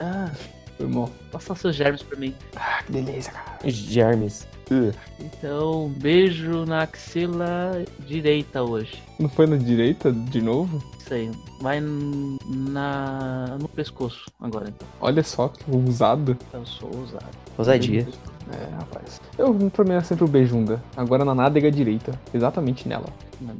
[0.00, 0.30] Ah,
[0.76, 1.08] Foi mal.
[1.30, 2.34] passa seus germes pra mim.
[2.56, 3.58] Ah, que delícia, cara.
[3.64, 4.46] Germes.
[4.72, 4.92] Uh.
[5.20, 9.02] Então, beijo na axila direita hoje.
[9.18, 10.82] Não foi na direita de novo?
[10.98, 11.30] Isso aí.
[11.60, 14.88] Vai na no pescoço agora, então.
[15.00, 16.36] Olha só que ousado.
[16.52, 17.26] Eu sou ousado.
[17.58, 18.08] Ousadia.
[18.50, 19.20] É, rapaz.
[19.36, 20.82] Eu, pra mim, é sempre o beijunga.
[20.96, 22.18] Agora na nádega direita.
[22.32, 23.06] Exatamente nela.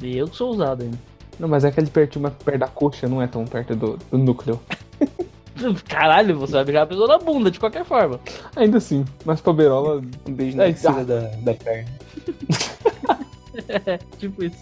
[0.02, 0.98] E eu que sou ousado ainda.
[1.38, 4.18] Não, mas é aquele pertinho mais perto da coxa, não é tão perto do, do
[4.18, 4.60] núcleo.
[5.88, 8.20] Caralho, você vai beijar a pessoa na bunda, de qualquer forma.
[8.56, 10.02] Ainda assim, mas pra beirola.
[10.26, 11.88] Um beijo na Aí, axila da, da perna.
[13.68, 14.56] É, tipo isso.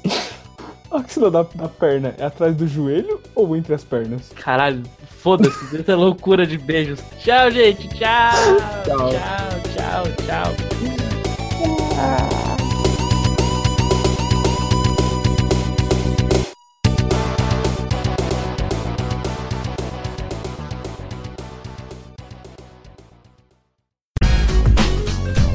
[0.90, 4.30] A axila da, da perna é atrás do joelho ou entre as pernas?
[4.34, 4.82] Caralho,
[5.18, 7.00] foda-se, essa loucura de beijos.
[7.20, 7.88] Tchau, gente.
[7.88, 8.34] Tchau.
[8.84, 9.10] Tchau.
[9.74, 10.52] Tchau, tchau,
[11.94, 12.49] tchau.